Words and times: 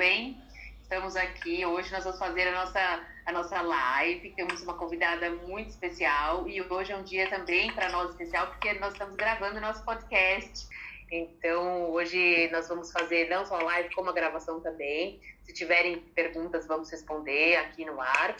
Bem? 0.00 0.42
Estamos 0.80 1.14
aqui, 1.14 1.66
hoje 1.66 1.92
nós 1.92 2.04
vamos 2.04 2.18
fazer 2.18 2.48
a 2.48 2.52
nossa, 2.52 3.06
a 3.26 3.32
nossa 3.32 3.60
live, 3.60 4.30
temos 4.30 4.62
uma 4.62 4.72
convidada 4.72 5.28
muito 5.28 5.68
especial 5.68 6.48
e 6.48 6.62
hoje 6.62 6.90
é 6.90 6.96
um 6.96 7.02
dia 7.02 7.28
também 7.28 7.70
para 7.74 7.90
nós 7.90 8.08
especial 8.08 8.46
porque 8.46 8.72
nós 8.78 8.94
estamos 8.94 9.14
gravando 9.14 9.58
o 9.58 9.60
nosso 9.60 9.84
podcast. 9.84 10.66
Então, 11.12 11.90
hoje 11.90 12.48
nós 12.50 12.66
vamos 12.66 12.90
fazer 12.90 13.28
não 13.28 13.44
só 13.44 13.56
a 13.56 13.62
live, 13.62 13.94
como 13.94 14.08
a 14.08 14.14
gravação 14.14 14.58
também. 14.60 15.20
Se 15.42 15.52
tiverem 15.52 15.98
perguntas, 16.14 16.66
vamos 16.66 16.90
responder 16.90 17.56
aqui 17.56 17.84
no 17.84 18.00
ar. 18.00 18.34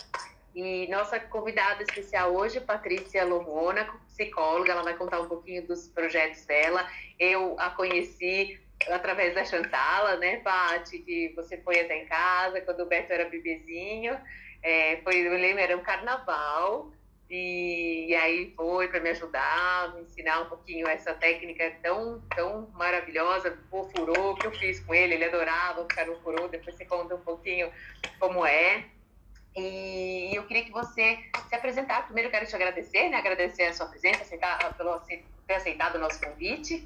E 0.54 0.88
nossa 0.88 1.20
convidada 1.20 1.82
especial 1.82 2.34
hoje, 2.34 2.59
Patrícia 2.59 3.23
Lomona, 3.23 3.87
psicóloga, 4.06 4.73
ela 4.73 4.82
vai 4.82 4.96
contar 4.96 5.20
um 5.20 5.29
pouquinho 5.29 5.66
dos 5.66 5.88
projetos 5.88 6.42
dela. 6.46 6.88
Eu 7.18 7.54
a 7.60 7.68
conheci 7.68 8.59
através 8.88 9.34
da 9.34 9.44
Chantala, 9.44 10.16
né, 10.16 10.38
Paty, 10.38 10.98
que 11.00 11.32
você 11.36 11.58
foi 11.58 11.80
até 11.80 12.02
em 12.02 12.06
casa 12.06 12.60
quando 12.60 12.80
o 12.80 12.86
Beto 12.86 13.12
era 13.12 13.28
bebezinho. 13.28 14.18
É, 14.62 14.98
foi, 15.02 15.26
eu 15.26 15.32
lembro, 15.32 15.62
era 15.62 15.76
um 15.76 15.82
carnaval. 15.82 16.92
E, 17.28 18.09
e 18.09 18.14
aí 18.16 18.52
foi 18.56 18.88
para 18.88 18.98
me 18.98 19.10
ajudar, 19.10 19.95
me 19.95 20.02
ensinar 20.02 20.40
um 20.40 20.46
pouquinho 20.46 20.88
essa 20.88 21.14
técnica 21.14 21.72
tão, 21.80 22.20
tão 22.34 22.68
maravilhosa 22.74 23.56
o 23.70 23.84
furô 23.84 24.34
que 24.34 24.46
eu 24.46 24.52
fiz 24.52 24.80
com 24.80 24.92
ele. 24.92 25.15
Ele 25.15 25.26
adorava 25.26 25.82
ficar 25.82 26.06
no 26.06 26.20
furô. 26.22 26.48
Depois 26.48 26.76
você 26.76 26.84
conta 26.84 27.15
um 27.15 27.20
pouquinho 27.20 27.70
como 28.18 28.44
é. 28.44 28.84
E 29.56 30.32
eu 30.34 30.44
queria 30.44 30.65
que 30.65 30.72
você 30.72 31.18
se 31.48 31.54
apresentasse. 31.54 32.06
Primeiro, 32.06 32.30
quero 32.30 32.46
te 32.46 32.54
agradecer, 32.54 33.09
né? 33.09 33.18
Agradecer 33.18 33.65
a 33.65 33.74
sua 33.74 33.87
presença, 33.87 34.22
aceitar, 34.22 34.76
pelo 34.76 34.98
ter 34.98 35.24
aceitado 35.54 35.96
o 35.96 35.98
nosso 35.98 36.20
convite. 36.20 36.84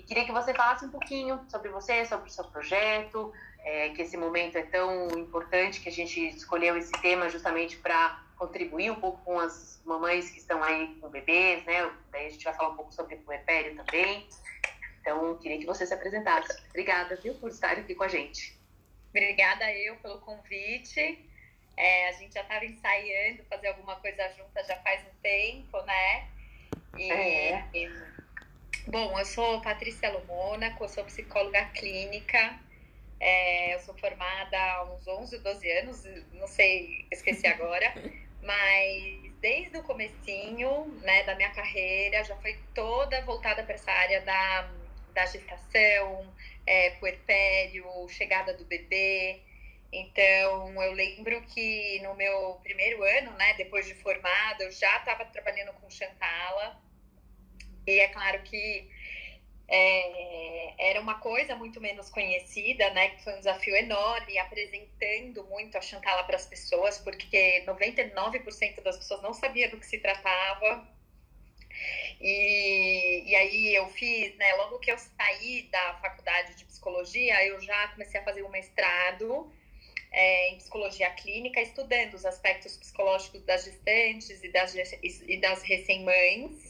E 0.00 0.02
queria 0.02 0.24
que 0.24 0.32
você 0.32 0.54
falasse 0.54 0.86
um 0.86 0.90
pouquinho 0.90 1.44
sobre 1.50 1.68
você, 1.68 2.06
sobre 2.06 2.30
o 2.30 2.32
seu 2.32 2.44
projeto, 2.44 3.34
é, 3.58 3.90
que 3.90 4.00
esse 4.00 4.16
momento 4.16 4.56
é 4.56 4.62
tão 4.62 5.10
importante 5.10 5.78
que 5.78 5.90
a 5.90 5.92
gente 5.92 6.26
escolheu 6.28 6.74
esse 6.78 6.92
tema 7.02 7.28
justamente 7.28 7.76
para 7.76 8.18
contribuir 8.38 8.90
um 8.90 8.94
pouco 8.94 9.22
com 9.22 9.38
as 9.38 9.78
mamães 9.84 10.30
que 10.30 10.38
estão 10.38 10.62
aí 10.62 10.94
com 10.98 11.10
bebês, 11.10 11.62
né? 11.66 11.92
Daí 12.10 12.28
a 12.28 12.30
gente 12.30 12.42
vai 12.42 12.54
falar 12.54 12.70
um 12.70 12.76
pouco 12.76 12.94
sobre 12.94 13.16
o 13.16 13.18
puerpério 13.18 13.76
também. 13.76 14.26
Então, 15.02 15.36
queria 15.36 15.58
que 15.58 15.66
você 15.66 15.86
se 15.86 15.92
apresentasse. 15.92 16.50
Obrigada, 16.70 17.16
viu, 17.16 17.34
por 17.34 17.50
estar 17.50 17.72
aqui 17.72 17.94
com 17.94 18.04
a 18.04 18.08
gente. 18.08 18.58
Obrigada 19.10 19.70
eu 19.70 19.96
pelo 19.96 20.18
convite. 20.20 21.28
É, 21.76 22.08
a 22.08 22.12
gente 22.12 22.32
já 22.32 22.40
estava 22.40 22.64
ensaiando 22.64 23.44
fazer 23.44 23.68
alguma 23.68 23.96
coisa 23.96 24.30
junta 24.30 24.64
já 24.64 24.76
faz 24.76 25.02
um 25.02 25.20
tempo, 25.20 25.78
né? 25.82 26.26
E, 26.96 27.12
é. 27.12 27.68
e 27.74 28.19
Bom, 28.90 29.16
eu 29.16 29.24
sou 29.24 29.60
Patrícia 29.60 30.10
Lomônaco, 30.10 30.82
eu 30.82 30.88
sou 30.88 31.04
psicóloga 31.04 31.64
clínica. 31.66 32.58
É, 33.20 33.74
eu 33.76 33.78
sou 33.80 33.96
formada 33.96 34.58
há 34.58 34.92
uns 34.92 35.06
11, 35.06 35.38
12 35.38 35.70
anos, 35.78 36.02
não 36.32 36.48
sei, 36.48 37.06
esqueci 37.12 37.46
agora. 37.46 37.86
mas 38.42 39.32
desde 39.40 39.78
o 39.78 39.84
comecinho 39.84 40.86
né, 41.02 41.22
da 41.22 41.36
minha 41.36 41.50
carreira, 41.50 42.24
já 42.24 42.34
foi 42.38 42.58
toda 42.74 43.24
voltada 43.24 43.62
para 43.62 43.74
essa 43.74 43.92
área 43.92 44.22
da, 44.22 44.72
da 45.14 45.26
gestação, 45.26 46.34
é, 46.66 46.90
puerpério, 46.98 47.84
chegada 48.08 48.54
do 48.54 48.64
bebê. 48.64 49.40
Então, 49.92 50.82
eu 50.82 50.92
lembro 50.92 51.40
que 51.42 52.00
no 52.02 52.16
meu 52.16 52.54
primeiro 52.64 53.04
ano, 53.04 53.32
né, 53.34 53.54
depois 53.54 53.86
de 53.86 53.94
formada, 53.94 54.64
eu 54.64 54.72
já 54.72 54.96
estava 54.96 55.24
trabalhando 55.26 55.72
com 55.74 55.88
Chantala, 55.88 56.89
e 57.86 57.98
é 57.98 58.08
claro 58.08 58.42
que 58.42 58.90
é, 59.68 60.90
era 60.90 61.00
uma 61.00 61.20
coisa 61.20 61.54
muito 61.54 61.80
menos 61.80 62.10
conhecida, 62.10 62.90
né? 62.90 63.10
Que 63.10 63.22
foi 63.22 63.34
um 63.34 63.38
desafio 63.38 63.76
enorme, 63.76 64.36
apresentando 64.38 65.44
muito 65.44 65.78
a 65.78 65.80
Chantala 65.80 66.24
para 66.24 66.36
as 66.36 66.46
pessoas, 66.46 66.98
porque 66.98 67.64
99% 67.66 68.82
das 68.82 68.96
pessoas 68.98 69.22
não 69.22 69.32
sabiam 69.32 69.70
do 69.70 69.78
que 69.78 69.86
se 69.86 69.98
tratava. 69.98 70.88
E, 72.20 73.22
e 73.30 73.34
aí 73.34 73.74
eu 73.74 73.88
fiz, 73.90 74.36
né? 74.36 74.52
Logo 74.54 74.80
que 74.80 74.90
eu 74.90 74.98
saí 74.98 75.68
da 75.70 75.94
faculdade 76.02 76.56
de 76.56 76.64
psicologia, 76.64 77.46
eu 77.46 77.60
já 77.60 77.88
comecei 77.88 78.20
a 78.20 78.24
fazer 78.24 78.42
um 78.42 78.50
mestrado 78.50 79.50
é, 80.10 80.50
em 80.50 80.56
psicologia 80.56 81.10
clínica, 81.10 81.60
estudando 81.60 82.14
os 82.14 82.26
aspectos 82.26 82.76
psicológicos 82.76 83.42
das 83.44 83.64
gestantes 83.64 84.42
e 84.42 84.48
das, 84.50 84.74
e 84.74 85.36
das 85.40 85.62
recém-mães. 85.62 86.69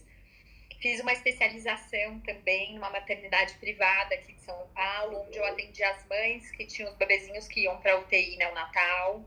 Fiz 0.81 0.99
uma 1.01 1.13
especialização 1.13 2.21
também 2.21 2.75
numa 2.75 2.89
maternidade 2.89 3.55
privada 3.55 4.15
aqui 4.15 4.33
de 4.33 4.41
São 4.41 4.67
Paulo, 4.75 5.27
onde 5.27 5.37
eu 5.37 5.45
atendi 5.45 5.83
as 5.85 6.07
mães 6.07 6.51
que 6.53 6.65
tinham 6.65 6.91
os 6.91 6.97
bebezinhos 6.97 7.47
que 7.47 7.61
iam 7.61 7.79
para 7.81 7.99
UTI 7.99 8.37
neonatal. 8.37 9.23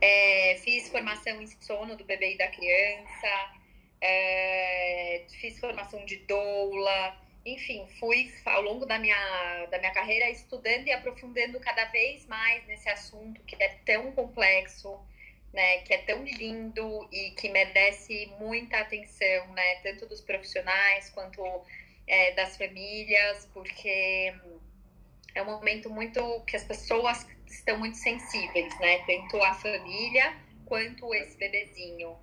É, 0.00 0.58
fiz 0.64 0.88
formação 0.88 1.42
em 1.42 1.46
sono 1.46 1.94
do 1.94 2.04
bebê 2.04 2.34
e 2.34 2.38
da 2.38 2.48
criança, 2.48 3.52
é, 4.00 5.24
fiz 5.40 5.60
formação 5.60 6.04
de 6.06 6.16
doula, 6.16 7.22
enfim, 7.44 7.86
fui 8.00 8.32
ao 8.46 8.62
longo 8.62 8.86
da 8.86 8.98
minha, 8.98 9.66
da 9.66 9.78
minha 9.78 9.92
carreira 9.92 10.30
estudando 10.30 10.86
e 10.86 10.92
aprofundando 10.92 11.60
cada 11.60 11.84
vez 11.86 12.24
mais 12.26 12.66
nesse 12.66 12.88
assunto 12.88 13.42
que 13.42 13.62
é 13.62 13.68
tão 13.84 14.10
complexo, 14.12 14.98
né, 15.52 15.78
que 15.78 15.92
é 15.92 15.98
tão 15.98 16.24
lindo 16.24 17.08
e 17.12 17.30
que 17.32 17.48
merece 17.50 18.26
muita 18.38 18.78
atenção, 18.78 19.46
né, 19.52 19.76
tanto 19.82 20.06
dos 20.06 20.20
profissionais 20.20 21.10
quanto 21.10 21.42
é, 22.06 22.32
das 22.32 22.56
famílias, 22.56 23.48
porque 23.52 24.32
é 25.34 25.42
um 25.42 25.46
momento 25.46 25.90
muito 25.90 26.40
que 26.46 26.56
as 26.56 26.64
pessoas 26.64 27.26
estão 27.46 27.78
muito 27.78 27.96
sensíveis, 27.96 28.78
né, 28.80 28.98
tanto 29.06 29.42
a 29.42 29.54
família 29.54 30.34
quanto 30.64 31.14
esse 31.14 31.36
bebezinho. 31.36 32.16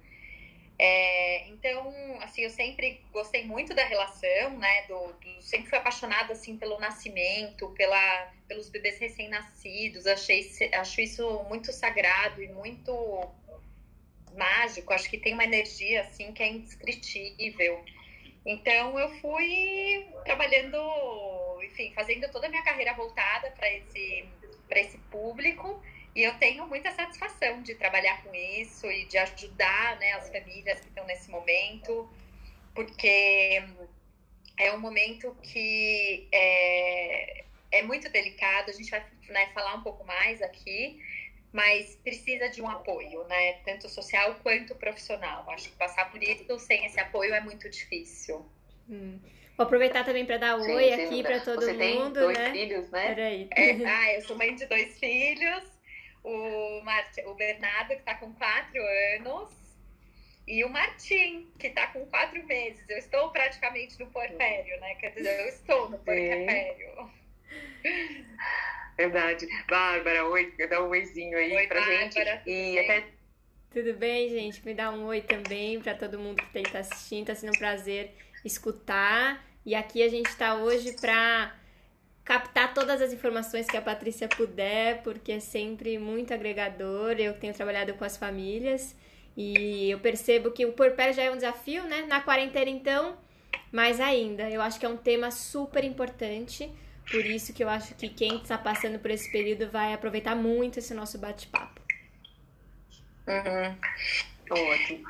É, 0.81 1.45
então, 1.49 1.93
assim, 2.21 2.43
eu 2.43 2.49
sempre 2.49 3.01
gostei 3.11 3.45
muito 3.45 3.75
da 3.75 3.83
relação, 3.83 4.57
né? 4.57 4.83
Do, 4.83 5.11
do, 5.11 5.41
sempre 5.41 5.67
fui 5.69 5.77
apaixonada, 5.77 6.31
assim, 6.31 6.57
pelo 6.57 6.79
nascimento, 6.79 7.69
pela, 7.71 8.31
pelos 8.47 8.69
bebês 8.69 8.97
recém-nascidos. 8.97 10.07
Achei, 10.07 10.49
acho 10.73 11.01
isso 11.01 11.43
muito 11.49 11.73
sagrado 11.73 12.41
e 12.41 12.47
muito 12.47 13.29
mágico. 14.37 14.93
Acho 14.93 15.09
que 15.09 15.17
tem 15.17 15.33
uma 15.33 15.43
energia, 15.43 15.99
assim, 15.99 16.31
que 16.31 16.41
é 16.41 16.47
indescritível. 16.47 17.83
Então, 18.45 18.97
eu 18.97 19.09
fui 19.19 20.07
trabalhando, 20.23 20.77
enfim, 21.61 21.91
fazendo 21.93 22.31
toda 22.31 22.47
a 22.47 22.49
minha 22.49 22.63
carreira 22.63 22.93
voltada 22.93 23.51
para 23.51 23.69
esse, 23.69 24.25
esse 24.71 24.97
público. 25.11 25.83
E 26.19 26.23
eu 26.23 26.33
tenho 26.33 26.67
muita 26.67 26.91
satisfação 26.91 27.61
de 27.61 27.75
trabalhar 27.75 28.21
com 28.21 28.35
isso 28.35 28.91
e 28.91 29.05
de 29.05 29.17
ajudar 29.17 29.97
né, 29.99 30.11
as 30.15 30.29
famílias 30.29 30.77
que 30.81 30.87
estão 30.89 31.05
nesse 31.05 31.31
momento, 31.31 32.09
porque 32.75 33.63
é 34.57 34.73
um 34.73 34.79
momento 34.81 35.33
que 35.41 36.27
é, 36.29 37.45
é 37.71 37.83
muito 37.83 38.09
delicado, 38.09 38.69
a 38.69 38.73
gente 38.73 38.91
vai 38.91 39.01
né, 39.29 39.47
falar 39.53 39.75
um 39.75 39.81
pouco 39.81 40.05
mais 40.05 40.41
aqui, 40.41 41.01
mas 41.53 41.95
precisa 42.03 42.49
de 42.49 42.61
um 42.61 42.69
apoio, 42.69 43.23
né? 43.29 43.53
Tanto 43.63 43.87
social 43.87 44.35
quanto 44.43 44.75
profissional. 44.75 45.49
Acho 45.51 45.69
que 45.69 45.77
passar 45.77 46.11
por 46.11 46.21
isso 46.21 46.59
sem 46.59 46.85
esse 46.85 46.99
apoio 46.99 47.33
é 47.33 47.39
muito 47.39 47.69
difícil. 47.69 48.45
Hum. 48.89 49.17
Vou 49.55 49.65
aproveitar 49.65 50.03
também 50.03 50.25
para 50.25 50.35
dar 50.35 50.57
um 50.57 50.69
oi 50.69 50.91
aqui 50.91 51.23
para 51.23 51.39
todo 51.39 51.61
Você 51.61 51.71
mundo, 51.71 51.79
tem 51.79 52.11
dois 52.11 52.37
né? 52.37 52.51
filhos, 52.51 52.89
né? 52.89 53.07
Peraí. 53.07 53.47
É, 53.51 53.71
ah, 53.87 54.13
eu 54.15 54.21
sou 54.23 54.35
mãe 54.35 54.53
de 54.53 54.65
dois 54.65 54.99
filhos 54.99 55.78
o, 56.23 56.81
Mart... 56.83 57.17
o 57.25 57.33
Bernardo, 57.33 57.89
que 57.89 57.93
está 57.95 58.15
com 58.15 58.33
quatro 58.33 58.81
anos, 59.15 59.49
e 60.47 60.63
o 60.65 60.69
Martim, 60.69 61.47
que 61.59 61.67
está 61.67 61.87
com 61.87 62.05
quatro 62.07 62.43
meses. 62.47 62.83
Eu 62.89 62.97
estou 62.97 63.29
praticamente 63.29 63.99
no 63.99 64.07
porpério, 64.07 64.79
né? 64.79 64.95
Quer 64.95 65.11
dizer, 65.11 65.39
eu 65.41 65.47
estou 65.47 65.89
no 65.89 65.97
porpério. 65.99 67.11
Verdade. 68.97 69.47
Bárbara, 69.69 70.25
oi, 70.25 70.51
dá 70.67 70.83
um 70.83 70.89
oizinho 70.89 71.37
aí 71.37 71.55
oi, 71.55 71.67
pra 71.67 71.79
Bárbara, 71.79 72.01
gente. 72.01 72.49
E 72.49 72.79
até 72.79 73.07
tudo 73.71 73.93
bem, 73.93 74.27
gente? 74.29 74.65
Me 74.65 74.73
dá 74.73 74.89
um 74.89 75.05
oi 75.05 75.21
também 75.21 75.79
para 75.79 75.93
todo 75.93 76.17
mundo 76.17 76.43
que 76.51 76.57
está 76.57 76.79
assistindo. 76.79 77.29
Está 77.29 77.35
sendo 77.35 77.55
um 77.55 77.59
prazer 77.59 78.15
escutar. 78.43 79.45
E 79.63 79.75
aqui 79.75 80.01
a 80.01 80.07
gente 80.09 80.25
está 80.25 80.55
hoje 80.55 80.93
para 80.99 81.55
captar 82.29 82.75
todas 82.75 83.01
as 83.01 83.11
informações 83.11 83.65
que 83.65 83.75
a 83.75 83.81
Patrícia 83.81 84.27
puder, 84.27 85.01
porque 85.01 85.31
é 85.31 85.39
sempre 85.39 85.97
muito 85.97 86.31
agregador. 86.31 87.15
Eu 87.17 87.33
tenho 87.33 87.55
trabalhado 87.55 87.95
com 87.95 88.05
as 88.05 88.17
famílias 88.17 88.95
e 89.35 89.89
eu 89.89 89.99
percebo 89.99 90.51
que 90.51 90.63
o 90.63 90.73
porpério 90.73 91.11
já 91.11 91.23
é 91.23 91.31
um 91.31 91.35
desafio, 91.35 91.83
né? 91.85 92.03
Na 92.03 92.21
quarentena, 92.21 92.69
então, 92.69 93.17
mais 93.71 93.99
ainda. 93.99 94.47
Eu 94.47 94.61
acho 94.61 94.79
que 94.79 94.85
é 94.85 94.89
um 94.89 94.95
tema 94.95 95.31
super 95.31 95.83
importante. 95.83 96.71
Por 97.09 97.25
isso 97.25 97.51
que 97.51 97.63
eu 97.63 97.69
acho 97.69 97.95
que 97.95 98.07
quem 98.07 98.35
está 98.35 98.59
passando 98.59 98.99
por 98.99 99.09
esse 99.09 99.31
período 99.31 99.67
vai 99.67 99.91
aproveitar 99.91 100.35
muito 100.35 100.77
esse 100.77 100.93
nosso 100.93 101.17
bate-papo. 101.17 101.81
Uhum. 103.27 103.75
Ótimo. 104.51 105.03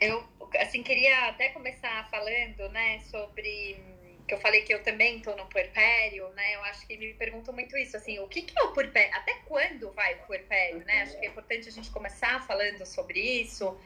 Eu, 0.00 0.24
assim, 0.58 0.82
queria 0.82 1.28
até 1.28 1.50
começar 1.50 2.08
falando, 2.10 2.68
né, 2.72 2.98
sobre 3.08 3.78
que 4.26 4.34
eu 4.34 4.38
falei 4.38 4.62
que 4.62 4.72
eu 4.72 4.82
também 4.82 5.18
estou 5.18 5.36
no 5.36 5.46
puerpério, 5.46 6.28
né? 6.30 6.54
Eu 6.54 6.62
acho 6.64 6.86
que 6.86 6.96
me 6.96 7.12
perguntam 7.14 7.52
muito 7.52 7.76
isso, 7.76 7.96
assim, 7.96 8.18
o 8.18 8.28
que, 8.28 8.42
que 8.42 8.58
é 8.58 8.62
o 8.62 8.72
puerpério? 8.72 9.14
Até 9.14 9.34
quando 9.46 9.92
vai 9.92 10.14
o 10.14 10.26
puerpério, 10.26 10.84
né? 10.84 11.02
Acho 11.02 11.18
que 11.18 11.26
é 11.26 11.28
importante 11.28 11.68
a 11.68 11.72
gente 11.72 11.90
começar 11.90 12.46
falando 12.46 12.84
sobre 12.86 13.20
isso, 13.20 13.78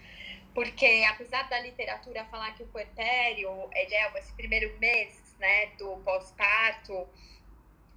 porque 0.54 1.04
apesar 1.08 1.48
da 1.48 1.60
literatura 1.60 2.24
falar 2.26 2.54
que 2.54 2.62
o 2.62 2.66
puerpério 2.68 3.68
ele 3.74 3.94
é 3.94 4.18
esse 4.18 4.32
primeiro 4.34 4.78
mês, 4.78 5.26
né, 5.38 5.66
do 5.78 5.96
pós-parto, 5.98 7.06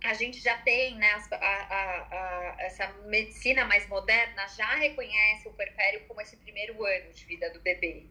a 0.04 0.14
gente 0.14 0.40
já 0.40 0.58
tem, 0.58 0.96
né, 0.96 1.12
a, 1.32 1.36
a, 1.36 2.08
a, 2.12 2.56
essa 2.60 2.88
medicina 3.06 3.66
mais 3.66 3.88
moderna 3.88 4.48
já 4.50 4.76
reconhece 4.76 5.48
o 5.48 5.54
puerpério 5.54 6.02
como 6.08 6.22
esse 6.22 6.38
primeiro 6.38 6.86
ano 6.86 7.14
de 7.14 7.26
vida 7.26 7.50
do 7.50 7.60
bebê, 7.60 8.04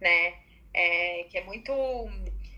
né? 0.00 0.34
É, 0.72 1.24
que 1.30 1.38
é 1.38 1.44
muito 1.44 1.72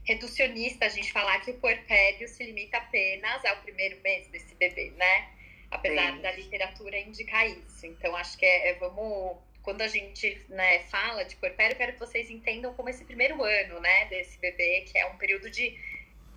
reducionista 0.09 0.87
a 0.87 0.89
gente 0.89 1.13
falar 1.13 1.39
que 1.41 1.51
o 1.51 1.59
puerpério 1.59 2.27
se 2.27 2.43
limita 2.43 2.79
apenas 2.79 3.45
ao 3.45 3.59
primeiro 3.59 4.01
mês 4.01 4.27
desse 4.29 4.55
bebê, 4.55 4.91
né? 4.97 5.29
Apesar 5.71 6.15
Sim. 6.15 6.23
da 6.23 6.33
literatura 6.33 6.99
indicar 6.99 7.47
isso. 7.47 7.87
Então, 7.87 8.17
acho 8.17 8.39
que 8.39 8.47
é, 8.47 8.71
é, 8.71 8.75
vamos. 8.75 9.37
Quando 9.63 9.83
a 9.83 9.89
gente 9.89 10.43
né, 10.49 10.79
fala 10.85 11.27
de 11.27 11.37
puerpério, 11.37 11.77
quero 11.77 11.93
que 11.93 11.99
vocês 11.99 12.31
entendam 12.31 12.73
como 12.73 12.89
esse 12.89 13.05
primeiro 13.05 13.43
ano, 13.43 13.79
né, 13.81 14.07
desse 14.07 14.39
bebê, 14.39 14.87
que 14.91 14.97
é 14.97 15.05
um 15.05 15.19
período 15.19 15.51
de 15.51 15.79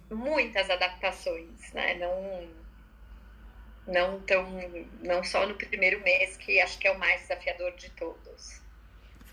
muitas 0.10 0.70
adaptações, 0.70 1.72
né? 1.72 1.94
Não, 1.94 2.54
não 3.88 4.22
tão, 4.24 4.46
não 5.02 5.24
só 5.24 5.48
no 5.48 5.56
primeiro 5.56 6.02
mês, 6.02 6.36
que 6.36 6.60
acho 6.60 6.78
que 6.78 6.86
é 6.86 6.92
o 6.92 7.00
mais 7.00 7.22
desafiador 7.22 7.72
de 7.78 7.90
todos. 7.92 8.61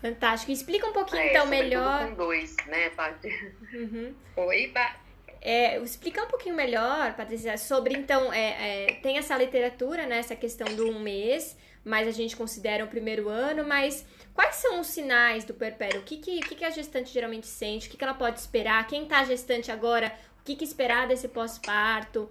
Fantástico. 0.01 0.51
Explica 0.51 0.87
um 0.87 0.93
pouquinho, 0.93 1.21
é, 1.21 1.29
então, 1.29 1.45
melhor. 1.45 2.07
Com 2.07 2.15
dois, 2.15 2.55
né, 2.67 2.89
Patrícia? 2.89 3.53
Uhum. 3.73 4.13
Oi, 4.35 4.67
ba... 4.67 4.95
É, 5.41 5.79
explicar 5.79 6.23
um 6.23 6.27
pouquinho 6.27 6.55
melhor, 6.55 7.13
Patrícia, 7.13 7.57
sobre, 7.57 7.93
então, 7.93 8.31
é, 8.33 8.87
é, 8.87 8.93
tem 8.95 9.17
essa 9.17 9.37
literatura, 9.37 10.05
né, 10.05 10.17
essa 10.17 10.35
questão 10.35 10.67
do 10.75 10.89
um 10.89 10.99
mês, 10.99 11.57
mas 11.83 12.07
a 12.09 12.11
gente 12.11 12.35
considera 12.35 12.83
o 12.83 12.87
primeiro 12.87 13.29
ano, 13.29 13.65
mas 13.65 14.05
quais 14.33 14.55
são 14.55 14.81
os 14.81 14.87
sinais 14.87 15.45
do 15.45 15.53
puerpério? 15.53 16.01
O 16.01 16.03
que, 16.03 16.17
que, 16.17 16.41
que 16.41 16.65
a 16.65 16.69
gestante 16.69 17.13
geralmente 17.13 17.47
sente? 17.47 17.87
O 17.87 17.91
que, 17.91 17.95
que 17.95 18.03
ela 18.03 18.13
pode 18.13 18.37
esperar? 18.37 18.85
Quem 18.87 19.03
está 19.03 19.23
gestante 19.23 19.71
agora, 19.71 20.13
o 20.41 20.43
que, 20.43 20.55
que 20.55 20.63
esperar 20.65 21.07
desse 21.07 21.29
pós-parto? 21.29 22.29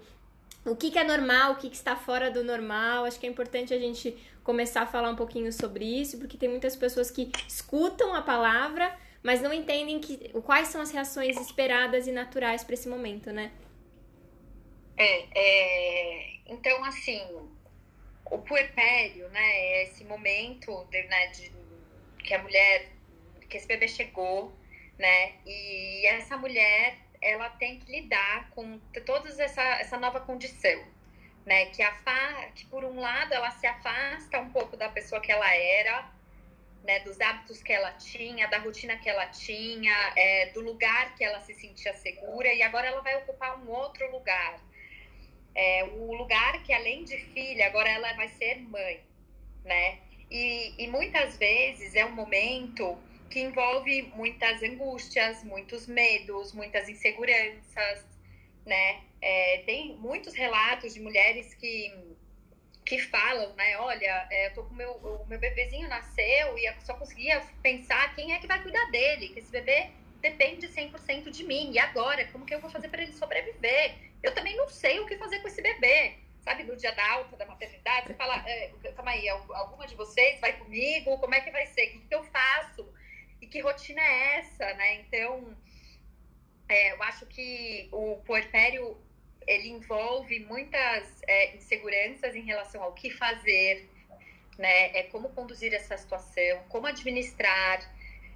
O 0.63 0.75
que, 0.75 0.91
que 0.91 0.99
é 0.99 1.03
normal, 1.03 1.53
o 1.53 1.55
que, 1.55 1.69
que 1.69 1.75
está 1.75 1.95
fora 1.95 2.29
do 2.29 2.43
normal? 2.43 3.05
Acho 3.05 3.19
que 3.19 3.25
é 3.25 3.29
importante 3.29 3.73
a 3.73 3.79
gente 3.79 4.15
começar 4.49 4.81
a 4.81 4.87
falar 4.87 5.11
um 5.11 5.15
pouquinho 5.15 5.53
sobre 5.53 5.85
isso, 5.85 6.17
porque 6.17 6.35
tem 6.35 6.49
muitas 6.49 6.75
pessoas 6.75 7.11
que 7.11 7.31
escutam 7.47 8.15
a 8.15 8.21
palavra, 8.23 8.97
mas 9.21 9.43
não 9.43 9.53
entendem 9.53 9.99
que, 9.99 10.29
quais 10.41 10.69
são 10.69 10.81
as 10.81 10.89
reações 10.89 11.39
esperadas 11.39 12.07
e 12.07 12.11
naturais 12.11 12.63
para 12.63 12.73
esse 12.73 12.89
momento, 12.89 13.31
né? 13.31 13.51
É, 14.97 15.25
é, 15.35 16.29
então, 16.47 16.83
assim, 16.83 17.21
o 18.25 18.39
puerpério, 18.39 19.29
né, 19.29 19.39
é 19.39 19.83
esse 19.83 20.03
momento 20.03 20.83
de, 20.89 21.03
né, 21.03 21.27
de, 21.27 21.51
que 22.17 22.33
a 22.33 22.41
mulher, 22.41 22.89
que 23.47 23.55
esse 23.55 23.67
bebê 23.67 23.87
chegou, 23.87 24.51
né, 24.97 25.33
e 25.45 26.07
essa 26.07 26.37
mulher, 26.37 26.97
ela 27.21 27.51
tem 27.51 27.79
que 27.79 27.91
lidar 27.91 28.49
com 28.49 28.79
toda 29.05 29.29
essa, 29.29 29.61
essa 29.61 29.99
nova 29.99 30.19
condição, 30.19 30.83
né? 31.49 31.65
Que, 31.65 31.81
afa 31.81 32.51
que 32.53 32.63
por 32.67 32.85
um 32.85 32.99
lado 32.99 33.33
ela 33.33 33.49
se 33.49 33.65
afasta 33.65 34.39
um 34.39 34.51
pouco 34.51 34.77
da 34.77 34.87
pessoa 34.87 35.19
que 35.19 35.31
ela 35.31 35.51
era, 35.55 36.07
né? 36.83 36.99
Dos 36.99 37.19
hábitos 37.19 37.63
que 37.63 37.73
ela 37.73 37.91
tinha, 37.93 38.47
da 38.47 38.59
rotina 38.59 38.95
que 38.97 39.09
ela 39.09 39.25
tinha, 39.25 40.13
é, 40.15 40.51
do 40.53 40.61
lugar 40.61 41.15
que 41.15 41.23
ela 41.23 41.39
se 41.39 41.55
sentia 41.55 41.91
segura 41.95 42.53
e 42.53 42.61
agora 42.61 42.85
ela 42.85 43.01
vai 43.01 43.15
ocupar 43.17 43.59
um 43.59 43.67
outro 43.71 44.11
lugar. 44.11 44.61
É, 45.55 45.85
o 45.85 46.13
lugar 46.13 46.61
que 46.61 46.71
além 46.71 47.03
de 47.03 47.17
filha, 47.17 47.65
agora 47.65 47.89
ela 47.89 48.13
vai 48.13 48.27
ser 48.27 48.59
mãe, 48.59 49.01
né? 49.65 49.97
E, 50.29 50.75
e 50.77 50.87
muitas 50.87 51.35
vezes 51.37 51.95
é 51.95 52.05
um 52.05 52.11
momento 52.11 52.95
que 53.27 53.39
envolve 53.39 54.03
muitas 54.13 54.61
angústias, 54.61 55.43
muitos 55.43 55.87
medos, 55.87 56.53
muitas 56.53 56.87
inseguranças, 56.87 58.05
né? 58.67 59.08
É, 59.21 59.63
tem 59.65 59.95
muitos 59.97 60.33
relatos 60.33 60.93
de 60.93 60.99
mulheres 61.01 61.53
que, 61.53 61.91
que 62.85 62.99
falam, 62.99 63.53
né? 63.55 63.77
Olha, 63.77 64.27
é, 64.31 64.49
tô 64.51 64.63
com 64.63 64.73
meu, 64.73 64.91
o 64.91 65.25
meu 65.27 65.39
bebezinho 65.39 65.89
nasceu 65.89 66.57
e 66.57 66.65
eu 66.65 66.73
só 66.81 66.93
conseguia 66.93 67.41
pensar 67.61 68.15
quem 68.15 68.33
é 68.33 68.39
que 68.39 68.47
vai 68.47 68.61
cuidar 68.61 68.85
dele, 68.91 69.29
que 69.29 69.39
esse 69.39 69.51
bebê 69.51 69.89
depende 70.21 70.67
100% 70.67 71.29
de 71.29 71.43
mim. 71.43 71.71
E 71.71 71.79
agora, 71.79 72.25
como 72.27 72.45
que 72.45 72.53
eu 72.53 72.61
vou 72.61 72.69
fazer 72.69 72.89
para 72.89 73.01
ele 73.03 73.13
sobreviver? 73.13 73.95
Eu 74.23 74.33
também 74.33 74.55
não 74.55 74.67
sei 74.67 74.99
o 74.99 75.05
que 75.05 75.17
fazer 75.17 75.39
com 75.39 75.47
esse 75.47 75.61
bebê. 75.61 76.15
Sabe, 76.41 76.63
no 76.63 76.75
dia 76.75 76.93
da 76.93 77.11
alta 77.11 77.35
da 77.35 77.45
maternidade, 77.45 78.07
você 78.07 78.13
fala, 78.13 78.41
é, 78.49 78.71
calma 78.95 79.11
aí, 79.11 79.27
alguma 79.27 79.85
de 79.85 79.95
vocês 79.95 80.39
vai 80.39 80.53
comigo? 80.53 81.17
Como 81.17 81.35
é 81.35 81.41
que 81.41 81.51
vai 81.51 81.65
ser? 81.67 81.87
O 81.87 81.91
que, 81.91 81.99
que 82.07 82.15
eu 82.15 82.23
faço? 82.23 82.87
E 83.41 83.47
que 83.47 83.59
rotina 83.59 84.01
é 84.01 84.37
essa, 84.37 84.73
né? 84.75 84.95
Então, 85.01 85.55
é, 86.69 86.93
eu 86.93 87.03
acho 87.03 87.25
que 87.25 87.89
o 87.91 88.17
puerpério 88.25 88.97
ele 89.49 89.69
envolve 89.69 90.39
muitas 90.41 91.23
é, 91.27 91.55
inseguranças 91.55 92.35
em 92.35 92.41
relação 92.41 92.83
ao 92.83 92.93
que 92.93 93.09
fazer, 93.09 93.89
né? 94.57 94.95
É 94.95 95.03
como 95.03 95.29
conduzir 95.29 95.73
essa 95.73 95.97
situação, 95.97 96.63
como 96.69 96.85
administrar 96.85 97.79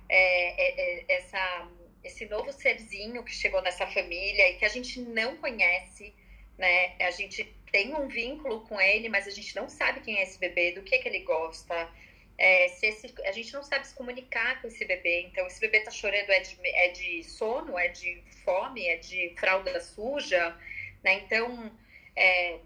é, 0.10 0.18
é, 0.18 0.82
é, 0.82 1.06
essa, 1.08 1.70
esse 2.04 2.26
novo 2.26 2.52
serzinho 2.52 3.24
que 3.24 3.32
chegou 3.32 3.62
nessa 3.62 3.86
família 3.86 4.50
e 4.50 4.56
que 4.56 4.66
a 4.66 4.70
gente 4.70 5.00
não 5.02 5.38
conhece, 5.38 6.12
né? 6.58 6.96
A 7.00 7.12
gente 7.12 7.44
tem 7.72 7.94
um 7.94 8.08
vínculo 8.08 8.62
com 8.62 8.82
ele, 8.82 9.08
mas 9.08 9.28
a 9.28 9.32
gente 9.32 9.56
não 9.56 9.70
sabe 9.70 10.00
quem 10.00 10.18
é 10.18 10.24
esse 10.24 10.40
bebê, 10.40 10.72
do 10.72 10.82
que, 10.82 10.98
que 10.98 11.08
ele 11.08 11.20
gosta, 11.20 11.92
é, 12.40 12.70
se 12.70 12.88
esse, 12.88 13.14
a 13.24 13.32
gente 13.32 13.54
não 13.54 13.62
sabe 13.62 13.86
se 13.86 13.94
comunicar 13.94 14.60
com 14.60 14.68
esse 14.68 14.84
bebê. 14.84 15.28
Então, 15.30 15.46
esse 15.46 15.60
bebê 15.60 15.82
tá 15.82 15.92
chorando 15.92 16.32
é 16.32 16.40
de, 16.40 16.58
é 16.64 16.88
de 16.88 17.24
sono, 17.24 17.78
é 17.78 17.88
de 17.90 18.24
fome, 18.44 18.88
é 18.88 18.98
de 18.98 19.36
fralda 19.38 19.80
suja, 19.80 20.58
né? 21.04 21.16
Então, 21.16 21.72
é, 22.16 22.60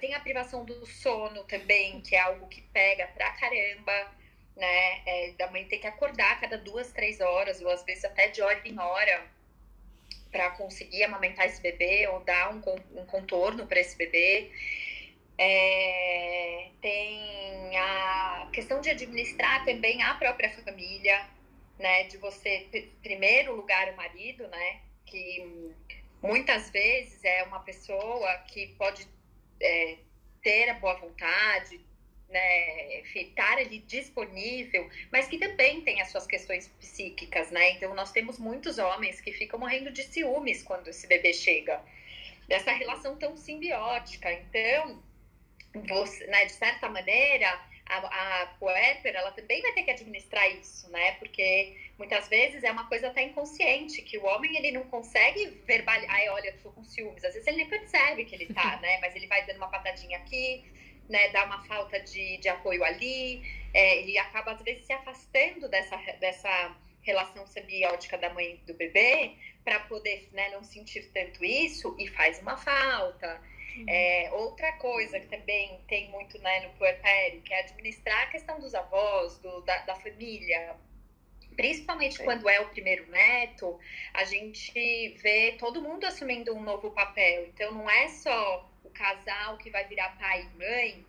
tem 0.00 0.14
a 0.14 0.20
privação 0.20 0.64
do 0.64 0.86
sono 0.86 1.44
também, 1.44 2.00
que 2.00 2.16
é 2.16 2.20
algo 2.20 2.48
que 2.48 2.62
pega 2.62 3.06
pra 3.08 3.30
caramba, 3.32 4.12
né? 4.56 5.02
É, 5.06 5.32
da 5.38 5.50
mãe 5.50 5.64
ter 5.66 5.78
que 5.78 5.86
acordar 5.86 6.32
a 6.32 6.36
cada 6.36 6.58
duas, 6.58 6.92
três 6.92 7.20
horas, 7.20 7.60
ou 7.60 7.70
às 7.70 7.84
vezes 7.84 8.04
até 8.04 8.28
de 8.28 8.40
hora 8.42 8.60
em 8.64 8.78
hora, 8.78 9.26
para 10.30 10.50
conseguir 10.50 11.04
amamentar 11.04 11.46
esse 11.46 11.60
bebê 11.60 12.08
ou 12.08 12.20
dar 12.20 12.52
um, 12.52 12.60
um 13.00 13.06
contorno 13.06 13.66
para 13.66 13.80
esse 13.80 13.96
bebê. 13.96 14.50
É, 15.36 16.68
tem 16.80 17.76
a 17.76 18.48
questão 18.52 18.80
de 18.80 18.90
administrar 18.90 19.64
também 19.64 20.02
a 20.02 20.14
própria 20.14 20.50
família, 20.50 21.28
né? 21.78 22.04
De 22.04 22.16
você, 22.18 22.88
primeiro 23.02 23.54
lugar, 23.54 23.92
o 23.92 23.96
marido, 23.96 24.46
né? 24.48 24.80
Que 25.06 25.72
muitas 26.24 26.70
vezes 26.70 27.22
é 27.22 27.42
uma 27.42 27.60
pessoa 27.60 28.38
que 28.48 28.68
pode 28.78 29.06
é, 29.60 29.98
ter 30.42 30.70
a 30.70 30.74
boa 30.74 30.94
vontade, 30.94 31.78
né, 32.30 33.00
estar 33.14 33.58
ali 33.58 33.80
disponível, 33.80 34.88
mas 35.12 35.28
que 35.28 35.38
também 35.38 35.82
tem 35.82 36.00
as 36.00 36.08
suas 36.08 36.26
questões 36.26 36.66
psíquicas, 36.80 37.50
né? 37.50 37.72
Então 37.72 37.94
nós 37.94 38.10
temos 38.10 38.38
muitos 38.38 38.78
homens 38.78 39.20
que 39.20 39.32
ficam 39.32 39.60
morrendo 39.60 39.90
de 39.90 40.02
ciúmes 40.02 40.62
quando 40.62 40.88
esse 40.88 41.06
bebê 41.06 41.34
chega. 41.34 41.82
Dessa 42.48 42.72
relação 42.72 43.16
tão 43.16 43.36
simbiótica. 43.36 44.32
Então, 44.32 45.02
você, 45.86 46.26
né, 46.26 46.46
de 46.46 46.52
certa 46.52 46.88
maneira, 46.88 47.60
a, 47.86 48.42
a 48.42 48.46
puérpera, 48.58 49.18
ela 49.18 49.32
também 49.32 49.60
vai 49.60 49.72
ter 49.72 49.82
que 49.82 49.90
administrar 49.90 50.50
isso, 50.56 50.90
né? 50.90 51.12
Porque 51.12 51.76
muitas 51.98 52.28
vezes 52.28 52.64
é 52.64 52.70
uma 52.70 52.88
coisa 52.88 53.08
até 53.08 53.22
inconsciente, 53.22 54.02
que 54.02 54.16
o 54.18 54.24
homem, 54.24 54.56
ele 54.56 54.72
não 54.72 54.84
consegue 54.84 55.46
verbalizar, 55.66 56.14
ai, 56.14 56.28
olha, 56.30 56.48
eu 56.48 56.58
tô 56.62 56.70
com 56.72 56.84
ciúmes. 56.84 57.24
Às 57.24 57.34
vezes 57.34 57.46
ele 57.46 57.58
nem 57.58 57.68
percebe 57.68 58.24
que 58.24 58.34
ele 58.34 58.52
tá, 58.52 58.78
né? 58.82 58.98
Mas 59.00 59.14
ele 59.14 59.26
vai 59.26 59.44
dando 59.46 59.58
uma 59.58 59.68
patadinha 59.68 60.18
aqui, 60.18 60.64
né? 61.08 61.28
Dá 61.28 61.44
uma 61.44 61.62
falta 61.64 62.00
de, 62.00 62.38
de 62.38 62.48
apoio 62.48 62.82
ali, 62.82 63.42
é, 63.74 63.98
ele 63.98 64.16
acaba, 64.18 64.52
às 64.52 64.62
vezes, 64.62 64.86
se 64.86 64.92
afastando 64.92 65.68
dessa, 65.68 65.96
dessa 66.20 66.76
relação 67.02 67.46
sembiótica 67.46 68.16
da 68.16 68.30
mãe 68.30 68.54
e 68.54 68.66
do 68.66 68.74
bebê, 68.74 69.32
para 69.62 69.80
poder 69.80 70.28
né, 70.32 70.50
não 70.50 70.64
sentir 70.64 71.10
tanto 71.12 71.44
isso 71.44 71.94
e 71.98 72.08
faz 72.08 72.40
uma 72.40 72.56
falta. 72.56 73.40
Uhum. 73.76 73.84
É, 73.88 74.30
outra 74.32 74.72
coisa 74.74 75.18
que 75.18 75.26
também 75.26 75.80
tem 75.88 76.08
muito 76.10 76.38
né, 76.38 76.60
no 76.60 76.70
puerpério, 76.74 77.42
que 77.42 77.52
é 77.52 77.60
administrar 77.60 78.22
a 78.22 78.26
questão 78.26 78.60
dos 78.60 78.74
avós, 78.74 79.38
do, 79.38 79.60
da, 79.62 79.78
da 79.78 79.94
família. 79.96 80.76
Principalmente 81.56 82.20
é. 82.20 82.24
quando 82.24 82.48
é 82.48 82.60
o 82.60 82.68
primeiro 82.68 83.08
neto, 83.10 83.78
a 84.12 84.24
gente 84.24 85.08
vê 85.22 85.56
todo 85.58 85.82
mundo 85.82 86.04
assumindo 86.04 86.54
um 86.54 86.62
novo 86.62 86.90
papel. 86.90 87.46
Então, 87.46 87.72
não 87.72 87.88
é 87.90 88.08
só 88.08 88.70
o 88.84 88.90
casal 88.90 89.58
que 89.58 89.70
vai 89.70 89.86
virar 89.86 90.16
pai 90.18 90.42
e 90.42 90.58
mãe, 90.58 91.06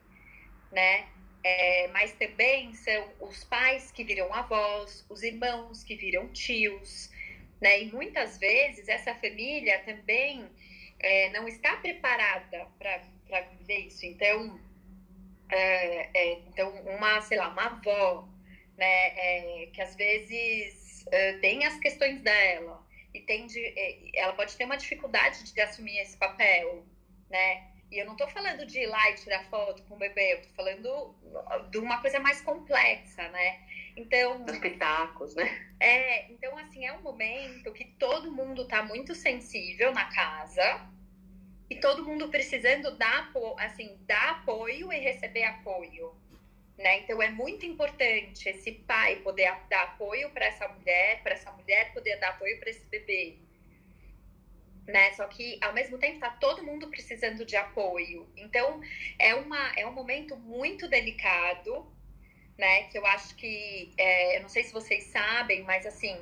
né? 0.72 1.08
É, 1.44 1.88
mas 1.90 2.12
também 2.14 2.74
são 2.74 3.08
os 3.20 3.44
pais 3.44 3.92
que 3.92 4.04
viram 4.04 4.34
avós, 4.34 5.06
os 5.08 5.22
irmãos 5.22 5.84
que 5.84 5.96
viram 5.96 6.28
tios, 6.30 7.12
né? 7.62 7.84
E 7.84 7.92
muitas 7.92 8.40
vezes 8.40 8.88
essa 8.88 9.14
família 9.14 9.80
também 9.86 10.50
é, 11.00 11.30
não 11.30 11.48
está 11.48 11.75
preparada 11.78 12.68
para 12.78 13.42
viver 13.42 13.88
isso. 13.88 14.06
Então, 14.06 14.60
é, 15.50 16.10
é, 16.14 16.40
então 16.48 16.72
uma, 16.86 17.22
sei 17.22 17.38
lá, 17.38 17.50
uma 17.50 17.66
avó, 17.66 18.28
né, 18.78 18.86
é, 18.86 19.70
que 19.72 19.82
às 19.82 19.96
vezes 19.96 21.06
é, 21.12 21.34
tem 21.40 21.66
as 21.66 21.78
questões 21.80 22.22
dela 22.22 22.84
e 23.14 23.22
tem 23.22 23.48
de, 23.48 23.60
é, 23.60 24.20
ela 24.20 24.34
pode 24.34 24.56
ter 24.58 24.66
uma 24.66 24.78
dificuldade 24.78 25.54
de 25.54 25.62
assumir 25.62 25.98
esse 26.00 26.18
papel, 26.18 26.86
né? 27.30 27.68
E 27.92 28.00
eu 28.00 28.06
não 28.06 28.14
estou 28.14 28.28
falando 28.28 28.66
de 28.66 28.80
ir 28.80 28.88
lá 28.88 29.12
e 29.12 29.16
tirar 29.16 29.46
foto 29.46 29.84
com 29.84 29.96
o 29.96 29.98
bebê, 29.98 30.34
eu 30.34 30.38
estou 30.40 30.56
falando 30.56 31.16
de 31.70 31.78
uma 31.78 32.02
coisa 32.02 32.20
mais 32.20 32.42
complexa, 32.42 33.30
né? 33.30 33.60
Então. 33.96 34.44
Os 34.46 34.58
pitacos, 34.58 35.36
né? 35.36 35.70
É, 35.80 36.32
então, 36.32 36.58
assim, 36.58 36.86
é 36.86 36.94
um 36.94 37.02
momento 37.02 37.72
que 37.72 37.86
todo 38.00 38.32
mundo 38.32 38.64
está 38.64 38.84
muito 38.84 39.16
sensível 39.16 39.94
na 39.94 40.06
casa 40.06 40.88
e 41.70 41.75
todo 41.78 42.04
mundo 42.04 42.30
precisando 42.30 42.96
dar, 42.98 43.32
assim, 43.60 43.98
dar 44.02 44.32
apoio 44.32 44.92
e 44.92 45.00
receber 45.00 45.44
apoio. 45.44 46.14
Né? 46.78 47.00
Então 47.00 47.22
é 47.22 47.30
muito 47.30 47.66
importante 47.66 48.50
esse 48.50 48.74
pai 48.74 49.16
poder 49.18 49.50
dar 49.70 49.84
apoio 49.84 50.30
para 50.32 50.46
essa 50.46 50.68
mulher, 50.68 51.24
para 51.24 51.34
essa 51.34 51.50
mulher 51.54 51.94
poder 51.94 52.18
dar 52.20 52.32
apoio 52.32 52.60
para 52.60 52.70
esse 52.70 52.86
bebê 52.88 53.38
né? 54.88 55.12
Só 55.14 55.28
que 55.28 55.58
ao 55.62 55.74
mesmo 55.74 55.98
tempo 55.98 56.20
tá 56.20 56.30
todo 56.30 56.64
mundo 56.64 56.88
precisando 56.88 57.46
de 57.46 57.56
apoio. 57.56 58.28
Então 58.36 58.82
é 59.20 59.34
uma 59.34 59.74
é 59.75 59.86
um 59.86 59.92
momento 59.92 60.36
muito 60.38 60.88
delicado, 60.88 61.86
né? 62.58 62.84
Que 62.84 62.98
eu 62.98 63.06
acho 63.06 63.36
que 63.36 63.94
é, 63.98 64.38
eu 64.38 64.42
não 64.42 64.50
sei 64.50 64.64
se 64.64 64.74
vocês 64.74 65.06
sabem, 65.06 65.64
mas 65.64 65.86
assim 65.86 66.18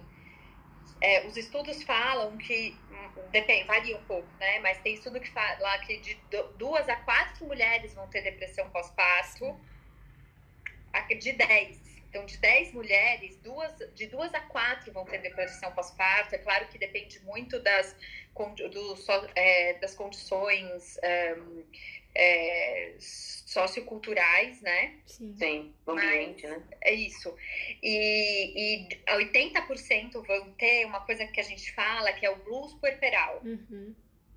é, 1.02 1.26
os 1.28 1.36
estudos 1.36 1.84
falam 1.84 2.38
que 2.38 2.78
hum, 2.90 3.30
depende, 3.32 3.66
varia 3.66 3.98
um 3.98 4.04
pouco, 4.06 4.28
né? 4.40 4.60
Mas 4.60 4.80
tem 4.80 4.94
estudo 4.94 5.20
que 5.20 5.30
fala 5.30 5.78
que 5.80 5.98
de 5.98 6.20
duas 6.58 6.88
a 6.90 6.96
quatro 6.98 7.46
mulheres 7.46 7.94
vão 7.94 8.08
ter 8.08 8.22
depressão 8.22 8.70
pós-parto, 8.70 9.60
de 11.20 11.34
10 11.34 11.94
então, 12.14 12.28
de 12.28 12.38
10 12.38 12.74
mulheres, 12.74 13.38
duas, 13.38 13.74
de 13.96 14.06
duas 14.06 14.32
a 14.36 14.40
quatro 14.42 14.94
vão 14.94 15.04
ter 15.04 15.18
depressão 15.18 15.72
pós-parto. 15.72 16.36
É 16.36 16.38
claro 16.38 16.68
que 16.68 16.78
depende 16.78 17.20
muito 17.22 17.60
das, 17.60 17.96
do, 18.72 18.96
é, 19.34 19.74
das 19.80 19.96
condições 19.96 21.00
um, 21.04 21.64
é, 22.16 22.96
socioculturais, 23.00 24.62
né? 24.62 24.96
Sim, 25.06 25.36
Sim 25.36 25.74
ambiente, 25.88 26.48
né? 26.48 26.62
É 26.82 26.94
isso. 26.94 27.36
E, 27.82 28.88
e 28.88 29.04
80% 29.08 30.26
vão 30.26 30.52
ter 30.54 30.86
uma 30.86 31.02
coisa 31.02 31.26
que 31.28 31.40
a 31.40 31.44
gente 31.44 31.72
fala, 31.74 32.14
que 32.14 32.26
é 32.26 32.30
o 32.30 32.38
blues 32.38 32.74
puerperal. 32.76 33.42
Uhum 33.44 33.96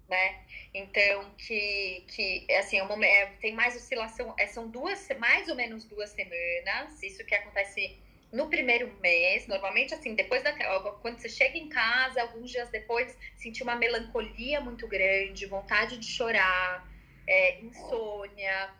né? 0.09 0.41
Então, 0.73 1.31
que, 1.37 2.05
que 2.09 2.47
assim, 2.55 2.79
é, 2.79 3.23
é, 3.23 3.27
tem 3.41 3.55
mais 3.55 3.77
oscilação, 3.77 4.35
é, 4.39 4.47
são 4.47 4.69
duas, 4.69 5.09
mais 5.19 5.49
ou 5.49 5.57
menos 5.57 5.85
duas 5.85 6.11
semanas, 6.11 7.03
isso 7.03 7.25
que 7.25 7.35
acontece 7.35 7.99
no 8.33 8.49
primeiro 8.49 8.93
mês, 9.01 9.47
normalmente 9.47 9.95
assim, 9.95 10.15
depois 10.15 10.43
da 10.43 10.53
quando 11.01 11.19
você 11.19 11.29
chega 11.29 11.57
em 11.57 11.69
casa, 11.69 12.21
alguns 12.21 12.51
dias 12.51 12.69
depois, 12.71 13.17
sentir 13.37 13.63
uma 13.63 13.77
melancolia 13.77 14.61
muito 14.61 14.87
grande, 14.87 15.47
vontade 15.47 15.97
de 15.97 16.07
chorar, 16.07 16.87
é, 17.27 17.61
insônia, 17.61 18.71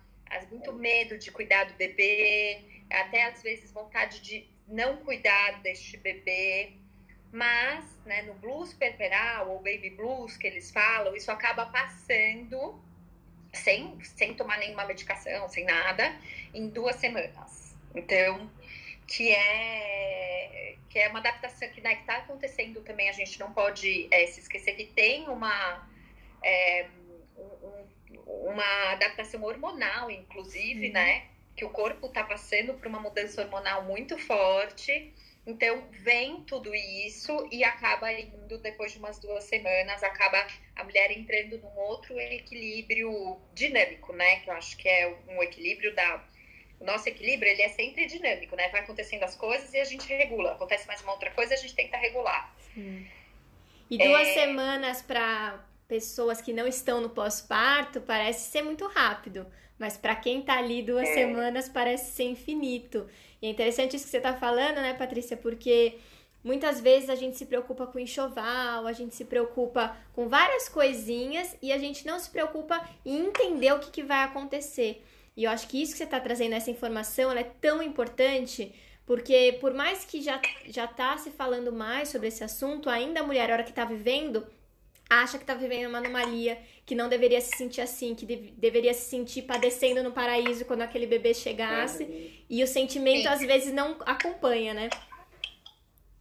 muito 0.51 0.73
medo 0.73 1.19
de 1.19 1.31
cuidar 1.31 1.65
do 1.65 1.75
bebê, 1.75 2.61
até 2.91 3.25
às 3.25 3.43
vezes 3.43 3.71
vontade 3.73 4.21
de 4.21 4.49
não 4.67 4.99
cuidar 4.99 5.61
deste 5.63 5.97
bebê. 5.97 6.73
Mas, 7.33 7.85
né, 8.05 8.23
no 8.23 8.35
blues 8.35 8.73
perperal 8.73 9.51
ou 9.51 9.59
baby 9.59 9.91
blues 9.91 10.37
que 10.37 10.47
eles 10.47 10.71
falam, 10.71 11.15
isso 11.15 11.31
acaba 11.31 11.67
passando 11.67 12.81
sem, 13.53 13.99
sem 14.03 14.35
tomar 14.35 14.59
nenhuma 14.59 14.85
medicação, 14.85 15.49
sem 15.49 15.65
nada, 15.65 16.17
em 16.55 16.69
duas 16.69 16.97
semanas. 16.97 17.77
Então, 17.95 18.51
que 19.07 19.33
é, 19.33 20.77
que 20.89 20.99
é 20.99 21.09
uma 21.09 21.19
adaptação 21.19 21.69
que 21.69 21.81
está 21.81 21.91
né, 21.91 22.19
acontecendo 22.19 22.81
também, 22.83 23.09
a 23.09 23.13
gente 23.13 23.39
não 23.39 23.53
pode 23.53 24.09
é, 24.11 24.27
se 24.27 24.41
esquecer 24.41 24.73
que 24.77 24.87
tem 24.87 25.29
uma, 25.29 25.89
é, 26.43 26.87
uma 28.47 28.93
adaptação 28.93 29.43
hormonal, 29.43 30.11
inclusive, 30.11 30.89
uhum. 30.89 30.93
né? 30.93 31.27
Que 31.57 31.65
o 31.65 31.71
corpo 31.71 32.07
está 32.07 32.25
passando 32.25 32.75
por 32.75 32.87
uma 32.87 33.01
mudança 33.01 33.43
hormonal 33.43 33.85
muito 33.85 34.19
forte 34.19 35.13
então, 35.47 35.85
vem 35.93 36.43
tudo 36.43 36.75
isso 36.75 37.49
e 37.53 37.63
acaba 37.63 38.13
indo, 38.13 38.59
depois 38.59 38.93
de 38.93 38.99
umas 38.99 39.21
duas 39.21 39.45
semanas, 39.45 40.03
acaba 40.03 40.45
a 40.75 40.83
mulher 40.83 41.13
entrando 41.13 41.59
num 41.59 41.79
outro 41.79 42.19
equilíbrio 42.19 43.41
dinâmico, 43.55 44.13
né? 44.13 44.41
Que 44.41 44.51
eu 44.51 44.55
acho 44.55 44.77
que 44.77 44.89
é 44.89 45.17
um 45.29 45.41
equilíbrio 45.41 45.95
da. 45.95 46.25
O 46.81 46.85
nosso 46.85 47.09
equilíbrio, 47.09 47.51
ele 47.51 47.63
é 47.63 47.69
sempre 47.69 48.07
dinâmico, 48.07 48.57
né? 48.57 48.69
Vai 48.71 48.81
acontecendo 48.81 49.23
as 49.23 49.37
coisas 49.37 49.73
e 49.73 49.79
a 49.79 49.85
gente 49.85 50.07
regula. 50.09 50.53
Acontece 50.53 50.87
mais 50.89 51.01
uma 51.01 51.13
outra 51.13 51.31
coisa, 51.31 51.55
a 51.55 51.57
gente 51.57 51.75
tenta 51.75 51.97
regular. 51.97 52.53
Sim. 52.75 53.07
E 53.89 53.99
duas 53.99 54.27
é... 54.27 54.35
semanas 54.35 55.01
para 55.01 55.65
pessoas 55.89 56.41
que 56.41 56.53
não 56.53 56.67
estão 56.67 57.01
no 57.01 57.11
pós-parto 57.11 58.01
parece 58.01 58.51
ser 58.51 58.63
muito 58.63 58.87
rápido, 58.87 59.47
mas 59.79 59.97
para 59.97 60.17
quem 60.17 60.43
tá 60.43 60.59
ali 60.59 60.83
duas 60.83 61.09
é. 61.09 61.15
semanas 61.15 61.69
parece 61.69 62.13
ser 62.13 62.25
infinito. 62.25 63.07
E 63.41 63.47
é 63.47 63.51
interessante 63.51 63.97
isso 63.97 64.05
que 64.05 64.11
você 64.11 64.17
está 64.17 64.35
falando, 64.35 64.77
né, 64.77 64.95
Patrícia? 64.95 65.37
Porque 65.37 65.99
muitas 66.43 66.81
vezes 66.81 67.11
a 67.11 67.15
gente 67.15 67.37
se 67.37 67.47
preocupa 67.47 67.87
com 67.87 67.99
enxoval, 67.99 68.87
a 68.87 68.93
gente 68.93 69.15
se 69.15 69.25
preocupa 69.25 69.97
com 70.15 70.29
várias 70.29 70.69
coisinhas 70.69 71.57
e 71.63 71.73
a 71.73 71.79
gente 71.79 72.07
não 72.07 72.19
se 72.19 72.31
preocupa 72.31 72.89
em 73.05 73.27
entender 73.27 73.73
o 73.73 73.79
que, 73.79 73.91
que 73.91 74.03
vai 74.03 74.23
acontecer. 74.25 75.05
E 75.37 75.45
eu 75.45 75.51
acho 75.51 75.69
que 75.69 75.83
isso 75.83 75.93
que 75.93 75.99
você 75.99 76.05
está 76.05 76.19
trazendo, 76.19 76.55
essa 76.55 76.71
informação, 76.71 77.31
é 77.33 77.45
tão 77.45 77.83
importante, 77.83 78.75
porque 79.05 79.59
por 79.61 79.75
mais 79.75 80.05
que 80.05 80.23
já, 80.23 80.41
já 80.67 80.87
tá 80.87 81.19
se 81.19 81.31
falando 81.31 81.73
mais 81.73 82.09
sobre 82.09 82.29
esse 82.29 82.43
assunto, 82.43 82.89
ainda 82.89 83.21
a 83.21 83.23
mulher, 83.23 83.51
a 83.51 83.55
hora 83.55 83.63
que 83.63 83.71
está 83.71 83.85
vivendo, 83.85 84.47
acha 85.09 85.39
que 85.39 85.45
está 85.45 85.55
vivendo 85.55 85.89
uma 85.89 85.99
anomalia, 85.99 86.61
que 86.85 86.95
não 86.95 87.09
deveria 87.09 87.41
se 87.41 87.57
sentir 87.57 87.81
assim, 87.81 88.15
que 88.15 88.27
de 88.27 88.37
deveria 88.53 88.93
se 88.93 89.09
sentir 89.09 89.43
padecendo 89.43 90.03
no 90.03 90.13
paraíso 90.13 90.65
quando 90.65 90.83
aquele 90.83 91.07
bebê 91.07 91.33
chegasse. 91.33 92.05
Uhum. 92.05 92.45
E 92.51 92.63
o 92.63 92.67
sentimento 92.67 93.23
Sim. 93.23 93.29
às 93.29 93.41
vezes 93.41 93.73
não 93.73 93.97
acompanha, 94.05 94.75
né? 94.75 94.89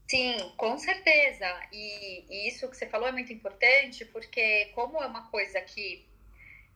Sim, 0.08 0.38
com 0.56 0.78
certeza. 0.78 1.48
E, 1.72 2.26
e, 2.30 2.48
isso 2.48 2.70
que 2.70 2.78
você 2.78 2.86
falou 2.86 3.08
é 3.08 3.12
muito 3.12 3.34
importante, 3.34 4.06
porque 4.06 4.66
como 4.76 5.02
é 5.02 5.08
uma 5.08 5.28
coisa 5.30 5.60
que 5.62 6.06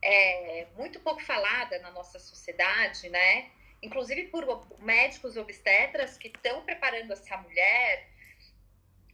é 0.02 0.66
muito 0.76 0.98
pouco 1.00 1.22
falada 1.22 1.78
na 1.78 1.90
nossa 1.92 2.18
sociedade, 2.18 3.08
né? 3.08 3.50
Inclusive 3.82 4.24
por 4.24 4.66
médicos 4.80 5.36
obstetras 5.36 6.18
que 6.18 6.28
estão 6.28 6.62
preparando 6.62 7.12
essa 7.12 7.36
mulher 7.36 8.09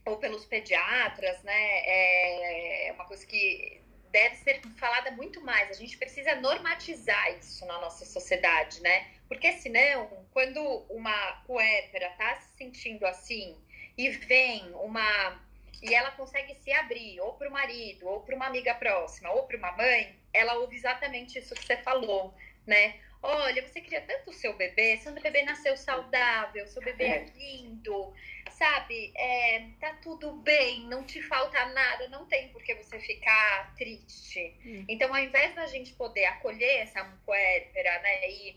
ou 0.07 0.17
pelos 0.17 0.45
pediatras, 0.45 1.41
né? 1.43 1.79
É, 1.85 2.87
é 2.87 2.91
uma 2.93 3.05
coisa 3.05 3.25
que 3.25 3.81
deve 4.11 4.35
ser 4.37 4.61
falada 4.77 5.11
muito 5.11 5.41
mais. 5.41 5.69
A 5.69 5.73
gente 5.73 5.97
precisa 5.97 6.35
normatizar 6.35 7.31
isso 7.37 7.65
na 7.65 7.79
nossa 7.79 8.05
sociedade, 8.05 8.81
né? 8.81 9.07
Porque 9.27 9.51
senão, 9.53 10.25
quando 10.31 10.61
uma 10.89 11.43
puérpera 11.45 12.09
tá 12.11 12.35
se 12.37 12.57
sentindo 12.57 13.05
assim 13.05 13.55
e 13.97 14.09
vem 14.09 14.63
uma 14.75 15.45
e 15.81 15.93
ela 15.93 16.09
consegue 16.11 16.55
se 16.55 16.71
abrir 16.71 17.19
ou 17.19 17.33
para 17.33 17.47
o 17.47 17.51
marido, 17.51 18.07
ou 18.07 18.21
para 18.21 18.35
uma 18.35 18.47
amiga 18.47 18.73
próxima, 18.73 19.29
ou 19.31 19.43
para 19.43 19.57
uma 19.57 19.71
mãe, 19.73 20.15
ela 20.33 20.55
ouve 20.55 20.75
exatamente 20.75 21.37
isso 21.37 21.53
que 21.53 21.65
você 21.65 21.77
falou, 21.77 22.33
né? 22.65 22.95
Olha, 23.21 23.61
você 23.67 23.81
queria 23.81 24.01
tanto 24.01 24.29
o 24.29 24.33
seu 24.33 24.55
bebê, 24.55 24.97
seu 24.97 25.11
bebê 25.11 25.43
nasceu 25.43 25.75
saudável, 25.75 26.67
seu 26.67 26.81
bebê 26.81 27.03
é 27.03 27.25
lindo, 27.35 28.13
sabe? 28.57 29.13
É, 29.15 29.69
tá 29.79 29.93
tudo 30.01 30.33
bem, 30.33 30.81
não 30.87 31.03
te 31.03 31.21
falta 31.21 31.63
nada, 31.67 32.07
não 32.09 32.25
tem 32.25 32.49
por 32.49 32.63
que 32.63 32.73
você 32.75 32.99
ficar 32.99 33.73
triste. 33.75 34.55
Hum. 34.65 34.85
Então, 34.87 35.13
ao 35.13 35.21
invés 35.21 35.53
da 35.53 35.67
gente 35.67 35.93
poder 35.93 36.25
acolher 36.25 36.81
essa 36.81 37.03
puérpera, 37.25 38.01
né, 38.01 38.29
e, 38.29 38.55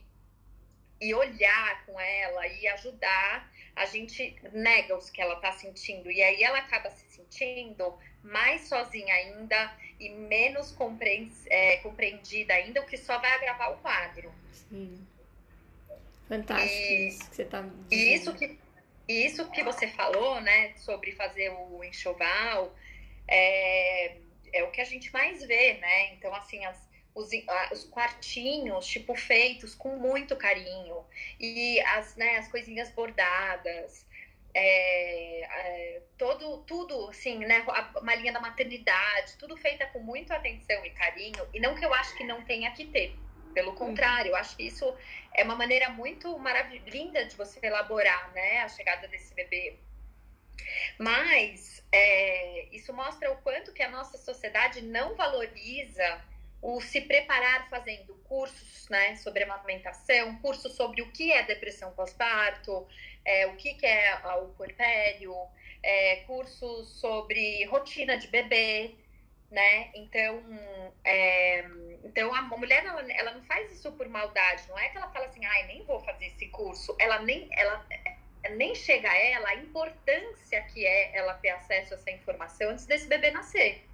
e 1.01 1.15
olhar 1.15 1.85
com 1.85 2.01
ela 2.01 2.47
e 2.47 2.67
ajudar, 2.69 3.53
a 3.77 3.85
gente 3.87 4.37
nega 4.53 4.97
os 4.97 5.11
que 5.11 5.21
ela 5.21 5.37
tá 5.37 5.53
sentindo. 5.53 6.11
E 6.11 6.23
aí 6.23 6.43
ela 6.43 6.59
acaba 6.59 6.91
se 6.91 7.07
sentindo 7.11 7.99
mais 8.23 8.69
sozinha 8.69 9.15
ainda 9.15 9.77
e 9.99 10.09
menos 10.09 10.75
é, 11.47 11.77
compreendida 11.79 12.55
ainda, 12.55 12.81
o 12.81 12.87
que 12.87 12.97
só 12.97 13.19
vai 13.19 13.33
agravar 13.33 13.73
o 13.73 13.77
quadro. 13.79 14.33
Sim. 14.53 15.07
Fantástico 16.27 16.73
e, 16.73 17.09
isso 17.09 17.29
que 17.29 17.37
você 17.37 17.43
está 17.43 17.61
dizendo. 17.61 17.87
E 17.91 18.15
isso 18.15 18.35
que, 18.35 18.59
isso 19.11 19.51
que 19.51 19.63
você 19.63 19.89
falou, 19.89 20.41
né, 20.41 20.75
sobre 20.77 21.13
fazer 21.13 21.51
o 21.51 21.83
enxoval, 21.85 22.75
é, 23.27 24.17
é 24.53 24.65
o 24.65 24.71
que 24.71 24.81
a 24.81 24.85
gente 24.85 25.13
mais 25.13 25.45
vê, 25.45 25.75
né? 25.75 26.13
Então, 26.15 26.35
assim, 26.35 26.65
as, 26.65 26.89
os, 27.15 27.31
os 27.73 27.85
quartinhos, 27.85 28.87
tipo, 28.87 29.15
feitos 29.15 29.75
com 29.75 29.97
muito 29.97 30.37
carinho. 30.37 31.05
E 31.39 31.81
as, 31.81 32.17
né, 32.17 32.39
as 32.39 32.49
coisinhas 32.49 32.91
bordadas. 32.91 34.07
É, 34.53 35.43
é, 35.43 36.03
todo, 36.19 36.65
tudo, 36.65 37.09
assim, 37.09 37.39
né, 37.39 37.65
a 37.69 38.01
malinha 38.03 38.33
da 38.33 38.41
maternidade, 38.41 39.37
tudo 39.39 39.57
feita 39.57 39.87
com 39.87 40.01
muita 40.01 40.35
atenção 40.35 40.85
e 40.85 40.91
carinho, 40.91 41.49
e 41.55 41.61
não 41.61 41.77
que 41.77 41.85
eu 41.85 41.95
acho 41.95 42.17
que 42.17 42.25
não 42.25 42.43
tenha 42.43 42.69
que 42.73 42.85
ter, 42.87 43.15
pelo 43.53 43.75
contrário, 43.75 44.31
eu 44.31 44.37
acho 44.37 44.57
que 44.57 44.67
isso 44.67 44.95
é 45.35 45.43
uma 45.45 45.57
maneira 45.57 45.91
muito 45.91 46.39
maravilhosa 46.39 47.25
de 47.25 47.37
você 47.37 47.59
elaborar, 47.65 48.33
né, 48.33 48.59
a 48.59 48.69
chegada 48.69 49.07
desse 49.09 49.35
bebê. 49.35 49.77
Mas 50.99 51.83
é, 51.93 52.67
isso 52.73 52.93
mostra 52.93 53.31
o 53.33 53.37
quanto 53.39 53.73
que 53.73 53.83
a 53.83 53.91
nossa 53.91 54.19
sociedade 54.19 54.83
não 54.83 55.15
valoriza 55.15 56.23
o 56.63 56.81
se 56.81 57.01
preparar 57.01 57.69
fazendo 57.71 58.15
cursos 58.25 58.89
né, 58.89 59.17
sobre 59.17 59.45
amamentação, 59.45 60.37
cursos 60.37 60.75
sobre 60.75 61.01
o 61.01 61.11
que 61.11 61.33
é 61.33 61.43
depressão 61.43 61.91
pós-parto, 61.93 62.87
é, 63.25 63.47
o 63.47 63.57
que, 63.57 63.75
que 63.75 63.87
é 63.87 64.15
o 64.43 64.49
puerpério, 64.49 65.35
é, 65.83 66.17
cursos 66.27 67.01
sobre 67.01 67.65
rotina 67.65 68.19
de 68.19 68.29
bebê, 68.29 68.95
né? 69.51 69.91
Então, 69.95 70.43
é, 71.05 71.67
então 72.05 72.35
a 72.35 72.43
mulher 72.43 72.85
ela, 72.85 73.13
ela 73.13 73.33
não 73.33 73.43
faz 73.43 73.73
isso 73.73 73.91
por 73.93 74.09
maldade, 74.09 74.63
não 74.69 74.79
é 74.79 74.89
que 74.89 74.97
ela 74.97 75.11
fala 75.11 75.27
assim, 75.27 75.45
ai, 75.45 75.67
nem 75.67 75.85
vou 75.85 76.01
fazer 76.01 76.27
esse 76.27 76.47
curso. 76.47 76.95
Ela 76.99 77.21
nem, 77.23 77.49
ela 77.53 77.85
nem 78.51 78.75
chega 78.75 79.11
a 79.11 79.17
ela 79.17 79.49
a 79.49 79.55
importância 79.57 80.63
que 80.63 80.87
é 80.87 81.17
ela 81.17 81.35
ter 81.35 81.51
acesso 81.51 81.95
a 81.95 81.97
essa 81.97 82.11
informação 82.11 82.71
antes 82.71 82.87
desse 82.87 83.07
bebê 83.07 83.31
nascer. 83.31 83.85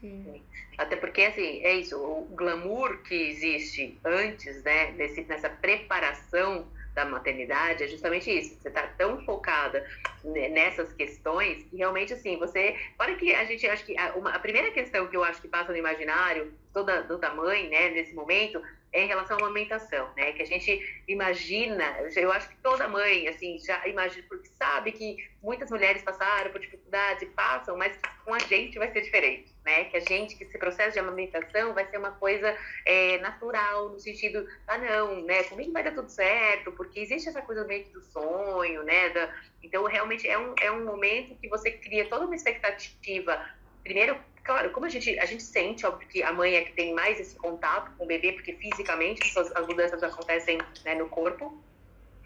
Sim. 0.00 0.42
Até 0.76 0.94
porque, 0.94 1.22
assim, 1.22 1.60
é 1.64 1.74
isso, 1.74 1.98
o 2.00 2.24
glamour 2.26 3.02
que 3.02 3.14
existe 3.14 3.98
antes, 4.04 4.62
né, 4.62 4.92
nesse, 4.92 5.22
nessa 5.22 5.50
preparação 5.50 6.68
da 6.98 7.04
maternidade 7.04 7.84
é 7.84 7.86
justamente 7.86 8.28
isso. 8.28 8.58
Você 8.60 8.68
está 8.68 8.82
tão 8.98 9.24
focada 9.24 9.86
nessas 10.24 10.92
questões 10.92 11.62
que 11.64 11.76
realmente, 11.76 12.12
assim, 12.12 12.36
você. 12.36 12.76
Olha 12.98 13.14
que 13.14 13.32
a 13.32 13.44
gente 13.44 13.66
acha 13.68 13.84
que. 13.84 13.96
A, 13.96 14.14
uma, 14.16 14.30
a 14.30 14.38
primeira 14.40 14.72
questão 14.72 15.06
que 15.06 15.16
eu 15.16 15.22
acho 15.22 15.40
que 15.40 15.46
passa 15.46 15.70
no 15.70 15.78
imaginário 15.78 16.52
toda, 16.72 17.04
toda 17.04 17.30
mãe, 17.34 17.68
né, 17.68 17.90
nesse 17.90 18.12
momento, 18.14 18.60
é 18.92 19.04
em 19.04 19.06
relação 19.06 19.36
à 19.36 19.40
amamentação, 19.40 20.10
né? 20.16 20.32
Que 20.32 20.42
a 20.42 20.46
gente 20.46 21.02
imagina, 21.06 21.84
eu 22.16 22.32
acho 22.32 22.48
que 22.48 22.56
toda 22.56 22.88
mãe, 22.88 23.28
assim, 23.28 23.58
já 23.58 23.86
imagina, 23.86 24.24
porque 24.28 24.48
sabe 24.58 24.90
que 24.90 25.16
muitas 25.40 25.70
mulheres 25.70 26.02
passaram 26.02 26.50
por 26.50 26.60
dificuldades 26.60 27.28
passam, 27.36 27.76
mas 27.76 27.96
com 28.24 28.34
a 28.34 28.38
gente 28.40 28.76
vai 28.76 28.90
ser 28.90 29.02
diferente, 29.02 29.54
né? 29.68 29.84
Que 29.84 29.98
a 29.98 30.00
gente, 30.00 30.34
que 30.34 30.44
esse 30.44 30.58
processo 30.58 30.94
de 30.94 30.98
amamentação 30.98 31.74
vai 31.74 31.86
ser 31.86 31.98
uma 31.98 32.12
coisa 32.12 32.56
é, 32.86 33.18
natural, 33.18 33.90
no 33.90 34.00
sentido, 34.00 34.48
ah, 34.66 34.78
não, 34.78 35.22
né? 35.22 35.44
Comigo 35.44 35.72
vai 35.72 35.84
dar 35.84 35.94
tudo 35.94 36.08
certo, 36.08 36.72
porque 36.72 37.00
existe 37.00 37.28
essa 37.28 37.42
coisa 37.42 37.64
meio 37.64 37.84
que 37.84 37.90
do 37.90 38.02
sonho, 38.02 38.82
né? 38.82 39.10
Da, 39.10 39.30
então, 39.62 39.84
realmente 39.84 40.26
é 40.26 40.38
um, 40.38 40.54
é 40.58 40.70
um 40.72 40.84
momento 40.84 41.36
que 41.36 41.48
você 41.48 41.70
cria 41.70 42.08
toda 42.08 42.24
uma 42.24 42.34
expectativa 42.34 43.46
primeiro 43.84 44.18
claro, 44.42 44.70
como 44.70 44.86
a 44.86 44.88
gente, 44.88 45.18
a 45.18 45.26
gente 45.26 45.42
sente, 45.42 45.84
óbvio, 45.84 46.08
que 46.08 46.22
a 46.22 46.32
mãe 46.32 46.54
é 46.54 46.64
que 46.64 46.72
tem 46.72 46.94
mais 46.94 47.20
esse 47.20 47.36
contato 47.36 47.94
com 47.98 48.04
o 48.04 48.06
bebê, 48.06 48.32
porque 48.32 48.54
fisicamente 48.54 49.38
as, 49.38 49.54
as 49.54 49.66
mudanças 49.66 50.02
acontecem 50.02 50.56
né, 50.86 50.94
no 50.94 51.06
corpo, 51.06 51.62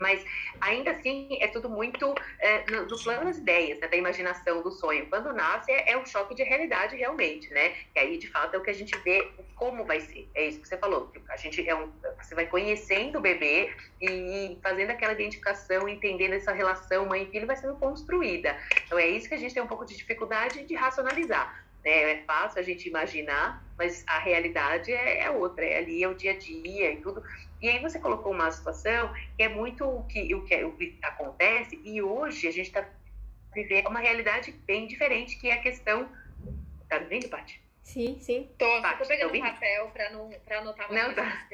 mas 0.03 0.25
ainda 0.61 0.91
assim 0.91 1.39
é 1.41 1.47
tudo 1.47 1.71
muito 1.71 2.15
é, 2.41 2.65
no, 2.71 3.03
plano 3.03 3.25
das 3.25 3.39
ideias, 3.39 3.79
né, 3.81 3.87
da 3.87 3.97
imaginação, 3.97 4.61
do 4.63 4.71
sonho. 4.73 5.07
Quando 5.07 5.33
nasce 5.33 5.71
é, 5.71 5.93
é, 5.93 5.97
um 5.97 6.05
choque 6.05 6.35
de 6.35 6.43
realidade 6.43 6.97
realmente, 6.97 7.49
né? 7.55 7.75
E 7.95 7.99
aí 8.01 8.19
de 8.19 8.29
fato 8.29 8.55
é 8.55 8.59
o 8.59 8.63
que 8.63 8.71
a 8.71 8.75
gente 8.75 8.97
vê 8.99 9.31
como 9.55 9.85
vai 9.85 10.01
ser. 10.01 10.29
É 10.35 10.49
isso 10.49 10.61
que 10.61 10.69
você 10.69 10.77
falou. 10.77 11.11
A 11.29 11.37
gente 11.37 11.67
é 11.67 11.75
um, 11.75 11.91
você 12.21 12.35
vai 12.35 12.47
conhecendo 12.47 13.19
o 13.19 13.21
bebê 13.21 13.73
e 14.01 14.59
fazendo 14.63 14.91
aquela 14.91 15.13
identificação, 15.13 15.89
entendendo 15.89 16.33
essa 16.33 16.53
relação 16.53 17.07
mãe 17.07 17.27
filho 17.27 17.47
vai 17.47 17.57
sendo 17.57 17.77
construída. 17.77 18.57
Então 18.85 18.99
é 18.99 19.07
isso 19.07 19.29
que 19.29 19.35
a 19.35 19.39
gente 19.39 19.55
tem 19.55 19.63
um 19.63 19.69
pouco 19.69 19.87
de 19.87 19.97
dificuldade 19.97 20.65
de 20.65 20.75
racionalizar. 20.75 21.65
É, 21.85 22.13
é 22.13 22.23
fácil 22.23 22.61
a 22.61 22.63
gente 22.63 22.89
imaginar, 22.89 23.63
mas 23.77 24.05
a 24.07 24.19
realidade 24.19 24.93
é, 24.93 25.25
é, 25.25 25.31
outra, 25.31 25.65
é 25.65 25.79
ali, 25.79 26.03
é 26.03 26.09
o 26.09 26.15
dia 26.15 26.33
a 26.33 26.39
dia 26.39 26.93
e 26.93 26.97
tudo. 26.99 27.23
E 27.63 27.69
aí 27.69 27.79
você 27.79 28.01
colocou 28.01 28.33
uma 28.33 28.51
situação 28.51 29.15
que 29.37 29.45
é 29.45 29.49
muito 29.49 29.85
o 29.85 30.03
que, 30.05 30.35
o 30.35 30.45
que, 30.45 30.65
o 30.65 30.73
que 30.77 30.99
acontece, 31.01 31.81
e 31.85 32.03
hoje 32.03 32.49
a 32.49 32.51
gente 32.51 32.67
está 32.67 32.85
vivendo 33.55 33.87
uma 33.87 34.01
realidade 34.01 34.51
bem 34.51 34.89
diferente, 34.89 35.39
que 35.39 35.49
é 35.49 35.55
a 35.55 35.61
questão. 35.61 36.11
Tá 36.89 36.99
me 36.99 37.07
vendo, 37.07 37.29
Paty? 37.29 37.63
Sim, 37.85 38.19
sim. 38.21 38.51
Tô, 38.59 38.67
Paty, 38.83 38.99
tô 39.03 39.07
pegando 39.07 39.31
tá 39.31 39.37
um 39.37 39.41
papel 39.41 39.91
para 39.91 40.11
não, 40.11 40.31
pra 40.45 40.59
anotar 40.59 40.91
uma 40.91 41.03
Não, 41.03 41.15
tá. 41.15 41.49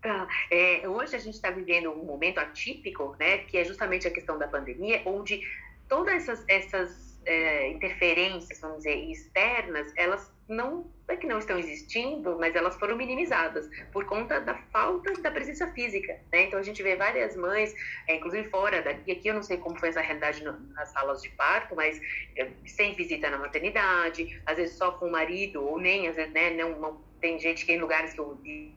Tá. 0.00 0.26
É, 0.50 0.88
hoje 0.88 1.14
a 1.14 1.18
gente 1.18 1.34
está 1.34 1.50
vivendo 1.50 1.92
um 1.92 2.04
momento 2.04 2.38
atípico, 2.38 3.14
né, 3.20 3.38
que 3.38 3.56
é 3.56 3.64
justamente 3.64 4.08
a 4.08 4.10
questão 4.10 4.36
da 4.36 4.48
pandemia, 4.48 5.00
onde 5.04 5.40
todas 5.88 6.28
essas, 6.28 6.44
essas 6.48 7.20
é, 7.24 7.68
interferências, 7.68 8.60
vamos 8.60 8.78
dizer, 8.78 8.96
externas, 8.96 9.92
elas 9.96 10.32
não 10.52 10.90
é 11.08 11.16
que 11.16 11.26
não 11.26 11.38
estão 11.38 11.58
existindo, 11.58 12.38
mas 12.38 12.54
elas 12.54 12.76
foram 12.76 12.96
minimizadas 12.96 13.68
por 13.92 14.04
conta 14.06 14.40
da 14.40 14.54
falta 14.72 15.12
da 15.20 15.30
presença 15.30 15.66
física, 15.72 16.18
né? 16.32 16.44
Então 16.44 16.58
a 16.58 16.62
gente 16.62 16.82
vê 16.82 16.96
várias 16.96 17.36
mães, 17.36 17.74
é, 18.06 18.16
inclusive 18.16 18.48
fora 18.48 18.82
daqui, 18.82 19.12
aqui 19.12 19.28
eu 19.28 19.34
não 19.34 19.42
sei 19.42 19.56
como 19.56 19.78
foi 19.78 19.88
essa 19.88 20.00
realidade 20.00 20.42
no, 20.44 20.52
nas 20.74 20.88
salas 20.90 21.20
de 21.22 21.28
parto, 21.30 21.74
mas 21.74 22.00
é, 22.36 22.48
sem 22.66 22.94
visita 22.94 23.28
na 23.30 23.38
maternidade, 23.38 24.40
às 24.46 24.56
vezes 24.56 24.76
só 24.76 24.92
com 24.92 25.06
o 25.06 25.12
marido 25.12 25.64
ou 25.64 25.78
nem, 25.78 26.08
às 26.08 26.16
vezes, 26.16 26.32
né? 26.32 26.50
Não, 26.50 26.78
não 26.78 27.00
tem 27.20 27.38
gente 27.38 27.64
que 27.66 27.72
em 27.72 27.80
lugares 27.80 28.12
que 28.12 28.20
eu 28.20 28.34
vi 28.36 28.74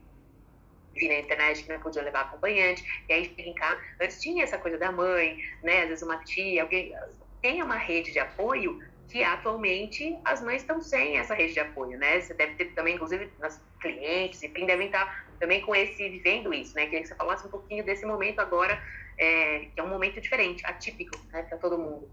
na 0.95 1.19
internet 1.19 1.63
que 1.63 1.71
não 1.71 1.79
podia 1.81 2.01
levar 2.01 2.21
acompanhante, 2.21 2.83
e 3.09 3.13
aí 3.13 3.27
brincar. 3.27 3.77
Antes 4.01 4.21
tinha 4.21 4.43
essa 4.43 4.57
coisa 4.57 4.77
da 4.77 4.91
mãe, 4.91 5.37
né? 5.61 5.83
Às 5.83 5.89
vezes 5.89 6.03
uma 6.03 6.17
tia, 6.23 6.61
alguém, 6.61 6.93
tem 7.41 7.61
uma 7.61 7.75
rede 7.75 8.11
de 8.11 8.19
apoio 8.19 8.81
que 9.09 9.23
atualmente 9.23 10.17
as 10.25 10.41
mães 10.41 10.61
estão 10.61 10.81
sem 10.81 11.17
essa 11.17 11.33
rede 11.33 11.53
de 11.53 11.59
apoio, 11.59 11.97
né? 11.97 12.19
Você 12.19 12.33
deve 12.33 12.55
ter 12.55 12.65
também, 12.73 12.95
inclusive, 12.95 13.31
as 13.41 13.61
clientes, 13.79 14.41
enfim, 14.41 14.65
devem 14.65 14.87
estar 14.87 15.25
também 15.39 15.61
com 15.61 15.75
esse, 15.75 16.09
vivendo 16.09 16.53
isso, 16.53 16.75
né? 16.75 16.85
Queria 16.85 17.01
que 17.01 17.07
você 17.07 17.15
falasse 17.15 17.45
um 17.45 17.51
pouquinho 17.51 17.83
desse 17.83 18.05
momento 18.05 18.39
agora, 18.39 18.81
é, 19.17 19.67
que 19.73 19.79
é 19.79 19.83
um 19.83 19.89
momento 19.89 20.19
diferente, 20.19 20.65
atípico, 20.65 21.17
né, 21.31 21.43
para 21.43 21.57
todo 21.57 21.77
mundo. 21.77 22.09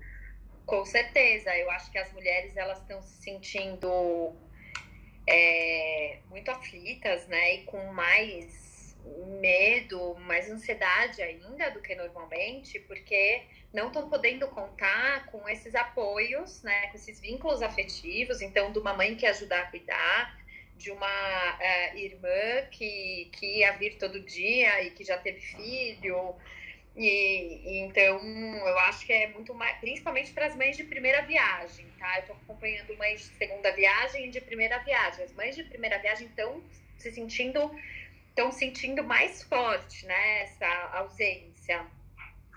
Com 0.67 0.85
certeza, 0.85 1.57
eu 1.57 1.71
acho 1.71 1.91
que 1.91 1.99
as 1.99 2.13
mulheres, 2.13 2.57
elas 2.57 2.79
estão 2.79 3.03
se 3.03 3.23
sentindo 3.23 4.37
é, 5.29 6.19
muito 6.29 6.51
aflitas, 6.51 7.27
né? 7.27 7.55
E 7.55 7.65
com 7.65 7.85
mais 7.93 8.97
medo, 9.41 10.15
mais 10.21 10.51
ansiedade 10.51 11.21
ainda 11.23 11.71
do 11.71 11.81
que 11.81 11.95
normalmente, 11.95 12.79
porque 12.81 13.43
não 13.73 13.89
estão 13.89 14.09
podendo 14.09 14.47
contar 14.49 15.27
com 15.27 15.49
esses 15.49 15.75
apoios, 15.75 16.63
né, 16.63 16.89
com 16.89 16.97
esses 16.97 17.19
vínculos 17.21 17.63
afetivos, 17.63 18.43
então, 18.43 18.71
de 18.71 18.79
uma 18.79 18.93
mãe 18.93 19.15
que 19.15 19.25
ajudar 19.27 19.61
a 19.63 19.67
cuidar, 19.67 20.39
de 20.77 20.91
uma 20.91 21.07
uh, 21.07 21.97
irmã 21.97 22.67
que, 22.71 23.31
que 23.33 23.59
ia 23.59 23.73
vir 23.73 23.97
todo 23.99 24.21
dia 24.21 24.83
e 24.83 24.91
que 24.91 25.05
já 25.05 25.17
teve 25.17 25.41
filho. 25.41 26.35
E, 26.95 27.61
e, 27.65 27.79
então 27.79 28.21
eu 28.21 28.79
acho 28.81 29.07
que 29.07 29.13
é 29.13 29.29
muito 29.29 29.55
mais, 29.55 29.79
principalmente 29.79 30.33
para 30.33 30.47
as 30.47 30.57
mães 30.57 30.77
de 30.77 30.85
primeira 30.85 31.23
viagem, 31.23 31.87
tá? 31.99 32.17
Eu 32.17 32.21
estou 32.23 32.37
acompanhando 32.37 32.97
mães 32.99 33.21
de 33.21 33.37
segunda 33.37 33.73
viagem 33.73 34.27
e 34.27 34.31
de 34.31 34.41
primeira 34.41 34.79
viagem. 34.79 35.25
As 35.25 35.33
mães 35.33 35.55
de 35.55 35.65
primeira 35.65 35.99
viagem 35.99 36.27
estão 36.27 36.63
se 36.99 37.11
sentindo, 37.13 37.75
estão 38.29 38.53
sentindo 38.53 39.03
mais 39.03 39.43
forte, 39.45 40.05
né? 40.05 40.43
Essa 40.43 40.69
ausência. 40.93 41.87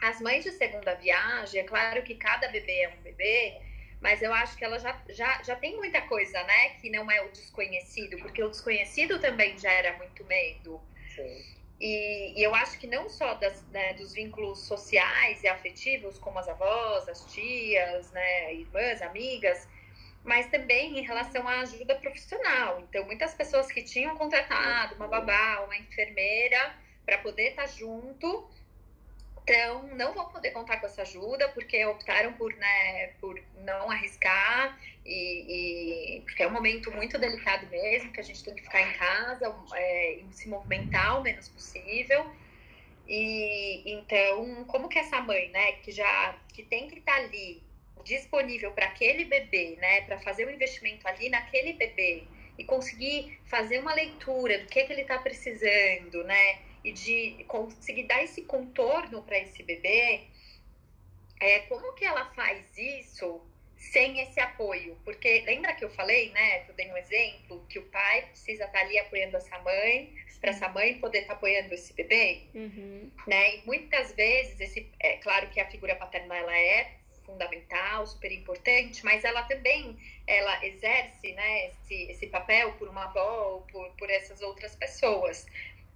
As 0.05 0.21
mães 0.21 0.43
de 0.43 0.51
segunda 0.51 0.93
viagem, 0.93 1.61
é 1.61 1.63
claro 1.63 2.03
que 2.03 2.13
cada 2.13 2.47
bebê 2.49 2.81
é 2.81 2.89
um 2.89 3.01
bebê, 3.01 3.59
mas 3.99 4.21
eu 4.21 4.31
acho 4.31 4.55
que 4.55 4.63
ela 4.63 4.77
já, 4.77 5.01
já, 5.09 5.41
já 5.41 5.55
tem 5.55 5.75
muita 5.77 5.99
coisa, 6.01 6.43
né? 6.43 6.69
Que 6.79 6.91
não 6.91 7.09
é 7.09 7.23
o 7.23 7.31
desconhecido, 7.31 8.15
porque 8.19 8.43
o 8.43 8.49
desconhecido 8.49 9.19
também 9.19 9.57
gera 9.57 9.97
muito 9.97 10.23
medo. 10.25 10.79
Sim. 11.15 11.43
E, 11.81 12.39
e, 12.39 12.43
eu 12.43 12.53
acho 12.53 12.77
que 12.77 12.85
não 12.85 13.09
só 13.09 13.33
das, 13.33 13.65
né, 13.71 13.95
dos 13.95 14.13
vínculos 14.13 14.59
sociais 14.67 15.41
e 15.41 15.47
afetivos, 15.47 16.19
como 16.19 16.37
as 16.37 16.47
avós, 16.47 17.09
as 17.09 17.25
tias, 17.33 18.11
né, 18.11 18.53
irmãs, 18.53 19.01
amigas, 19.01 19.67
mas 20.23 20.45
também 20.51 20.99
em 20.99 21.01
relação 21.01 21.47
à 21.47 21.61
ajuda 21.61 21.95
profissional. 21.95 22.79
Então, 22.79 23.03
muitas 23.05 23.33
pessoas 23.33 23.71
que 23.71 23.81
tinham 23.81 24.15
contratado 24.15 24.93
uma 24.97 25.07
babá, 25.07 25.61
uma 25.61 25.75
enfermeira, 25.75 26.75
para 27.03 27.17
poder 27.17 27.49
estar 27.49 27.63
tá 27.63 27.67
junto, 27.67 28.47
Então, 29.47 29.83
não 29.95 30.11
vão 30.11 30.27
poder 30.29 30.49
contar 30.49 30.77
com 30.77 30.87
essa 30.87 31.03
ajuda 31.03 31.47
porque 31.49 31.85
optaram 31.85 32.33
por, 32.33 32.51
né, 32.55 33.09
por 33.21 33.39
não 33.57 33.91
arriscar 33.91 34.75
e, 35.05 36.17
e, 36.17 36.21
porque 36.21 36.41
é 36.41 36.47
um 36.47 36.51
momento 36.51 36.91
muito 36.91 37.19
delicado 37.19 37.67
mesmo, 37.67 38.11
que 38.11 38.19
a 38.19 38.23
gente 38.23 38.43
tem 38.43 38.55
que 38.55 38.63
ficar 38.63 38.81
em 38.81 38.93
casa 38.93 39.55
é, 39.75 40.13
e 40.15 40.27
se 40.31 40.49
movimentar 40.49 41.19
o 41.19 41.21
menos 41.21 41.47
possível. 41.47 42.25
E 43.07 43.83
então, 43.85 44.65
como 44.65 44.89
que 44.89 44.97
essa 44.97 45.21
mãe, 45.21 45.47
né, 45.49 45.73
que 45.73 45.91
já 45.91 46.35
que 46.51 46.63
tem 46.63 46.89
que 46.89 46.97
estar 46.97 47.13
ali 47.13 47.61
disponível 48.03 48.71
para 48.71 48.87
aquele 48.87 49.25
bebê, 49.25 49.77
né, 49.79 50.01
para 50.01 50.17
fazer 50.21 50.47
um 50.47 50.49
investimento 50.49 51.07
ali 51.07 51.29
naquele 51.29 51.73
bebê 51.73 52.23
e 52.57 52.63
conseguir 52.63 53.39
fazer 53.45 53.77
uma 53.77 53.93
leitura 53.93 54.57
do 54.57 54.65
que, 54.65 54.79
é 54.79 54.85
que 54.85 54.93
ele 54.93 55.03
está 55.03 55.19
precisando, 55.19 56.23
né, 56.23 56.57
e 56.85 56.91
de 56.91 57.43
conseguir 57.45 58.03
dar 58.03 58.23
esse 58.23 58.43
contorno 58.43 59.23
para 59.23 59.39
esse 59.39 59.63
bebê, 59.63 60.21
é, 61.39 61.59
como 61.61 61.93
que 61.93 62.05
ela 62.05 62.25
faz 62.33 62.63
isso 62.77 63.41
sem 63.75 64.19
esse 64.19 64.39
apoio? 64.39 64.95
Porque 65.03 65.41
lembra 65.47 65.73
que 65.73 65.83
eu 65.83 65.89
falei, 65.89 66.29
né, 66.29 66.59
que 66.59 66.71
eu 66.71 66.75
dei 66.75 66.91
um 66.91 66.97
exemplo, 66.97 67.65
que 67.67 67.79
o 67.79 67.85
pai 67.87 68.27
precisa 68.27 68.65
estar 68.65 68.79
tá 68.79 68.85
ali 68.85 68.99
apoiando 68.99 69.35
essa 69.35 69.57
mãe, 69.59 70.13
para 70.39 70.51
essa 70.51 70.69
mãe 70.69 70.99
poder 70.99 71.21
estar 71.21 71.33
tá 71.33 71.37
apoiando 71.37 71.73
esse 71.73 71.91
bebê, 71.93 72.43
uhum. 72.53 73.09
né? 73.25 73.55
E 73.55 73.65
muitas 73.65 74.13
vezes, 74.13 74.59
esse, 74.61 74.87
é 74.99 75.17
claro 75.17 75.49
que 75.49 75.59
a 75.59 75.67
figura 75.71 75.95
paterna 75.95 76.37
ela 76.37 76.55
é 76.55 76.91
fundamental, 77.25 78.05
super 78.05 78.31
importante, 78.31 79.03
mas 79.03 79.23
ela 79.23 79.41
também 79.43 79.97
ela 80.27 80.63
exerce 80.63 81.33
né, 81.33 81.67
esse, 81.67 82.11
esse 82.11 82.27
papel 82.27 82.73
por 82.73 82.87
uma 82.87 83.05
avó 83.05 83.53
ou 83.53 83.61
por, 83.61 83.89
por 83.97 84.09
essas 84.09 84.41
outras 84.41 84.75
pessoas. 84.75 85.47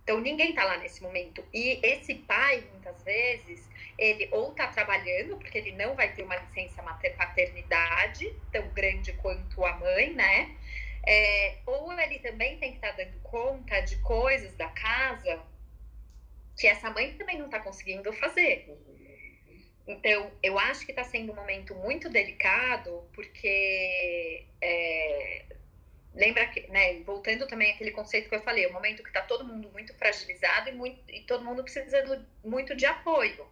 Então 0.03 0.19
ninguém 0.19 0.49
está 0.49 0.65
lá 0.65 0.77
nesse 0.77 1.01
momento. 1.03 1.43
E 1.53 1.79
esse 1.83 2.15
pai, 2.15 2.63
muitas 2.71 3.03
vezes, 3.03 3.69
ele 3.97 4.27
ou 4.31 4.51
está 4.51 4.67
trabalhando, 4.67 5.38
porque 5.38 5.57
ele 5.57 5.71
não 5.73 5.95
vai 5.95 6.13
ter 6.13 6.23
uma 6.23 6.35
licença 6.35 6.81
paternidade 7.17 8.33
tão 8.51 8.67
grande 8.69 9.13
quanto 9.13 9.65
a 9.65 9.75
mãe, 9.77 10.13
né? 10.13 10.55
É, 11.05 11.57
ou 11.65 11.91
ele 11.99 12.19
também 12.19 12.57
tem 12.57 12.71
que 12.71 12.77
estar 12.77 12.91
tá 12.91 13.03
dando 13.03 13.19
conta 13.21 13.79
de 13.81 13.97
coisas 13.97 14.53
da 14.55 14.67
casa 14.69 15.41
que 16.57 16.67
essa 16.67 16.89
mãe 16.91 17.13
também 17.13 17.38
não 17.38 17.45
está 17.45 17.59
conseguindo 17.59 18.12
fazer. 18.13 18.77
Então, 19.88 20.31
eu 20.43 20.59
acho 20.59 20.85
que 20.85 20.91
está 20.91 21.03
sendo 21.03 21.31
um 21.31 21.35
momento 21.35 21.73
muito 21.73 22.09
delicado, 22.09 23.09
porque 23.13 24.45
é, 24.62 25.45
lembra 26.13 26.45
que, 26.48 26.67
né, 26.67 27.02
voltando 27.04 27.48
também 27.48 27.72
àquele 27.72 27.91
conceito 27.91 28.30
que 28.30 28.36
eu 28.36 28.41
falei, 28.41 28.65
o 28.65 28.74
momento 28.74 29.04
que 29.04 29.10
está 29.10 29.22
todo 29.22 29.45
mundo 29.45 29.69
muito 29.72 29.93
fragilizado 29.95 30.69
e, 30.69 30.72
muito, 30.74 31.00
e 31.10 31.22
todo 31.22 31.43
mundo 31.43 31.63
precisando 31.63 32.26
muito 32.43 32.76
de 32.76 32.86
apoio. 32.86 33.48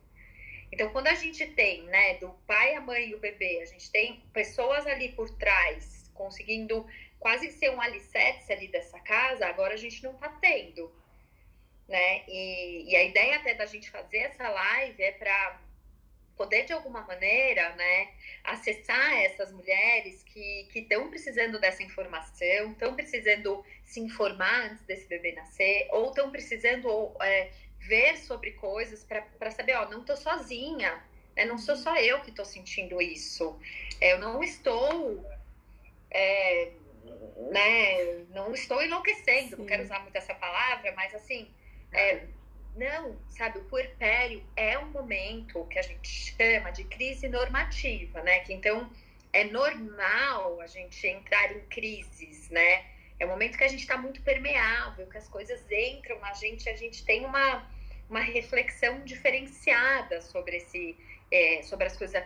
Então, 0.71 0.89
quando 0.89 1.07
a 1.07 1.13
gente 1.13 1.45
tem, 1.45 1.83
né, 1.83 2.15
do 2.15 2.29
pai, 2.45 2.75
a 2.75 2.81
mãe 2.81 3.09
e 3.09 3.15
o 3.15 3.19
bebê, 3.19 3.61
a 3.61 3.65
gente 3.65 3.89
tem 3.89 4.21
pessoas 4.33 4.85
ali 4.85 5.09
por 5.13 5.29
trás 5.37 6.11
conseguindo 6.13 6.85
quase 7.19 7.51
ser 7.51 7.69
um 7.71 7.81
alicerce 7.81 8.51
ali 8.51 8.67
dessa 8.67 8.99
casa, 8.99 9.45
agora 9.45 9.75
a 9.75 9.77
gente 9.77 10.03
não 10.03 10.13
está 10.13 10.29
tendo, 10.29 10.91
né? 11.87 12.23
E, 12.27 12.91
e 12.91 12.95
a 12.95 13.03
ideia 13.03 13.37
até 13.37 13.53
da 13.53 13.65
gente 13.65 13.89
fazer 13.89 14.17
essa 14.17 14.49
live 14.49 15.01
é 15.01 15.11
para 15.11 15.61
poder 16.37 16.65
de 16.65 16.73
alguma 16.73 17.01
maneira, 17.01 17.75
né, 17.75 18.09
acessar 18.43 19.13
essas 19.23 19.51
mulheres 19.51 20.23
que 20.23 20.69
estão 20.73 21.09
precisando 21.09 21.59
dessa 21.59 21.83
informação, 21.83 22.71
estão 22.71 22.95
precisando 22.95 23.65
se 23.83 23.99
informar 23.99 24.71
antes 24.71 24.85
desse 24.85 25.07
bebê 25.07 25.33
nascer, 25.33 25.87
ou 25.91 26.09
estão 26.09 26.29
precisando 26.31 27.11
é, 27.21 27.49
ver 27.79 28.17
sobre 28.17 28.51
coisas 28.51 29.03
para 29.03 29.51
saber, 29.51 29.75
ó, 29.75 29.89
não 29.89 30.01
estou 30.01 30.15
sozinha, 30.15 31.03
né, 31.35 31.45
não 31.45 31.57
sou 31.57 31.75
só 31.75 31.97
eu 31.97 32.21
que 32.21 32.29
estou 32.29 32.45
sentindo 32.45 33.01
isso, 33.01 33.59
é, 33.99 34.13
eu 34.13 34.19
não 34.19 34.43
estou, 34.43 35.25
é, 36.11 36.71
né, 37.51 38.25
não 38.29 38.53
estou 38.53 38.81
enlouquecendo, 38.81 39.49
Sim. 39.49 39.55
não 39.57 39.65
quero 39.65 39.83
usar 39.83 39.99
muito 39.99 40.15
essa 40.15 40.35
palavra, 40.35 40.93
mas 40.93 41.13
assim, 41.15 41.49
é, 41.91 42.25
não, 42.77 43.17
sabe, 43.29 43.59
o 43.59 43.63
puerpério 43.63 44.43
é 44.55 44.77
um 44.77 44.91
momento 44.91 45.65
que 45.65 45.79
a 45.79 45.81
gente 45.81 46.07
chama 46.07 46.71
de 46.71 46.83
crise 46.83 47.27
normativa, 47.27 48.21
né? 48.21 48.39
Que 48.41 48.53
então 48.53 48.89
é 49.33 49.43
normal 49.43 50.61
a 50.61 50.67
gente 50.67 51.05
entrar 51.07 51.51
em 51.51 51.61
crises, 51.61 52.49
né? 52.49 52.85
É 53.19 53.25
um 53.25 53.29
momento 53.29 53.57
que 53.57 53.63
a 53.63 53.67
gente 53.67 53.81
está 53.81 53.97
muito 53.97 54.21
permeável, 54.21 55.07
que 55.07 55.17
as 55.17 55.27
coisas 55.27 55.59
entram 55.71 56.19
na 56.19 56.33
gente, 56.33 56.69
a 56.69 56.75
gente 56.75 57.03
tem 57.03 57.25
uma, 57.25 57.67
uma 58.09 58.19
reflexão 58.19 59.01
diferenciada 59.01 60.21
sobre 60.21 60.57
esse, 60.57 60.95
é, 61.31 61.63
sobre 61.63 61.87
as 61.87 61.97
coisas, 61.97 62.23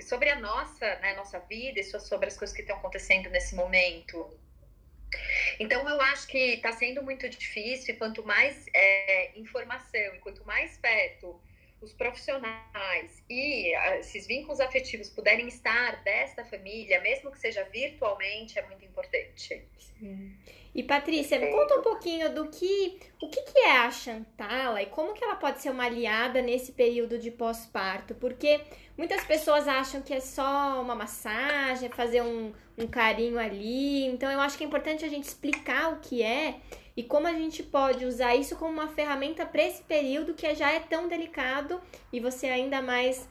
sobre 0.00 0.30
a 0.30 0.38
nossa, 0.38 0.94
né, 1.00 1.14
nossa 1.16 1.40
vida 1.40 1.80
e 1.80 1.84
sobre 1.84 2.28
as 2.28 2.36
coisas 2.36 2.54
que 2.54 2.62
estão 2.62 2.76
acontecendo 2.76 3.28
nesse 3.30 3.56
momento. 3.56 4.30
Então, 5.58 5.88
eu 5.88 6.00
acho 6.00 6.26
que 6.26 6.54
está 6.54 6.72
sendo 6.72 7.02
muito 7.02 7.28
difícil, 7.28 7.94
e 7.94 7.98
quanto 7.98 8.24
mais 8.24 8.66
é, 8.74 9.38
informação, 9.38 10.18
quanto 10.20 10.44
mais 10.46 10.76
perto 10.78 11.40
os 11.82 11.92
profissionais 11.92 13.22
e 13.28 13.74
ah, 13.74 13.98
esses 13.98 14.26
vínculos 14.26 14.60
afetivos 14.60 15.08
puderem 15.08 15.48
estar 15.48 16.02
desta 16.04 16.44
família, 16.44 17.00
mesmo 17.00 17.30
que 17.30 17.38
seja 17.38 17.64
virtualmente, 17.64 18.58
é 18.58 18.66
muito 18.66 18.84
importante. 18.84 19.66
Sim. 19.98 20.36
E 20.74 20.82
Patrícia, 20.82 21.38
me 21.38 21.50
conta 21.50 21.78
um 21.78 21.82
pouquinho 21.82 22.34
do 22.34 22.48
que 22.48 22.98
o 23.20 23.28
que, 23.28 23.42
que 23.42 23.58
é 23.58 23.78
a 23.78 23.90
Chantala 23.90 24.80
e 24.80 24.86
como 24.86 25.12
que 25.12 25.22
ela 25.22 25.36
pode 25.36 25.60
ser 25.60 25.68
uma 25.68 25.84
aliada 25.84 26.40
nesse 26.40 26.72
período 26.72 27.18
de 27.18 27.30
pós-parto, 27.30 28.14
porque 28.14 28.58
muitas 28.96 29.22
pessoas 29.24 29.68
acham 29.68 30.00
que 30.00 30.14
é 30.14 30.20
só 30.20 30.80
uma 30.80 30.94
massagem, 30.94 31.90
fazer 31.90 32.22
um, 32.22 32.54
um 32.78 32.86
carinho 32.86 33.38
ali. 33.38 34.06
Então 34.06 34.30
eu 34.30 34.40
acho 34.40 34.56
que 34.56 34.64
é 34.64 34.66
importante 34.66 35.04
a 35.04 35.08
gente 35.08 35.24
explicar 35.24 35.92
o 35.92 36.00
que 36.00 36.22
é 36.22 36.56
e 36.96 37.02
como 37.02 37.26
a 37.26 37.32
gente 37.32 37.62
pode 37.62 38.04
usar 38.04 38.34
isso 38.34 38.56
como 38.56 38.72
uma 38.72 38.88
ferramenta 38.88 39.46
para 39.46 39.62
esse 39.62 39.82
período 39.82 40.34
que 40.34 40.54
já 40.54 40.72
é 40.72 40.80
tão 40.80 41.08
delicado 41.08 41.80
e 42.12 42.20
você 42.20 42.46
ainda 42.46 42.82
mais 42.82 43.28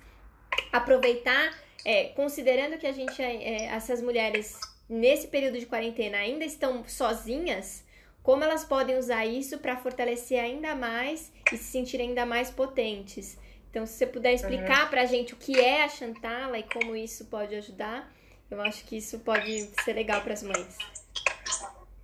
aproveitar, 0.71 1.57
é, 1.85 2.05
considerando 2.09 2.77
que 2.77 2.87
a 2.87 2.91
gente, 2.91 3.21
é, 3.21 3.65
essas 3.65 4.01
mulheres 4.01 4.59
nesse 4.89 5.27
período 5.27 5.59
de 5.59 5.65
quarentena 5.65 6.17
ainda 6.17 6.43
estão 6.43 6.83
sozinhas, 6.87 7.83
como 8.23 8.43
elas 8.43 8.65
podem 8.65 8.97
usar 8.97 9.25
isso 9.25 9.57
para 9.59 9.77
fortalecer 9.77 10.39
ainda 10.39 10.75
mais 10.75 11.31
e 11.51 11.57
se 11.57 11.63
sentir 11.65 12.01
ainda 12.01 12.25
mais 12.25 12.51
potentes. 12.51 13.37
Então, 13.69 13.85
se 13.85 13.93
você 13.93 14.05
puder 14.05 14.33
explicar 14.33 14.83
uhum. 14.83 14.89
para 14.89 15.01
a 15.03 15.05
gente 15.05 15.33
o 15.33 15.37
que 15.37 15.57
é 15.59 15.83
a 15.83 15.89
Chantala 15.89 16.59
e 16.59 16.63
como 16.63 16.95
isso 16.95 17.25
pode 17.25 17.55
ajudar, 17.55 18.11
eu 18.49 18.61
acho 18.61 18.83
que 18.83 18.97
isso 18.97 19.19
pode 19.19 19.69
ser 19.83 19.93
legal 19.93 20.21
para 20.21 20.33
as 20.33 20.43
mães. 20.43 20.77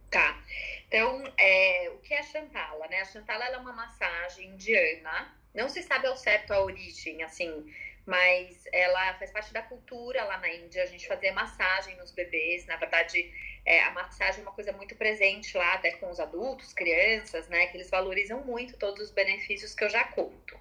Tá. 0.10 0.40
Então, 0.88 1.22
é, 1.38 1.92
o 1.94 1.98
que 2.00 2.14
é 2.14 2.20
a 2.20 2.24
Chantala? 2.24 2.88
Né? 2.88 3.02
A 3.02 3.06
Chantala 3.06 3.46
é 3.46 3.58
uma 3.58 3.74
massagem 3.74 4.50
indiana. 4.52 5.36
Não 5.54 5.68
se 5.68 5.84
sabe 5.84 6.08
ao 6.08 6.16
certo 6.16 6.52
a 6.52 6.62
origem, 6.62 7.24
assim, 7.24 7.74
mas 8.06 8.64
ela 8.72 9.14
faz 9.16 9.32
parte 9.32 9.52
da 9.52 9.62
cultura 9.62 10.24
lá 10.24 10.38
na 10.38 10.50
Índia. 10.50 10.84
A 10.84 10.86
gente 10.86 11.06
fazia 11.06 11.34
massagem 11.34 11.98
nos 11.98 12.12
bebês. 12.12 12.66
Na 12.68 12.78
verdade, 12.78 13.30
é, 13.66 13.84
a 13.84 13.92
massagem 13.92 14.40
é 14.40 14.44
uma 14.44 14.54
coisa 14.54 14.72
muito 14.72 14.96
presente 14.96 15.58
lá, 15.58 15.74
até 15.74 15.92
com 15.92 16.10
os 16.10 16.22
adultos, 16.22 16.72
crianças, 16.72 17.50
né? 17.50 17.68
Que 17.68 17.76
eles 17.76 17.90
valorizam 17.90 18.42
muito 18.46 18.78
todos 18.78 19.02
os 19.04 19.12
benefícios 19.12 19.76
que 19.76 19.84
eu 19.84 19.90
já 19.90 20.06
conto. 20.06 20.58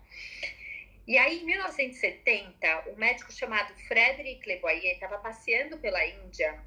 E 1.06 1.16
aí, 1.16 1.40
em 1.40 1.44
1970, 1.44 2.88
um 2.88 2.96
médico 2.96 3.32
chamado 3.32 3.72
Frederic 3.86 4.44
Leboyer 4.48 4.94
estava 4.94 5.18
passeando 5.18 5.78
pela 5.78 6.04
Índia 6.04 6.60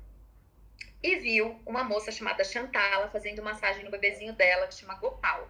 e 1.01 1.15
viu 1.15 1.59
uma 1.65 1.83
moça 1.83 2.11
chamada 2.11 2.43
Chantala 2.43 3.09
fazendo 3.09 3.41
massagem 3.41 3.83
no 3.83 3.91
bebezinho 3.91 4.33
dela, 4.33 4.67
que 4.67 4.75
chama 4.75 4.95
Gopal. 4.95 5.49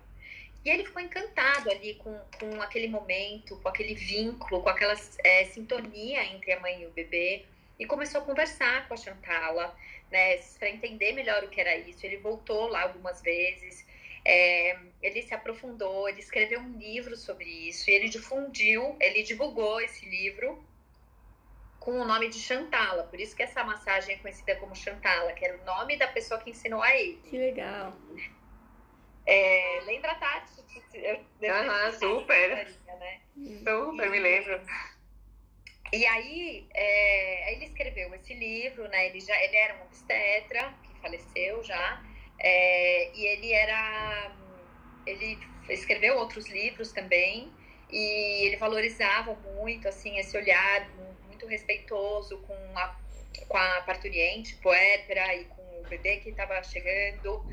E 0.63 0.69
ele 0.69 0.85
ficou 0.85 1.01
encantado 1.01 1.71
ali 1.71 1.95
com, 1.95 2.19
com 2.39 2.61
aquele 2.61 2.87
momento, 2.87 3.57
com 3.57 3.69
aquele 3.69 3.95
vínculo, 3.95 4.61
com 4.61 4.69
aquela 4.69 4.95
é, 5.23 5.45
sintonia 5.45 6.23
entre 6.25 6.51
a 6.51 6.59
mãe 6.59 6.81
e 6.81 6.85
o 6.85 6.91
bebê. 6.91 7.45
E 7.79 7.85
começou 7.85 8.21
a 8.21 8.25
conversar 8.25 8.87
com 8.87 8.93
a 8.93 8.97
Chantala, 8.97 9.73
né, 10.11 10.37
para 10.59 10.69
entender 10.69 11.13
melhor 11.13 11.43
o 11.43 11.49
que 11.49 11.61
era 11.61 11.77
isso. 11.77 12.05
Ele 12.05 12.17
voltou 12.17 12.67
lá 12.67 12.83
algumas 12.83 13.21
vezes, 13.21 13.85
é, 14.25 14.77
ele 15.01 15.21
se 15.21 15.33
aprofundou, 15.33 16.09
ele 16.09 16.19
escreveu 16.19 16.59
um 16.59 16.77
livro 16.77 17.15
sobre 17.15 17.45
isso 17.45 17.89
e 17.89 17.93
ele 17.93 18.09
difundiu, 18.09 18.97
ele 18.99 19.23
divulgou 19.23 19.79
esse 19.79 20.05
livro 20.05 20.61
com 21.79 21.99
o 21.99 22.05
nome 22.05 22.29
de 22.29 22.39
Chantala. 22.39 23.03
Por 23.03 23.19
isso 23.19 23.35
que 23.35 23.43
essa 23.43 23.63
massagem 23.63 24.15
é 24.15 24.17
conhecida 24.17 24.55
como 24.57 24.75
Chantala, 24.75 25.31
que 25.33 25.45
era 25.45 25.57
o 25.57 25.65
nome 25.65 25.97
da 25.97 26.07
pessoa 26.07 26.39
que 26.39 26.49
ensinou 26.49 26.81
a 26.81 26.95
ele. 26.95 27.21
Que 27.29 27.37
legal. 27.37 27.93
É, 29.25 29.81
lembra 29.85 30.11
a 30.11 30.15
Tati? 30.15 30.59
Aham, 31.47 31.91
super. 31.93 32.55
Né? 32.55 33.21
Super, 33.35 34.07
e, 34.07 34.09
me 34.09 34.19
lembro. 34.19 34.59
E 35.93 36.05
aí, 36.05 36.67
é, 36.73 37.53
ele 37.53 37.65
escreveu 37.65 38.13
esse 38.15 38.33
livro, 38.33 38.87
né? 38.89 39.07
Ele 39.07 39.19
já 39.19 39.35
ele 39.43 39.55
era 39.55 39.75
um 39.75 39.83
obstetra 39.83 40.73
que 40.83 40.99
faleceu 41.01 41.63
já. 41.63 42.03
É, 42.39 43.11
e 43.15 43.25
ele 43.25 43.53
era. 43.53 44.31
Ele 45.05 45.39
escreveu 45.69 46.17
outros 46.17 46.47
livros 46.47 46.91
também. 46.91 47.51
e 47.91 48.45
ele 48.45 48.57
valorizava 48.57 49.33
muito, 49.55 49.87
assim, 49.87 50.17
esse 50.19 50.37
olhar 50.37 50.87
muito 51.39 51.47
respeitoso 51.47 52.37
com 52.39 52.77
a, 52.77 52.99
com 53.47 53.57
a 53.57 53.81
parturiente, 53.81 54.55
puérpera 54.57 55.33
e 55.35 55.45
com 55.45 55.61
o 55.79 55.83
bebê 55.87 56.17
que 56.17 56.29
estava 56.29 56.61
chegando 56.63 57.45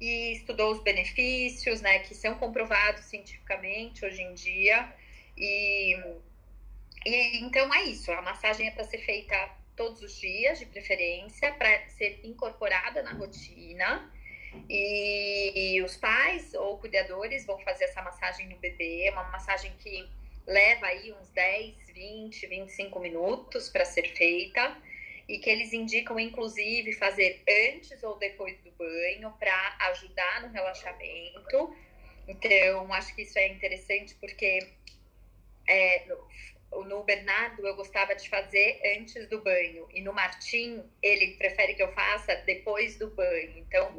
e 0.00 0.32
estudou 0.34 0.72
os 0.72 0.82
benefícios, 0.82 1.80
né, 1.80 2.00
que 2.00 2.14
são 2.14 2.36
comprovados 2.36 3.04
cientificamente 3.04 4.04
hoje 4.04 4.22
em 4.22 4.34
dia. 4.34 4.92
E, 5.36 5.96
e 7.04 7.44
então 7.44 7.72
é 7.74 7.82
isso, 7.84 8.12
a 8.12 8.22
massagem 8.22 8.68
é 8.68 8.70
para 8.70 8.84
ser 8.84 8.98
feita 8.98 9.50
todos 9.74 10.02
os 10.02 10.18
dias, 10.20 10.58
de 10.58 10.66
preferência, 10.66 11.52
para 11.54 11.88
ser 11.90 12.20
incorporada 12.22 13.02
na 13.02 13.12
rotina. 13.12 14.08
E, 14.68 15.76
e, 15.76 15.82
os 15.82 15.96
pais 15.96 16.52
ou 16.52 16.76
cuidadores 16.76 17.46
vão 17.46 17.58
fazer 17.60 17.84
essa 17.84 18.02
massagem 18.02 18.48
no 18.50 18.56
bebê, 18.58 19.06
é 19.06 19.10
uma 19.10 19.24
massagem 19.30 19.72
que 19.78 20.06
leva 20.46 20.86
aí 20.86 21.12
uns 21.12 21.28
10, 21.30 21.90
20, 21.92 22.46
25 22.46 22.98
minutos 23.00 23.68
para 23.68 23.84
ser 23.84 24.08
feita 24.14 24.76
e 25.28 25.38
que 25.38 25.48
eles 25.48 25.72
indicam, 25.72 26.18
inclusive, 26.18 26.92
fazer 26.92 27.42
antes 27.74 28.02
ou 28.02 28.18
depois 28.18 28.58
do 28.60 28.70
banho 28.72 29.32
para 29.38 29.76
ajudar 29.90 30.42
no 30.42 30.52
relaxamento. 30.52 31.74
Então, 32.26 32.92
acho 32.92 33.14
que 33.14 33.22
isso 33.22 33.38
é 33.38 33.48
interessante 33.48 34.14
porque 34.16 34.68
é, 35.66 36.04
no, 36.06 36.84
no 36.84 37.02
Bernardo 37.02 37.66
eu 37.66 37.74
gostava 37.76 38.14
de 38.14 38.28
fazer 38.28 38.80
antes 38.98 39.28
do 39.28 39.40
banho 39.40 39.88
e 39.92 40.00
no 40.00 40.12
Martim 40.12 40.82
ele 41.02 41.32
prefere 41.36 41.74
que 41.74 41.82
eu 41.82 41.92
faça 41.92 42.34
depois 42.46 42.98
do 42.98 43.10
banho. 43.10 43.58
Então, 43.58 43.96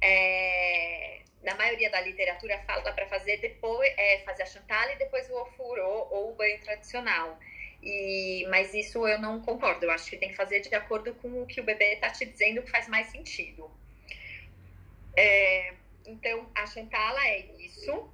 é, 0.00 1.20
na 1.44 1.54
maioria 1.54 1.90
da 1.90 2.00
literatura 2.00 2.58
fala 2.66 2.92
para 2.92 3.06
fazer 3.06 3.36
depois, 3.38 3.92
é, 3.96 4.22
fazer 4.24 4.42
a 4.42 4.46
chantal 4.46 4.90
e 4.90 4.96
depois 4.96 5.28
o 5.30 5.34
ofurô 5.42 6.08
ou 6.10 6.32
o 6.32 6.34
banho 6.34 6.60
tradicional. 6.60 7.38
E, 7.82 8.46
mas 8.48 8.72
isso 8.72 9.06
eu 9.06 9.18
não 9.20 9.40
concordo. 9.42 9.84
Eu 9.84 9.90
acho 9.90 10.08
que 10.08 10.16
tem 10.16 10.30
que 10.30 10.36
fazer 10.36 10.60
de 10.60 10.74
acordo 10.74 11.14
com 11.16 11.42
o 11.42 11.46
que 11.46 11.60
o 11.60 11.64
bebê 11.64 11.94
está 11.94 12.10
te 12.10 12.24
dizendo 12.24 12.62
que 12.62 12.70
faz 12.70 12.88
mais 12.88 13.08
sentido. 13.08 13.70
É, 15.16 15.74
então, 16.06 16.48
a 16.54 16.66
Chantala 16.66 17.26
é 17.26 17.40
isso. 17.58 18.10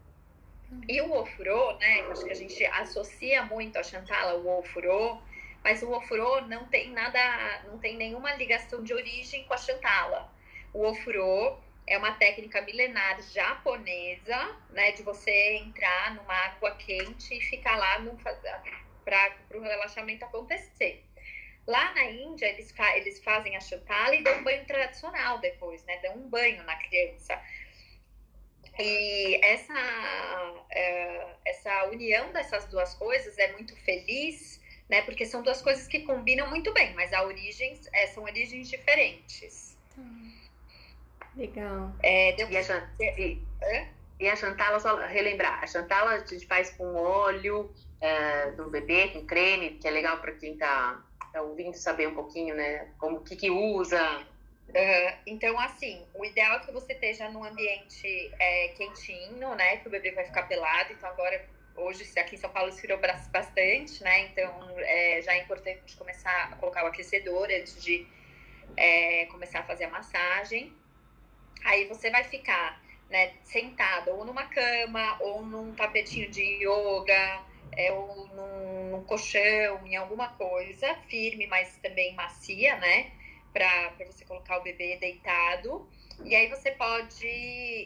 E 0.88 1.00
o 1.00 1.12
ofurô, 1.12 1.76
né? 1.78 2.00
Acho 2.10 2.24
que 2.24 2.30
a 2.30 2.34
gente 2.34 2.64
associa 2.66 3.44
muito 3.44 3.76
a 3.78 3.82
Chantala, 3.82 4.34
o 4.34 4.58
ofurô, 4.58 5.20
mas 5.62 5.82
o 5.82 5.90
ofurô 5.90 6.42
não 6.42 6.66
tem 6.66 6.90
nada, 6.90 7.62
não 7.66 7.78
tem 7.78 7.96
nenhuma 7.96 8.34
ligação 8.34 8.82
de 8.82 8.92
origem 8.92 9.44
com 9.44 9.54
a 9.54 9.56
Chantala. 9.56 10.32
O 10.72 10.84
ofurô 10.86 11.58
é 11.90 11.98
uma 11.98 12.12
técnica 12.12 12.62
milenar 12.62 13.20
japonesa, 13.20 14.56
né? 14.70 14.92
De 14.92 15.02
você 15.02 15.56
entrar 15.56 16.14
numa 16.14 16.32
água 16.32 16.76
quente 16.76 17.36
e 17.36 17.40
ficar 17.40 17.76
lá 17.76 18.00
para 19.04 19.58
o 19.58 19.60
relaxamento 19.60 20.24
acontecer. 20.24 21.04
Lá 21.66 21.92
na 21.92 22.04
Índia, 22.04 22.46
eles, 22.46 22.70
fa 22.70 22.96
eles 22.96 23.22
fazem 23.24 23.56
a 23.56 23.60
chantala 23.60 24.14
e 24.14 24.22
dão 24.22 24.38
um 24.38 24.44
banho 24.44 24.64
tradicional 24.66 25.38
depois, 25.40 25.84
né? 25.84 25.98
Dão 25.98 26.14
um 26.14 26.28
banho 26.28 26.62
na 26.62 26.76
criança. 26.76 27.42
E 28.78 29.44
essa, 29.44 30.64
é, 30.70 31.26
essa 31.44 31.86
união 31.86 32.32
dessas 32.32 32.66
duas 32.66 32.94
coisas 32.94 33.36
é 33.36 33.50
muito 33.52 33.74
feliz, 33.78 34.62
né? 34.88 35.02
Porque 35.02 35.26
são 35.26 35.42
duas 35.42 35.60
coisas 35.60 35.88
que 35.88 36.00
combinam 36.02 36.48
muito 36.48 36.72
bem, 36.72 36.94
mas 36.94 37.12
a 37.12 37.24
origens, 37.24 37.88
é, 37.92 38.06
são 38.06 38.22
origens 38.22 38.70
diferentes. 38.70 39.69
Legal. 41.36 41.92
É, 42.02 42.32
deu... 42.32 42.48
e, 42.50 42.56
a 42.56 44.34
e, 44.34 44.36
chantala, 44.36 44.80
só 44.80 44.96
relembrar, 44.96 45.62
a 45.62 45.66
chantala 45.66 46.12
a 46.12 46.18
gente 46.18 46.46
faz 46.46 46.70
com 46.70 46.94
óleo, 46.94 47.70
é, 48.00 48.50
do 48.52 48.68
bebê 48.70 49.08
com 49.08 49.24
creme, 49.24 49.70
que 49.70 49.86
é 49.86 49.90
legal 49.90 50.18
para 50.18 50.32
quem 50.32 50.54
está 50.54 51.02
tá 51.32 51.42
ouvindo 51.42 51.74
saber 51.74 52.08
um 52.08 52.14
pouquinho, 52.14 52.54
né? 52.54 52.88
Como 52.98 53.18
o 53.18 53.20
que, 53.20 53.36
que 53.36 53.50
usa. 53.50 54.26
Uh, 54.70 55.18
então, 55.26 55.58
assim, 55.58 56.04
o 56.14 56.24
ideal 56.24 56.58
é 56.58 56.60
que 56.60 56.72
você 56.72 56.92
esteja 56.92 57.28
num 57.28 57.44
ambiente 57.44 58.32
é, 58.38 58.68
quentinho, 58.68 59.54
né? 59.54 59.78
Que 59.78 59.88
o 59.88 59.90
bebê 59.90 60.12
vai 60.12 60.24
ficar 60.24 60.44
pelado. 60.44 60.92
Então, 60.92 61.08
agora, 61.08 61.44
hoje, 61.76 62.04
aqui 62.18 62.36
em 62.36 62.38
São 62.38 62.50
Paulo, 62.50 62.68
esfriou 62.68 62.98
bastante, 63.32 64.02
né? 64.02 64.20
Então, 64.26 64.52
é, 64.78 65.22
já 65.22 65.34
é 65.34 65.42
importante 65.42 65.96
começar 65.96 66.50
a 66.52 66.56
colocar 66.56 66.84
o 66.84 66.86
aquecedor 66.86 67.48
antes 67.50 67.82
de 67.82 68.06
é, 68.76 69.26
começar 69.26 69.60
a 69.60 69.64
fazer 69.64 69.84
a 69.84 69.90
massagem. 69.90 70.72
Aí 71.64 71.86
você 71.86 72.10
vai 72.10 72.24
ficar 72.24 72.80
né, 73.08 73.34
sentado 73.42 74.10
ou 74.12 74.24
numa 74.24 74.46
cama 74.46 75.18
ou 75.20 75.42
num 75.44 75.74
tapetinho 75.74 76.30
de 76.30 76.42
yoga 76.64 77.44
é, 77.72 77.92
ou 77.92 78.28
num, 78.28 78.90
num, 78.90 79.04
colchão, 79.04 79.86
em 79.86 79.96
alguma 79.96 80.28
coisa 80.28 80.94
firme, 81.08 81.46
mas 81.46 81.76
também 81.78 82.14
macia, 82.14 82.76
né? 82.76 83.12
Para 83.52 83.94
você 84.06 84.24
colocar 84.24 84.58
o 84.58 84.62
bebê 84.62 84.96
deitado. 84.96 85.88
E 86.24 86.34
aí 86.34 86.48
você 86.48 86.70
pode. 86.72 87.26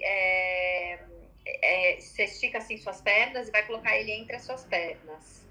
É, 0.02 0.98
é, 1.46 2.00
você 2.00 2.24
estica 2.24 2.58
assim 2.58 2.76
suas 2.76 3.00
pernas 3.00 3.48
e 3.48 3.50
vai 3.50 3.66
colocar 3.66 3.96
ele 3.96 4.12
entre 4.12 4.36
as 4.36 4.44
suas 4.44 4.64
pernas. 4.64 5.43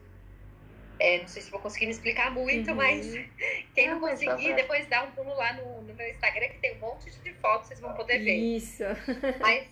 É, 1.04 1.20
não 1.20 1.28
sei 1.28 1.42
se 1.42 1.52
vou 1.52 1.60
conseguir 1.60 1.88
me 1.88 1.92
explicar 1.92 2.32
muito, 2.32 2.70
uhum. 2.70 2.78
mas 2.78 3.14
quem 3.76 3.88
não, 3.88 4.00
não 4.00 4.10
conseguir, 4.10 4.56
depois 4.56 4.88
dá 4.88 5.04
um 5.04 5.12
pulo 5.12 5.36
lá 5.36 5.52
no, 5.54 5.82
no 5.82 5.94
meu 5.94 6.10
Instagram 6.10 6.48
que 6.48 6.60
tem 6.60 6.76
um 6.78 6.80
monte 6.80 7.12
de 7.12 7.34
fotos, 7.34 7.68
vocês 7.68 7.80
vão 7.82 7.94
poder 7.94 8.20
ver. 8.20 8.36
Isso. 8.36 8.84
Mas 9.42 9.68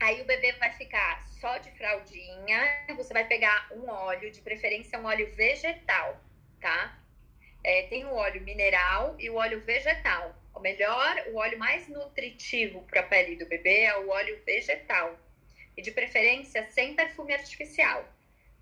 Aí 0.00 0.22
o 0.22 0.24
bebê 0.24 0.52
vai 0.52 0.72
ficar 0.72 1.22
só 1.40 1.58
de 1.58 1.70
fraldinha. 1.72 2.86
Você 2.96 3.12
vai 3.12 3.26
pegar 3.26 3.68
um 3.70 3.86
óleo, 3.90 4.30
de 4.30 4.40
preferência 4.40 4.98
um 4.98 5.04
óleo 5.04 5.30
vegetal, 5.34 6.18
tá? 6.58 6.98
É, 7.62 7.82
tem 7.82 8.06
o 8.06 8.14
óleo 8.14 8.40
mineral 8.40 9.14
e 9.18 9.28
o 9.28 9.34
óleo 9.34 9.60
vegetal. 9.60 10.34
O 10.54 10.60
melhor, 10.60 11.22
o 11.32 11.36
óleo 11.36 11.58
mais 11.58 11.86
nutritivo 11.86 12.82
para 12.84 13.00
a 13.00 13.02
pele 13.02 13.36
do 13.36 13.44
bebê 13.44 13.82
é 13.82 13.98
o 13.98 14.08
óleo 14.08 14.40
vegetal. 14.46 15.18
E 15.76 15.82
de 15.82 15.90
preferência 15.90 16.66
sem 16.70 16.94
perfume 16.94 17.34
artificial, 17.34 18.02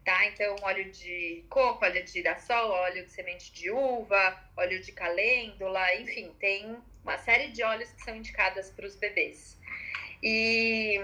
tá? 0.09 0.25
Então, 0.25 0.57
óleo 0.63 0.91
de 0.91 1.45
coco, 1.51 1.85
óleo 1.85 2.03
de 2.03 2.11
girassol, 2.13 2.71
óleo 2.71 3.05
de 3.05 3.11
semente 3.11 3.53
de 3.53 3.71
uva, 3.71 4.43
óleo 4.57 4.81
de 4.81 4.91
calêndula, 4.91 5.95
enfim, 5.97 6.35
tem 6.41 6.79
uma 7.05 7.19
série 7.19 7.49
de 7.49 7.63
óleos 7.63 7.93
que 7.93 8.03
são 8.03 8.17
indicadas 8.17 8.71
para 8.71 8.87
os 8.87 8.97
bebês. 8.97 9.61
E, 10.23 10.99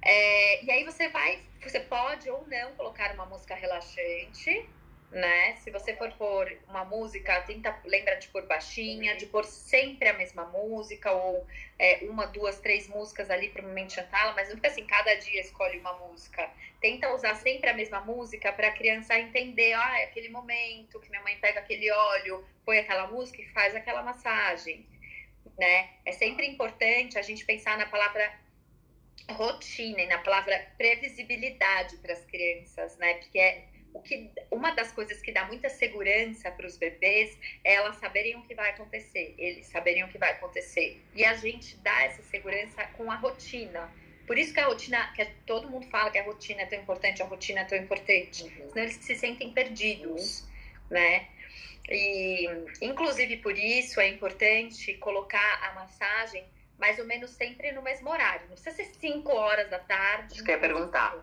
é, 0.00 0.64
e 0.64 0.70
aí 0.70 0.84
você 0.84 1.08
vai, 1.08 1.42
você 1.60 1.80
pode 1.80 2.30
ou 2.30 2.46
não 2.46 2.72
colocar 2.76 3.12
uma 3.14 3.26
música 3.26 3.56
relaxante, 3.56 4.64
né? 5.10 5.56
Se 5.56 5.70
você 5.70 5.94
for 5.96 6.12
pôr 6.12 6.58
uma 6.68 6.84
música, 6.84 7.40
tenta 7.42 7.76
lembra 7.84 8.16
de 8.16 8.28
pôr 8.28 8.46
baixinha, 8.46 9.16
de 9.16 9.26
pôr 9.26 9.44
sempre 9.44 10.08
a 10.08 10.12
mesma 10.12 10.44
música 10.46 11.10
ou 11.12 11.46
é, 11.78 12.00
uma, 12.02 12.26
duas, 12.26 12.60
três 12.60 12.88
músicas 12.88 13.30
ali 13.30 13.48
para 13.48 13.62
o 13.62 13.68
momento 13.68 13.94
chantá-la, 13.94 14.34
mas 14.34 14.48
não 14.48 14.56
fica 14.56 14.68
assim, 14.68 14.86
cada 14.86 15.14
dia 15.14 15.40
escolhe 15.40 15.78
uma 15.78 15.94
música. 15.94 16.50
Tenta 16.80 17.14
usar 17.14 17.34
sempre 17.36 17.70
a 17.70 17.74
mesma 17.74 18.00
música 18.00 18.52
para 18.52 18.68
a 18.68 18.72
criança 18.72 19.18
entender, 19.18 19.72
ah, 19.72 20.00
é 20.00 20.04
aquele 20.04 20.28
momento 20.28 21.00
que 21.00 21.08
minha 21.08 21.22
mãe 21.22 21.36
pega 21.38 21.60
aquele 21.60 21.90
óleo, 21.90 22.44
põe 22.64 22.78
aquela 22.78 23.06
música 23.06 23.40
e 23.40 23.48
faz 23.48 23.74
aquela 23.74 24.02
massagem 24.02 24.86
né? 25.58 25.90
É 26.06 26.12
sempre 26.12 26.46
importante 26.46 27.18
a 27.18 27.22
gente 27.22 27.44
pensar 27.44 27.76
na 27.76 27.86
palavra 27.86 28.32
rotina 29.30 30.00
e 30.00 30.06
na 30.06 30.18
palavra 30.18 30.70
previsibilidade 30.78 31.96
para 31.98 32.12
as 32.12 32.24
crianças, 32.24 32.96
né? 32.96 33.14
Porque 33.14 33.38
é 33.38 33.64
o 33.98 34.02
que 34.02 34.30
uma 34.50 34.70
das 34.70 34.92
coisas 34.92 35.20
que 35.20 35.32
dá 35.32 35.44
muita 35.46 35.68
segurança 35.68 36.50
para 36.50 36.66
os 36.66 36.76
bebês 36.76 37.36
é 37.64 37.74
elas 37.74 37.96
saberem 37.96 38.36
o 38.36 38.42
que 38.42 38.54
vai 38.54 38.70
acontecer, 38.70 39.34
eles 39.36 39.66
saberem 39.66 40.04
o 40.04 40.08
que 40.08 40.18
vai 40.18 40.32
acontecer. 40.32 41.02
E 41.14 41.24
a 41.24 41.34
gente 41.34 41.76
dá 41.78 42.04
essa 42.04 42.22
segurança 42.22 42.84
com 42.96 43.10
a 43.10 43.16
rotina. 43.16 43.92
Por 44.26 44.38
isso 44.38 44.52
que 44.52 44.60
a 44.60 44.66
rotina, 44.66 45.12
que 45.14 45.24
todo 45.46 45.70
mundo 45.70 45.86
fala 45.86 46.10
que 46.10 46.18
a 46.18 46.24
rotina 46.24 46.62
é 46.62 46.66
tão 46.66 46.78
importante, 46.78 47.22
a 47.22 47.26
rotina 47.26 47.60
é 47.60 47.64
tão 47.64 47.78
importante. 47.78 48.44
Uhum. 48.44 48.68
Senão 48.68 48.82
eles 48.84 48.96
se 48.96 49.14
sentem 49.14 49.52
perdidos, 49.52 50.40
uhum. 50.40 50.46
né? 50.90 51.28
E, 51.90 52.46
inclusive, 52.82 53.38
por 53.38 53.56
isso 53.56 53.98
é 54.00 54.08
importante 54.08 54.94
colocar 54.94 55.64
a 55.64 55.72
massagem 55.72 56.44
mais 56.78 56.98
ou 56.98 57.06
menos 57.06 57.30
sempre 57.30 57.72
no 57.72 57.82
mesmo 57.82 58.10
horário. 58.10 58.42
Não 58.42 58.54
precisa 58.54 58.76
ser 58.76 58.84
5 58.84 59.32
horas 59.32 59.70
da 59.70 59.78
tarde. 59.78 60.34
Isso 60.34 60.44
que 60.44 60.50
eu 60.50 60.54
ia 60.54 60.60
perguntar. 60.60 61.16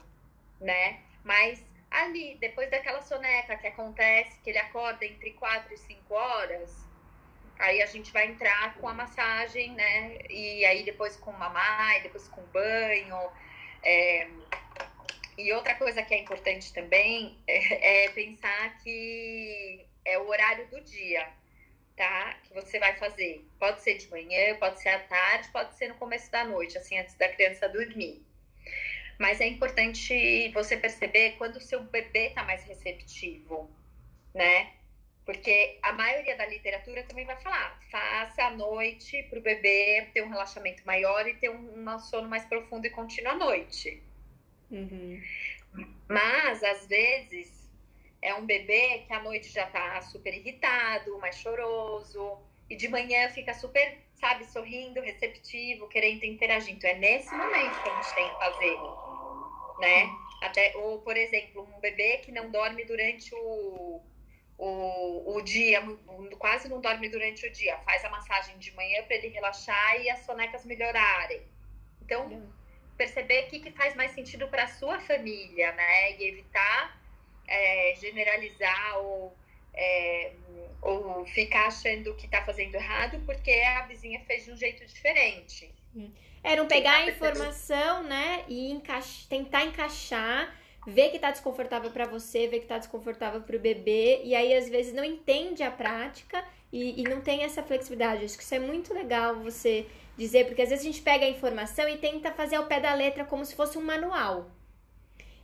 Né? 0.59 0.99
Mas 1.23 1.63
ali, 2.03 2.37
depois 2.39 2.69
daquela 2.69 3.01
soneca 3.01 3.57
que 3.57 3.67
acontece, 3.67 4.39
que 4.41 4.49
ele 4.49 4.59
acorda 4.59 5.05
entre 5.05 5.31
4 5.31 5.73
e 5.73 5.77
5 5.77 6.13
horas, 6.13 6.85
aí 7.59 7.81
a 7.81 7.85
gente 7.85 8.11
vai 8.11 8.27
entrar 8.27 8.75
com 8.75 8.87
a 8.87 8.93
massagem, 8.93 9.71
né? 9.71 10.17
E 10.29 10.65
aí 10.65 10.83
depois 10.83 11.15
com 11.15 11.31
mamãe, 11.31 12.01
depois 12.01 12.27
com 12.27 12.41
banho. 12.43 13.17
É... 13.83 14.27
E 15.37 15.51
outra 15.53 15.75
coisa 15.75 16.01
que 16.01 16.13
é 16.13 16.19
importante 16.19 16.73
também 16.73 17.37
é, 17.47 18.05
é 18.05 18.09
pensar 18.09 18.77
que 18.79 19.85
é 20.05 20.17
o 20.17 20.27
horário 20.27 20.67
do 20.67 20.79
dia, 20.81 21.27
tá? 21.95 22.37
Que 22.43 22.53
você 22.53 22.79
vai 22.79 22.95
fazer. 22.97 23.45
Pode 23.59 23.81
ser 23.81 23.97
de 23.97 24.09
manhã, 24.09 24.55
pode 24.57 24.81
ser 24.81 24.89
à 24.89 24.99
tarde, 24.99 25.49
pode 25.49 25.75
ser 25.75 25.89
no 25.89 25.95
começo 25.95 26.31
da 26.31 26.43
noite, 26.43 26.77
assim, 26.77 26.97
antes 26.97 27.15
da 27.15 27.27
criança 27.29 27.67
dormir. 27.67 28.25
Mas 29.17 29.39
é 29.39 29.47
importante 29.47 30.49
você 30.53 30.77
perceber 30.77 31.35
quando 31.37 31.55
o 31.55 31.61
seu 31.61 31.83
bebê 31.83 32.27
está 32.27 32.43
mais 32.43 32.63
receptivo, 32.65 33.69
né? 34.33 34.73
Porque 35.25 35.79
a 35.81 35.91
maioria 35.91 36.37
da 36.37 36.45
literatura 36.45 37.03
também 37.03 37.25
vai 37.25 37.35
falar, 37.37 37.81
faça 37.89 38.43
à 38.43 38.51
noite 38.51 39.23
para 39.23 39.39
o 39.39 39.41
bebê 39.41 40.07
ter 40.13 40.23
um 40.23 40.29
relaxamento 40.29 40.85
maior 40.85 41.27
e 41.27 41.33
ter 41.33 41.49
um, 41.49 41.89
um 41.89 41.99
sono 41.99 42.29
mais 42.29 42.45
profundo 42.45 42.85
e 42.85 42.91
contínuo 42.91 43.31
à 43.31 43.35
noite. 43.35 44.03
Uhum. 44.69 45.21
Mas, 46.07 46.63
às 46.63 46.85
vezes, 46.85 47.71
é 48.21 48.33
um 48.35 48.45
bebê 48.45 49.03
que 49.07 49.13
à 49.13 49.21
noite 49.21 49.49
já 49.49 49.65
tá 49.65 50.01
super 50.01 50.33
irritado, 50.33 51.17
mais 51.17 51.37
choroso, 51.37 52.37
e 52.69 52.75
de 52.75 52.87
manhã 52.87 53.29
fica 53.29 53.53
super, 53.53 53.97
sabe, 54.15 54.45
sorrindo, 54.45 55.01
receptivo, 55.01 55.87
querendo 55.87 56.23
interagir. 56.23 56.73
Então, 56.73 56.89
é 56.89 56.95
nesse 56.95 57.33
momento 57.33 57.81
que 57.81 57.89
a 57.89 57.95
gente 57.95 58.15
tem 58.15 58.29
que 58.29 58.37
fazer, 58.37 58.75
né? 59.79 60.09
Até, 60.41 60.75
ou, 60.77 60.99
por 60.99 61.15
exemplo, 61.17 61.67
um 61.75 61.79
bebê 61.79 62.17
que 62.17 62.31
não 62.31 62.49
dorme 62.51 62.83
durante 62.85 63.33
o 63.33 64.01
o, 64.57 65.35
o 65.35 65.41
dia, 65.41 65.81
quase 66.39 66.69
não 66.69 66.79
dorme 66.79 67.09
durante 67.09 67.45
o 67.45 67.51
dia, 67.51 67.77
faz 67.79 68.03
a 68.05 68.09
massagem 68.09 68.57
de 68.57 68.71
manhã 68.71 69.03
para 69.03 69.15
ele 69.17 69.27
relaxar 69.27 70.01
e 70.01 70.09
as 70.09 70.19
sonecas 70.19 70.65
melhorarem. 70.65 71.41
Então, 72.01 72.49
perceber 72.97 73.45
o 73.45 73.47
que, 73.49 73.59
que 73.59 73.71
faz 73.71 73.95
mais 73.95 74.11
sentido 74.11 74.47
para 74.47 74.63
a 74.63 74.67
sua 74.67 74.99
família, 75.01 75.71
né? 75.73 76.13
E 76.13 76.29
evitar 76.29 77.01
é, 77.47 77.95
generalizar 77.97 78.97
ou, 78.99 79.35
é, 79.75 80.31
ou 80.81 81.25
ficar 81.25 81.67
achando 81.67 82.13
que 82.15 82.25
está 82.25 82.43
fazendo 82.43 82.75
errado 82.75 83.21
porque 83.25 83.51
a 83.51 83.85
vizinha 83.87 84.19
fez 84.25 84.45
de 84.45 84.51
um 84.51 84.57
jeito 84.57 84.85
diferente. 84.85 85.73
É, 86.43 86.55
não 86.55 86.67
pegar 86.67 86.97
a 86.97 87.09
informação, 87.09 88.03
né? 88.03 88.45
E 88.47 88.79
tentar 89.27 89.65
encaixar 89.65 90.55
vê 90.85 91.09
que 91.09 91.17
tá 91.17 91.31
desconfortável 91.31 91.89
para 91.89 92.05
você, 92.05 92.47
vê 92.47 92.59
que 92.59 92.67
tá 92.67 92.77
desconfortável 92.77 93.41
para 93.41 93.55
o 93.55 93.59
bebê, 93.59 94.21
e 94.23 94.35
aí 94.35 94.53
às 94.53 94.69
vezes 94.69 94.93
não 94.93 95.03
entende 95.03 95.63
a 95.63 95.71
prática 95.71 96.45
e, 96.71 97.01
e, 97.01 97.03
não 97.03 97.21
tem 97.21 97.43
essa 97.43 97.63
flexibilidade. 97.63 98.23
Acho 98.23 98.37
que 98.37 98.43
isso 98.43 98.53
é 98.53 98.59
muito 98.59 98.93
legal 98.93 99.35
você 99.37 99.87
dizer, 100.15 100.45
porque 100.45 100.61
às 100.61 100.69
vezes 100.69 100.85
a 100.85 100.87
gente 100.91 101.01
pega 101.01 101.25
a 101.25 101.29
informação 101.29 101.89
e 101.89 101.97
tenta 101.97 102.31
fazer 102.31 102.57
ao 102.57 102.67
pé 102.67 102.79
da 102.79 102.93
letra 102.93 103.25
como 103.25 103.43
se 103.43 103.55
fosse 103.55 103.77
um 103.77 103.81
manual. 103.81 104.51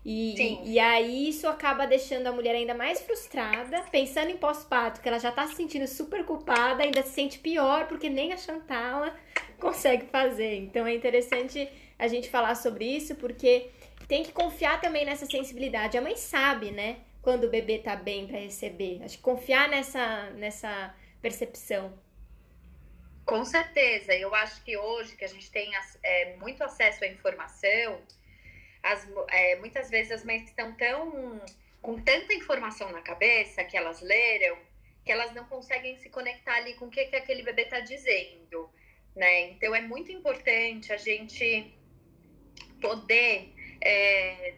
E, 0.04 0.36
e, 0.36 0.74
e, 0.74 0.80
aí 0.80 1.30
isso 1.30 1.48
acaba 1.48 1.86
deixando 1.86 2.26
a 2.26 2.32
mulher 2.32 2.56
ainda 2.56 2.74
mais 2.74 3.00
frustrada, 3.02 3.84
pensando 3.92 4.32
em 4.32 4.38
pós-parto, 4.38 5.00
que 5.00 5.08
ela 5.08 5.20
já 5.20 5.32
tá 5.32 5.46
se 5.46 5.54
sentindo 5.54 5.88
super 5.88 6.26
culpada, 6.26 6.84
ainda 6.84 7.04
se 7.04 7.12
sente 7.12 7.38
pior, 7.38 7.88
porque 7.88 8.10
nem 8.10 8.34
a 8.34 8.38
Chantala 8.38 9.16
consegue 9.60 10.08
fazer. 10.08 10.56
Então 10.56 10.88
é 10.88 10.96
interessante 10.96 11.70
a 12.00 12.08
gente 12.08 12.32
falar 12.32 12.56
sobre 12.56 12.86
isso, 12.86 13.14
porque 13.16 13.70
tem 14.08 14.24
que 14.24 14.32
confiar 14.32 14.82
também 14.82 15.06
nessa 15.06 15.28
sensibilidade. 15.28 15.98
A 15.98 16.02
mãe 16.02 16.18
sabe, 16.18 16.72
né? 16.72 16.98
Quando 17.22 17.44
o 17.44 17.50
bebê 17.50 17.78
tá 17.78 17.96
bem 17.96 18.26
para 18.26 18.40
receber. 18.40 19.02
Acho 19.04 19.18
que 19.18 19.24
confiar 19.24 19.70
nessa, 19.70 20.32
nessa 20.32 20.96
percepção. 21.22 21.94
Com 23.24 23.46
certeza. 23.46 24.14
Eu 24.16 24.34
acho 24.34 24.64
que 24.64 24.76
hoje 24.76 25.16
que 25.16 25.24
a 25.24 25.28
gente 25.28 25.52
tem 25.52 25.72
é, 26.04 26.36
muito 26.38 26.64
acesso 26.64 27.04
à 27.04 27.08
informação, 27.08 28.02
as, 28.84 29.08
é, 29.30 29.56
muitas 29.58 29.90
vezes 29.90 30.12
as 30.12 30.24
mães 30.24 30.44
estão 30.44 30.74
tão 30.74 31.42
com 31.82 32.00
tanta 32.02 32.34
informação 32.34 32.92
na 32.92 33.02
cabeça 33.02 33.64
que 33.64 33.76
elas 33.76 34.02
leram 34.02 34.58
que 35.04 35.12
elas 35.12 35.34
não 35.34 35.46
conseguem 35.46 35.98
se 35.98 36.10
conectar 36.10 36.56
ali 36.56 36.74
com 36.76 36.86
o 36.86 36.90
que, 36.90 37.06
que 37.06 37.16
aquele 37.16 37.44
bebê 37.44 37.64
está 37.64 37.80
dizendo, 37.80 38.70
né? 39.16 39.50
Então 39.52 39.74
é 39.74 39.82
muito 39.82 40.12
importante 40.12 40.94
a 40.94 40.98
gente 40.98 41.74
poder 42.80 43.54
é, 43.82 44.54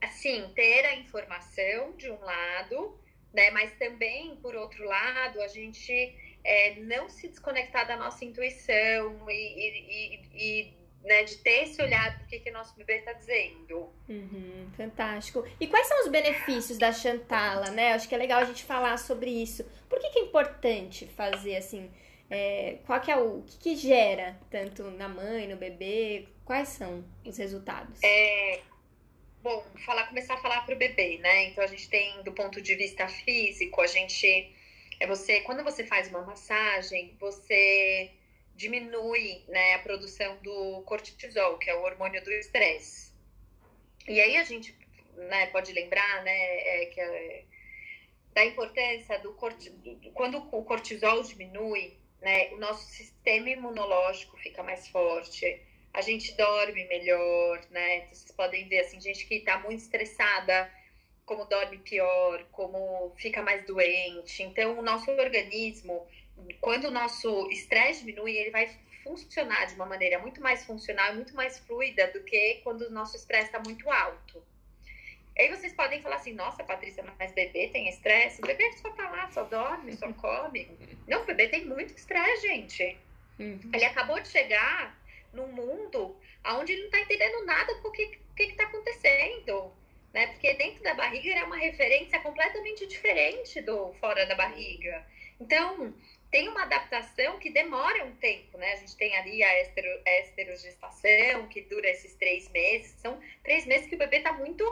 assim, 0.00 0.50
ter 0.54 0.86
a 0.86 0.94
informação 0.94 1.92
de 1.96 2.10
um 2.10 2.18
lado, 2.20 2.98
né? 3.32 3.50
Mas 3.50 3.72
também, 3.78 4.36
por 4.36 4.54
outro 4.54 4.84
lado, 4.84 5.42
a 5.42 5.48
gente 5.48 6.14
é, 6.42 6.76
não 6.76 7.08
se 7.08 7.28
desconectar 7.28 7.86
da 7.86 7.96
nossa 7.96 8.24
intuição 8.24 9.30
e, 9.30 9.34
e, 9.34 10.20
e 10.34 10.74
né, 11.04 11.22
de 11.22 11.36
ter 11.36 11.64
esse 11.64 11.80
olhar 11.82 12.18
do 12.18 12.24
que, 12.26 12.40
que 12.40 12.50
nosso 12.50 12.74
bebê 12.76 12.96
está 12.96 13.12
dizendo. 13.12 13.92
Uhum, 14.08 14.70
fantástico. 14.74 15.44
E 15.60 15.66
quais 15.66 15.86
são 15.86 16.00
os 16.00 16.08
benefícios 16.08 16.78
da 16.78 16.92
Chantala, 16.92 17.70
né? 17.70 17.92
Acho 17.92 18.08
que 18.08 18.14
é 18.14 18.18
legal 18.18 18.40
a 18.40 18.44
gente 18.44 18.64
falar 18.64 18.96
sobre 18.96 19.30
isso. 19.30 19.64
Por 19.88 20.00
que, 20.00 20.08
que 20.08 20.18
é 20.18 20.22
importante 20.22 21.06
fazer 21.06 21.56
assim? 21.56 21.90
É, 22.30 22.78
qual 22.86 22.98
que 23.00 23.10
é 23.10 23.16
o, 23.18 23.38
o 23.38 23.42
que, 23.42 23.58
que 23.58 23.76
gera 23.76 24.40
tanto 24.50 24.84
na 24.92 25.08
mãe, 25.08 25.46
no 25.46 25.56
bebê? 25.56 26.26
Quais 26.42 26.70
são 26.70 27.04
os 27.24 27.36
resultados? 27.36 28.02
É, 28.02 28.60
bom, 29.42 29.62
falar, 29.84 30.08
começar 30.08 30.34
a 30.34 30.38
falar 30.38 30.62
para 30.62 30.74
o 30.74 30.78
bebê, 30.78 31.18
né? 31.18 31.44
Então 31.48 31.62
a 31.62 31.66
gente 31.66 31.86
tem 31.90 32.22
do 32.22 32.32
ponto 32.32 32.62
de 32.62 32.74
vista 32.76 33.06
físico, 33.08 33.80
a 33.82 33.86
gente 33.86 34.50
é 34.98 35.06
você 35.06 35.40
quando 35.40 35.62
você 35.62 35.84
faz 35.84 36.08
uma 36.08 36.22
massagem, 36.22 37.14
você 37.20 38.10
diminui 38.54 39.44
né, 39.48 39.74
a 39.74 39.78
produção 39.80 40.36
do 40.42 40.82
cortisol, 40.82 41.58
que 41.58 41.70
é 41.70 41.74
o 41.74 41.82
hormônio 41.82 42.22
do 42.22 42.30
estresse. 42.32 43.12
E 44.06 44.20
aí 44.20 44.36
a 44.36 44.44
gente 44.44 44.76
né, 45.16 45.46
pode 45.46 45.72
lembrar 45.72 46.22
né, 46.22 46.32
é, 46.32 46.86
que 46.86 47.44
da 48.32 48.44
importância 48.44 49.18
do 49.20 49.32
cortisol. 49.34 49.98
Quando 50.12 50.38
o 50.38 50.64
cortisol 50.64 51.22
diminui, 51.22 51.96
né, 52.20 52.52
o 52.52 52.56
nosso 52.56 52.86
sistema 52.86 53.50
imunológico 53.50 54.36
fica 54.38 54.62
mais 54.62 54.88
forte 54.88 55.62
a 55.94 56.00
gente 56.00 56.36
dorme 56.36 56.84
melhor, 56.88 57.60
né? 57.70 58.00
Vocês 58.08 58.32
podem 58.32 58.66
ver, 58.66 58.80
assim, 58.80 59.00
gente 59.00 59.26
que 59.26 59.38
tá 59.40 59.60
muito 59.60 59.78
estressada, 59.78 60.68
como 61.24 61.44
dorme 61.44 61.78
pior, 61.78 62.44
como 62.50 63.14
fica 63.16 63.40
mais 63.40 63.64
doente. 63.64 64.42
Então, 64.42 64.76
o 64.76 64.82
nosso 64.82 65.08
organismo, 65.12 66.04
quando 66.60 66.86
o 66.86 66.90
nosso 66.90 67.48
estresse 67.50 68.04
diminui, 68.04 68.36
ele 68.36 68.50
vai 68.50 68.68
funcionar 69.02 69.66
de 69.66 69.74
uma 69.74 69.86
maneira 69.86 70.18
muito 70.18 70.40
mais 70.40 70.64
funcional, 70.64 71.14
muito 71.14 71.34
mais 71.34 71.58
fluida 71.60 72.06
do 72.08 72.22
que 72.24 72.60
quando 72.64 72.82
o 72.82 72.90
nosso 72.90 73.16
estresse 73.16 73.46
está 73.46 73.60
muito 73.60 73.90
alto. 73.90 74.42
Aí 75.38 75.48
vocês 75.48 75.72
podem 75.72 76.00
falar 76.00 76.16
assim, 76.16 76.32
nossa, 76.32 76.62
Patrícia, 76.62 77.04
mas 77.18 77.32
bebê 77.32 77.68
tem 77.68 77.88
estresse? 77.88 78.40
O 78.40 78.46
bebê 78.46 78.72
só 78.74 78.90
tá 78.90 79.10
lá, 79.10 79.28
só 79.30 79.42
dorme, 79.44 79.92
só 79.96 80.12
come. 80.12 80.70
Não, 81.08 81.22
o 81.22 81.24
bebê 81.24 81.48
tem 81.48 81.64
muito 81.64 81.92
estresse, 81.94 82.46
gente. 82.46 82.96
Uhum. 83.38 83.70
Ele 83.72 83.84
acabou 83.84 84.20
de 84.20 84.28
chegar 84.28 84.96
num 85.32 85.48
mundo 85.48 86.16
onde 86.46 86.72
ele 86.72 86.82
não 86.82 86.88
está 86.88 87.00
entendendo 87.00 87.44
nada 87.44 87.74
com 87.76 87.88
o 87.88 87.92
que 87.92 88.20
está 88.38 88.64
acontecendo. 88.64 89.72
Né? 90.12 90.28
Porque 90.28 90.54
dentro 90.54 90.82
da 90.84 90.94
barriga 90.94 91.30
é 91.30 91.42
uma 91.42 91.56
referência 91.56 92.20
completamente 92.20 92.86
diferente 92.86 93.60
do 93.60 93.92
fora 93.94 94.24
da 94.26 94.36
barriga. 94.36 95.04
Então, 95.40 95.92
tem 96.34 96.48
uma 96.48 96.62
adaptação 96.62 97.38
que 97.38 97.48
demora 97.48 98.04
um 98.04 98.16
tempo, 98.16 98.58
né? 98.58 98.72
A 98.72 98.76
gente 98.78 98.96
tem 98.96 99.16
ali 99.16 99.40
a 99.40 99.62
estero, 99.62 100.02
esterogestação, 100.04 101.46
que 101.46 101.60
dura 101.60 101.88
esses 101.88 102.12
três 102.14 102.48
meses. 102.48 102.90
São 102.98 103.20
três 103.44 103.64
meses 103.66 103.86
que 103.86 103.94
o 103.94 103.98
bebê 103.98 104.16
está 104.16 104.32
muito 104.32 104.64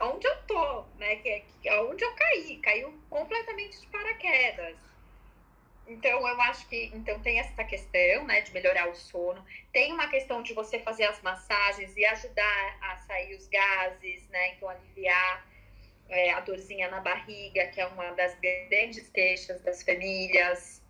onde 0.00 0.26
eu 0.26 0.36
tô, 0.48 0.82
né? 0.98 1.14
Que 1.14 1.44
é 1.64 1.80
onde 1.80 2.02
eu 2.02 2.12
caí, 2.16 2.58
caiu 2.58 2.92
completamente 3.08 3.80
de 3.80 3.86
paraquedas. 3.86 4.76
Então, 5.86 6.26
eu 6.26 6.40
acho 6.40 6.66
que 6.68 6.90
então 6.92 7.20
tem 7.20 7.38
essa 7.38 7.62
questão, 7.62 8.24
né, 8.24 8.40
de 8.40 8.52
melhorar 8.52 8.88
o 8.88 8.96
sono. 8.96 9.46
Tem 9.72 9.92
uma 9.92 10.08
questão 10.08 10.42
de 10.42 10.54
você 10.54 10.80
fazer 10.80 11.04
as 11.04 11.22
massagens 11.22 11.96
e 11.96 12.04
ajudar 12.04 12.78
a 12.80 12.96
sair 12.96 13.36
os 13.36 13.46
gases, 13.46 14.28
né? 14.28 14.54
Então, 14.54 14.68
aliviar 14.68 15.46
é, 16.08 16.30
a 16.32 16.40
dorzinha 16.40 16.90
na 16.90 17.00
barriga, 17.00 17.66
que 17.68 17.80
é 17.80 17.86
uma 17.86 18.10
das 18.12 18.34
grandes 18.38 19.08
queixas 19.08 19.60
das 19.62 19.82
famílias. 19.82 20.82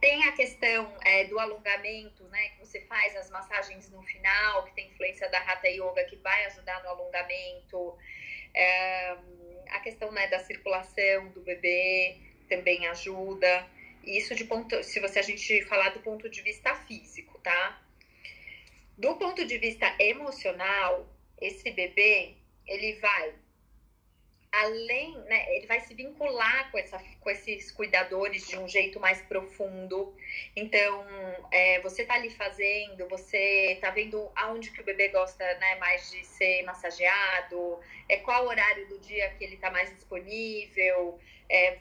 Tem 0.00 0.24
a 0.24 0.32
questão 0.32 0.92
é, 1.04 1.24
do 1.24 1.38
alongamento, 1.38 2.24
né? 2.24 2.48
Que 2.50 2.58
você 2.60 2.80
faz 2.82 3.16
as 3.16 3.30
massagens 3.30 3.90
no 3.90 4.02
final, 4.02 4.64
que 4.64 4.74
tem 4.74 4.88
influência 4.88 5.28
da 5.28 5.38
Hatha 5.38 5.68
Yoga, 5.68 6.04
que 6.04 6.16
vai 6.16 6.46
ajudar 6.46 6.82
no 6.82 6.88
alongamento. 6.88 7.96
É, 8.54 9.16
a 9.70 9.80
questão 9.80 10.10
né, 10.10 10.26
da 10.26 10.40
circulação 10.40 11.28
do 11.28 11.40
bebê 11.40 12.16
também 12.48 12.86
ajuda. 12.88 13.66
Isso 14.02 14.34
de 14.34 14.44
ponto, 14.44 14.82
se 14.82 14.98
você 15.00 15.18
a 15.18 15.22
gente 15.22 15.62
falar 15.66 15.90
do 15.90 16.00
ponto 16.00 16.28
de 16.28 16.40
vista 16.42 16.74
físico, 16.74 17.38
tá? 17.40 17.80
Do 18.96 19.16
ponto 19.16 19.44
de 19.44 19.58
vista 19.58 19.94
emocional, 19.98 21.06
esse 21.40 21.70
bebê, 21.70 22.34
ele 22.66 22.94
vai 23.00 23.34
além, 24.52 25.16
né, 25.20 25.46
ele 25.54 25.66
vai 25.66 25.80
se 25.80 25.94
vincular 25.94 26.70
com, 26.70 26.78
essa, 26.78 26.98
com 27.20 27.30
esses 27.30 27.70
cuidadores 27.70 28.46
de 28.48 28.58
um 28.58 28.68
jeito 28.68 28.98
mais 28.98 29.20
profundo. 29.22 30.14
Então, 30.56 31.06
é, 31.52 31.80
você 31.80 32.04
tá 32.04 32.14
ali 32.14 32.30
fazendo, 32.30 33.08
você 33.08 33.78
tá 33.80 33.90
vendo 33.90 34.30
aonde 34.34 34.70
que 34.72 34.80
o 34.80 34.84
bebê 34.84 35.08
gosta 35.08 35.44
né, 35.58 35.76
mais 35.76 36.10
de 36.10 36.24
ser 36.26 36.62
massageado, 36.64 37.78
é 38.08 38.16
qual 38.16 38.46
horário 38.46 38.88
do 38.88 38.98
dia 38.98 39.30
que 39.38 39.44
ele 39.44 39.56
tá 39.56 39.70
mais 39.70 39.94
disponível, 39.94 41.18
é, 41.48 41.78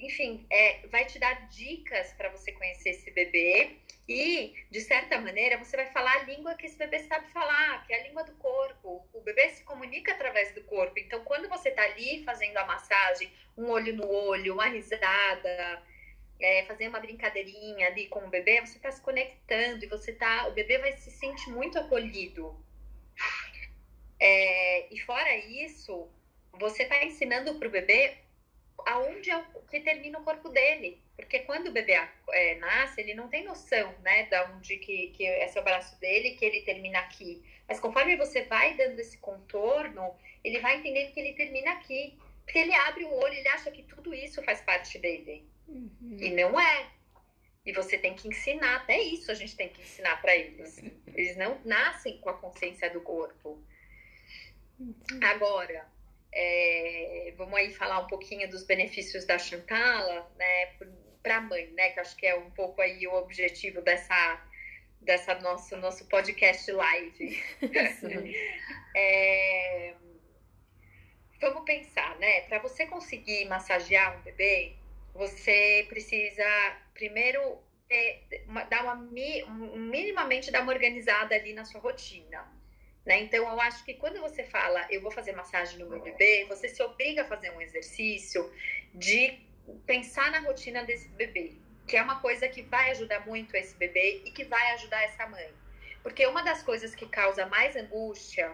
enfim, 0.00 0.46
é, 0.50 0.86
vai 0.86 1.04
te 1.04 1.18
dar 1.18 1.48
dicas 1.48 2.12
para 2.14 2.30
você 2.30 2.52
conhecer 2.52 2.90
esse 2.90 3.10
bebê 3.10 3.76
E, 4.06 4.54
de 4.70 4.80
certa 4.82 5.18
maneira, 5.18 5.56
você 5.56 5.76
vai 5.76 5.86
falar 5.86 6.12
a 6.12 6.22
língua 6.24 6.54
que 6.54 6.66
esse 6.66 6.76
bebê 6.76 6.98
sabe 7.00 7.26
falar, 7.30 7.86
que 7.86 7.92
é 7.92 8.00
a 8.00 8.02
língua 8.02 8.22
do 8.22 8.34
corpo. 8.34 9.06
O 9.14 9.20
bebê 9.22 9.48
se 9.50 9.64
comunica 9.64 10.12
através 10.12 10.52
do 10.52 10.62
corpo. 10.64 10.98
Então, 10.98 11.24
quando 11.24 11.48
você 11.48 11.70
está 11.70 11.82
ali 11.82 12.22
fazendo 12.22 12.56
a 12.58 12.66
massagem, 12.66 13.32
um 13.56 13.70
olho 13.70 13.96
no 13.96 14.06
olho, 14.06 14.54
uma 14.54 14.66
risada, 14.66 15.82
é, 16.38 16.64
fazer 16.66 16.88
uma 16.88 17.00
brincadeirinha 17.00 17.86
ali 17.86 18.06
com 18.08 18.20
o 18.20 18.28
bebê, 18.28 18.60
você 18.60 18.76
está 18.76 18.90
se 18.90 19.00
conectando 19.00 19.84
e 19.84 19.88
você 19.88 20.12
tá, 20.12 20.48
o 20.48 20.52
bebê 20.52 20.78
vai 20.78 20.92
se 20.92 21.10
sentir 21.10 21.50
muito 21.50 21.78
acolhido. 21.78 22.62
É, 24.20 24.94
e 24.94 24.98
fora 25.00 25.36
isso, 25.36 26.08
você 26.52 26.84
está 26.84 27.04
ensinando 27.04 27.54
para 27.58 27.68
o 27.68 27.70
bebê 27.70 28.23
aonde 28.86 29.30
é 29.30 29.36
o, 29.36 29.44
que 29.62 29.80
termina 29.80 30.18
o 30.18 30.24
corpo 30.24 30.48
dele. 30.48 31.02
Porque 31.16 31.40
quando 31.40 31.68
o 31.68 31.72
bebê 31.72 31.92
é, 32.30 32.54
nasce, 32.56 33.00
ele 33.00 33.14
não 33.14 33.28
tem 33.28 33.44
noção, 33.44 33.94
né, 34.02 34.26
da 34.26 34.50
onde 34.52 34.76
que, 34.78 35.08
que 35.08 35.26
é 35.26 35.46
seu 35.48 35.62
braço 35.62 35.98
dele, 36.00 36.32
que 36.32 36.44
ele 36.44 36.62
termina 36.62 36.98
aqui. 36.98 37.42
Mas 37.68 37.80
conforme 37.80 38.16
você 38.16 38.42
vai 38.42 38.76
dando 38.76 38.98
esse 38.98 39.18
contorno, 39.18 40.14
ele 40.42 40.60
vai 40.60 40.78
entendendo 40.78 41.12
que 41.12 41.20
ele 41.20 41.34
termina 41.34 41.72
aqui. 41.72 42.18
Porque 42.44 42.58
ele 42.58 42.74
abre 42.74 43.04
o 43.04 43.14
olho, 43.14 43.34
ele 43.34 43.48
acha 43.48 43.70
que 43.70 43.82
tudo 43.82 44.12
isso 44.12 44.42
faz 44.42 44.60
parte 44.60 44.98
dele. 44.98 45.48
Uhum. 45.66 46.16
E 46.20 46.30
não 46.30 46.60
é. 46.60 46.90
E 47.64 47.72
você 47.72 47.96
tem 47.96 48.14
que 48.14 48.28
ensinar, 48.28 48.76
até 48.76 49.00
isso 49.00 49.30
a 49.30 49.34
gente 49.34 49.56
tem 49.56 49.70
que 49.70 49.80
ensinar 49.80 50.20
para 50.20 50.36
eles. 50.36 50.82
Eles 51.14 51.36
não 51.36 51.58
nascem 51.64 52.18
com 52.18 52.28
a 52.28 52.36
consciência 52.36 52.90
do 52.90 53.00
corpo. 53.00 53.64
Uhum. 54.78 54.94
Agora, 55.22 55.88
é, 56.34 57.32
vamos 57.36 57.54
aí 57.54 57.72
falar 57.72 58.00
um 58.00 58.08
pouquinho 58.08 58.48
dos 58.50 58.64
benefícios 58.64 59.24
da 59.24 59.38
Chantala, 59.38 60.28
né, 60.36 60.66
para 61.22 61.36
a 61.36 61.40
mãe, 61.40 61.68
né, 61.68 61.90
que 61.90 62.00
acho 62.00 62.16
que 62.16 62.26
é 62.26 62.34
um 62.34 62.50
pouco 62.50 62.80
aí 62.82 63.06
o 63.06 63.14
objetivo 63.14 63.80
dessa 63.80 64.44
dessa 65.00 65.34
nosso 65.40 65.76
nosso 65.76 66.08
podcast 66.08 66.70
live. 66.72 67.42
é, 68.96 69.94
vamos 71.40 71.64
pensar, 71.64 72.18
né, 72.18 72.40
para 72.42 72.58
você 72.58 72.86
conseguir 72.86 73.44
massagear 73.44 74.18
um 74.18 74.22
bebê, 74.22 74.74
você 75.14 75.86
precisa 75.88 76.44
primeiro 76.94 77.58
ter, 77.86 78.26
dar 78.68 78.82
uma 78.82 78.96
minimamente 78.96 80.50
dar 80.50 80.62
uma 80.62 80.72
organizada 80.72 81.34
ali 81.34 81.52
na 81.52 81.64
sua 81.64 81.80
rotina. 81.80 82.44
Né? 83.04 83.20
Então, 83.20 83.46
eu 83.48 83.60
acho 83.60 83.84
que 83.84 83.94
quando 83.94 84.20
você 84.20 84.44
fala, 84.44 84.86
eu 84.90 85.00
vou 85.00 85.10
fazer 85.10 85.32
massagem 85.32 85.78
no 85.78 85.88
meu 85.88 86.00
bebê, 86.00 86.46
você 86.48 86.68
se 86.68 86.82
obriga 86.82 87.22
a 87.22 87.26
fazer 87.26 87.50
um 87.50 87.60
exercício 87.60 88.50
de 88.94 89.38
pensar 89.86 90.30
na 90.30 90.40
rotina 90.40 90.84
desse 90.84 91.08
bebê, 91.10 91.52
que 91.86 91.96
é 91.96 92.02
uma 92.02 92.20
coisa 92.20 92.48
que 92.48 92.62
vai 92.62 92.90
ajudar 92.92 93.26
muito 93.26 93.54
esse 93.54 93.74
bebê 93.76 94.22
e 94.24 94.30
que 94.30 94.44
vai 94.44 94.72
ajudar 94.72 95.02
essa 95.02 95.26
mãe. 95.26 95.48
Porque 96.02 96.26
uma 96.26 96.42
das 96.42 96.62
coisas 96.62 96.94
que 96.94 97.06
causa 97.06 97.46
mais 97.46 97.76
angústia, 97.76 98.52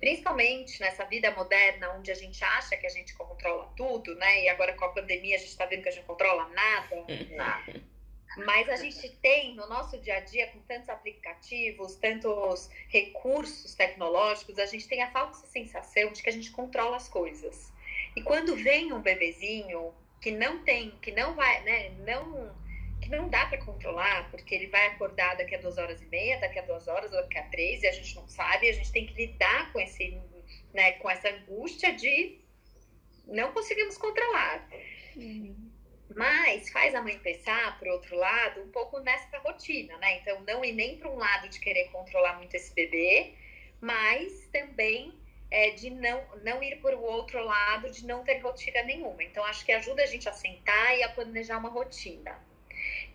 principalmente 0.00 0.80
nessa 0.80 1.04
vida 1.04 1.30
moderna, 1.30 1.92
onde 1.92 2.10
a 2.10 2.14
gente 2.14 2.42
acha 2.44 2.76
que 2.76 2.86
a 2.86 2.90
gente 2.90 3.14
controla 3.14 3.72
tudo, 3.76 4.14
né? 4.16 4.44
E 4.44 4.48
agora 4.48 4.74
com 4.74 4.84
a 4.84 4.92
pandemia 4.92 5.36
a 5.36 5.38
gente 5.38 5.50
está 5.50 5.66
vendo 5.66 5.82
que 5.82 5.88
a 5.88 5.92
gente 5.92 6.06
controla 6.06 6.48
nada. 6.48 7.04
Mas 8.36 8.68
a 8.68 8.76
gente 8.76 9.08
tem 9.16 9.54
no 9.54 9.68
nosso 9.68 9.98
dia 9.98 10.16
a 10.16 10.20
dia, 10.20 10.48
com 10.48 10.60
tantos 10.60 10.88
aplicativos, 10.88 11.96
tantos 11.96 12.68
recursos 12.88 13.74
tecnológicos, 13.74 14.58
a 14.58 14.66
gente 14.66 14.88
tem 14.88 15.02
a 15.02 15.10
falsa 15.10 15.46
sensação 15.46 16.12
de 16.12 16.22
que 16.22 16.28
a 16.28 16.32
gente 16.32 16.50
controla 16.50 16.96
as 16.96 17.08
coisas. 17.08 17.72
E 18.16 18.22
quando 18.22 18.56
vem 18.56 18.92
um 18.92 19.00
bebezinho 19.00 19.94
que 20.20 20.30
não 20.30 20.64
tem, 20.64 20.90
que 21.02 21.12
não 21.12 21.34
vai, 21.34 21.62
né, 21.64 21.90
não, 22.06 22.54
que 23.00 23.08
não 23.10 23.28
dá 23.28 23.46
para 23.46 23.58
controlar, 23.58 24.30
porque 24.30 24.54
ele 24.54 24.68
vai 24.68 24.86
acordar 24.86 25.36
daqui 25.36 25.54
a 25.54 25.60
duas 25.60 25.78
horas 25.78 26.00
e 26.00 26.06
meia, 26.06 26.40
daqui 26.40 26.58
a 26.58 26.62
duas 26.62 26.88
horas, 26.88 27.10
daqui 27.10 27.38
a 27.38 27.42
três, 27.44 27.82
e 27.82 27.86
a 27.86 27.92
gente 27.92 28.14
não 28.16 28.26
sabe, 28.26 28.68
a 28.68 28.72
gente 28.72 28.90
tem 28.90 29.06
que 29.06 29.14
lidar 29.14 29.72
com 29.72 29.80
esse, 29.80 30.18
né, 30.72 30.92
com 30.92 31.10
essa 31.10 31.28
angústia 31.28 31.92
de 31.92 32.40
não 33.26 33.52
conseguimos 33.52 33.96
controlar. 33.96 34.68
Uhum. 35.16 35.73
Mas 36.14 36.70
faz 36.70 36.94
a 36.94 37.02
mãe 37.02 37.18
pensar, 37.18 37.78
por 37.78 37.88
outro 37.88 38.16
lado, 38.16 38.62
um 38.62 38.68
pouco 38.68 39.00
nessa 39.00 39.38
rotina, 39.38 39.96
né? 39.98 40.18
Então, 40.18 40.40
não 40.42 40.64
ir 40.64 40.72
nem 40.72 40.96
para 40.96 41.10
um 41.10 41.16
lado 41.16 41.48
de 41.48 41.58
querer 41.58 41.90
controlar 41.90 42.36
muito 42.36 42.54
esse 42.54 42.72
bebê, 42.72 43.34
mas 43.80 44.46
também 44.52 45.12
é, 45.50 45.70
de 45.70 45.90
não, 45.90 46.24
não 46.42 46.62
ir 46.62 46.76
por 46.80 46.94
o 46.94 47.00
outro 47.00 47.42
lado 47.42 47.90
de 47.90 48.06
não 48.06 48.24
ter 48.24 48.38
rotina 48.38 48.82
nenhuma. 48.82 49.22
Então, 49.24 49.44
acho 49.44 49.64
que 49.64 49.72
ajuda 49.72 50.02
a 50.02 50.06
gente 50.06 50.28
a 50.28 50.32
sentar 50.32 50.96
e 50.96 51.02
a 51.02 51.08
planejar 51.08 51.58
uma 51.58 51.68
rotina. 51.68 52.38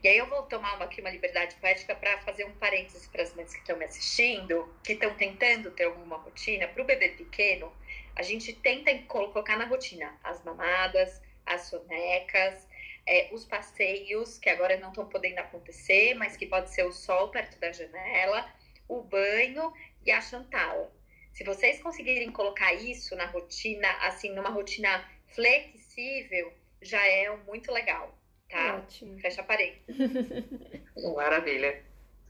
E 0.01 0.07
aí 0.07 0.17
eu 0.17 0.27
vou 0.27 0.43
tomar 0.43 0.75
uma, 0.75 0.85
aqui 0.85 1.01
uma 1.01 1.09
liberdade 1.09 1.55
poética 1.55 1.93
para 1.95 2.17
fazer 2.19 2.45
um 2.45 2.53
parênteses 2.53 3.07
para 3.07 3.23
as 3.23 3.35
mães 3.35 3.53
que 3.53 3.59
estão 3.59 3.77
me 3.77 3.85
assistindo, 3.85 4.73
que 4.83 4.93
estão 4.93 5.13
tentando 5.15 5.71
ter 5.71 5.85
alguma 5.85 6.17
rotina. 6.17 6.67
Para 6.67 6.81
o 6.81 6.85
bebê 6.85 7.09
pequeno, 7.09 7.71
a 8.15 8.21
gente 8.21 8.53
tenta 8.53 8.97
colocar 9.03 9.57
na 9.57 9.65
rotina 9.65 10.17
as 10.23 10.43
mamadas, 10.43 11.21
as 11.45 11.63
sonecas, 11.63 12.67
é, 13.09 13.27
os 13.31 13.43
passeios, 13.43 14.37
que 14.37 14.49
agora 14.49 14.77
não 14.77 14.89
estão 14.89 15.09
podendo 15.09 15.39
acontecer, 15.39 16.13
mas 16.13 16.37
que 16.37 16.45
pode 16.45 16.69
ser 16.69 16.83
o 16.85 16.91
sol 16.91 17.29
perto 17.29 17.59
da 17.59 17.71
janela, 17.71 18.47
o 18.87 19.01
banho 19.01 19.73
e 20.05 20.11
a 20.11 20.21
chantala. 20.21 20.93
Se 21.33 21.43
vocês 21.43 21.81
conseguirem 21.81 22.31
colocar 22.31 22.71
isso 22.73 23.15
na 23.15 23.25
rotina, 23.25 23.89
assim, 24.01 24.31
numa 24.31 24.49
rotina 24.49 25.03
flexível, 25.29 26.53
já 26.83 27.03
é 27.03 27.35
muito 27.47 27.71
legal, 27.71 28.15
tá? 28.47 28.75
Ótimo. 28.75 29.19
Fecha 29.19 29.41
parênteses. 29.41 29.97
Maravilha. 31.15 31.83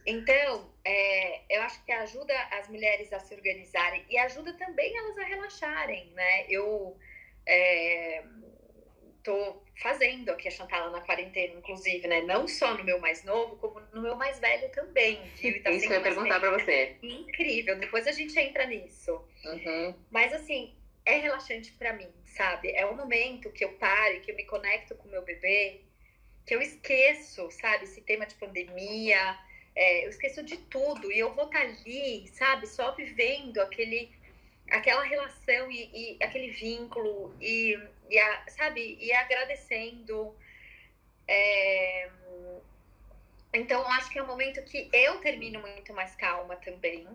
Então, 0.06 0.72
é, 0.86 1.42
eu 1.50 1.62
acho 1.64 1.84
que 1.84 1.92
ajuda 1.92 2.34
as 2.52 2.70
mulheres 2.70 3.12
a 3.12 3.20
se 3.20 3.36
organizarem 3.36 4.06
e 4.10 4.18
ajuda 4.18 4.54
também 4.54 4.98
elas 4.98 5.18
a 5.18 5.26
relaxarem, 5.26 6.10
né? 6.12 6.46
Eu 6.50 6.98
é, 7.46 8.24
tô 9.24 9.62
fazendo 9.82 10.30
aqui 10.30 10.48
a 10.48 10.52
Chantala 10.52 10.90
na 10.92 11.02
quarentena, 11.02 11.56
inclusive, 11.56 12.08
né? 12.08 12.22
Não 12.22 12.48
só 12.48 12.74
no 12.76 12.84
meu 12.84 13.00
mais 13.00 13.24
novo, 13.24 13.56
como 13.58 13.80
no 13.94 14.02
meu 14.02 14.16
mais 14.16 14.40
velho 14.40 14.70
também. 14.70 15.22
Viu? 15.38 15.62
Tá 15.64 15.72
Isso 15.72 15.88
que 15.88 15.94
eu 15.94 15.98
ia 15.98 16.04
perguntar 16.04 16.40
para 16.40 16.52
você. 16.52 16.96
Incrível, 17.02 17.78
depois 17.78 18.08
a 18.08 18.12
gente 18.12 18.38
entra 18.40 18.66
nisso. 18.66 19.22
Uhum. 19.46 19.96
Mas 20.12 20.34
assim, 20.34 20.76
é 21.06 21.18
relaxante 21.18 21.72
para 21.74 21.94
mim, 21.94 22.10
sabe? 22.26 22.72
É 22.72 22.86
um 22.86 22.96
momento 22.96 23.52
que 23.52 23.64
eu 23.64 23.74
pare, 23.74 24.20
que 24.20 24.32
eu 24.32 24.36
me 24.36 24.46
conecto 24.46 24.96
com 24.96 25.08
o 25.08 25.12
meu 25.12 25.24
bebê, 25.24 25.82
que 26.46 26.56
eu 26.56 26.62
esqueço, 26.62 27.50
sabe, 27.52 27.86
esse 27.86 28.02
tema 28.02 28.26
de 28.26 28.36
pandemia, 28.36 29.38
é, 29.76 30.06
eu 30.06 30.10
esqueço 30.10 30.44
de 30.44 30.58
tudo 30.58 31.12
e 31.12 31.20
eu 31.20 31.34
vou 31.34 31.46
estar 31.46 31.60
tá 31.60 31.66
ali, 31.66 32.28
sabe, 32.28 32.68
só 32.68 32.92
vivendo 32.94 33.60
aquele 33.60 34.12
aquela 34.72 35.04
relação 35.04 35.72
e, 35.72 35.90
e 35.94 36.24
aquele 36.24 36.52
vínculo 36.52 37.36
e, 37.42 37.78
e 38.10 38.20
a, 38.20 38.46
sabe 38.50 38.98
e 39.00 39.12
agradecendo 39.14 40.36
é... 41.28 42.10
então 43.54 43.86
acho 43.94 44.10
que 44.10 44.20
é 44.20 44.24
um 44.24 44.28
momento 44.28 44.64
que 44.64 44.90
eu 44.92 45.20
termino 45.20 45.60
muito 45.60 45.94
mais 45.94 46.16
calma 46.16 46.56
também 46.58 47.08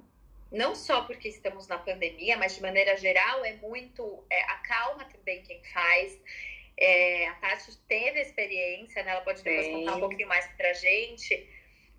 não 0.51 0.75
só 0.75 1.03
porque 1.03 1.29
estamos 1.29 1.67
na 1.67 1.79
pandemia 1.79 2.37
mas 2.37 2.55
de 2.57 2.63
maneira 2.63 2.97
geral 2.97 3.45
é 3.45 3.55
muito 3.55 4.25
é, 4.31 4.43
a 4.45 4.57
calma 4.59 5.05
também 5.05 5.43
quem 5.43 5.63
faz 5.73 6.19
é, 6.77 7.29
a 7.29 7.35
Tati 7.35 7.77
teve 7.89 8.21
experiência 8.21 9.03
né? 9.05 9.13
ela 9.13 9.21
pode 9.21 9.43
depois 9.43 9.67
Sim. 9.67 9.73
contar 9.73 9.97
um 9.97 10.01
pouquinho 10.01 10.29
mais 10.29 10.47
pra 10.57 10.73
gente 10.73 11.49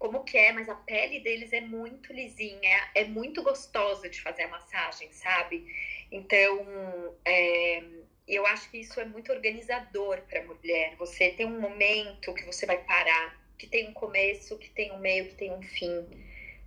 como 0.05 0.23
que 0.23 0.37
é, 0.37 0.51
mas 0.51 0.69
a 0.69 0.75
pele 0.75 1.19
deles 1.19 1.51
é 1.51 1.61
muito 1.61 2.13
lisinha, 2.13 2.91
é 2.93 3.05
muito 3.05 3.41
gostosa 3.41 4.07
de 4.07 4.21
fazer 4.21 4.43
a 4.43 4.47
massagem, 4.49 5.11
sabe? 5.11 5.65
Então, 6.11 7.15
é, 7.25 7.81
eu 8.27 8.45
acho 8.45 8.69
que 8.69 8.77
isso 8.77 8.99
é 8.99 9.05
muito 9.05 9.31
organizador 9.31 10.21
para 10.29 10.41
a 10.41 10.43
mulher. 10.43 10.95
Você 10.97 11.31
tem 11.31 11.47
um 11.47 11.59
momento 11.59 12.35
que 12.35 12.43
você 12.43 12.67
vai 12.67 12.77
parar, 12.83 13.35
que 13.57 13.65
tem 13.65 13.89
um 13.89 13.93
começo, 13.93 14.59
que 14.59 14.69
tem 14.69 14.91
um 14.91 14.99
meio, 14.99 15.27
que 15.27 15.33
tem 15.33 15.51
um 15.51 15.63
fim, 15.63 16.05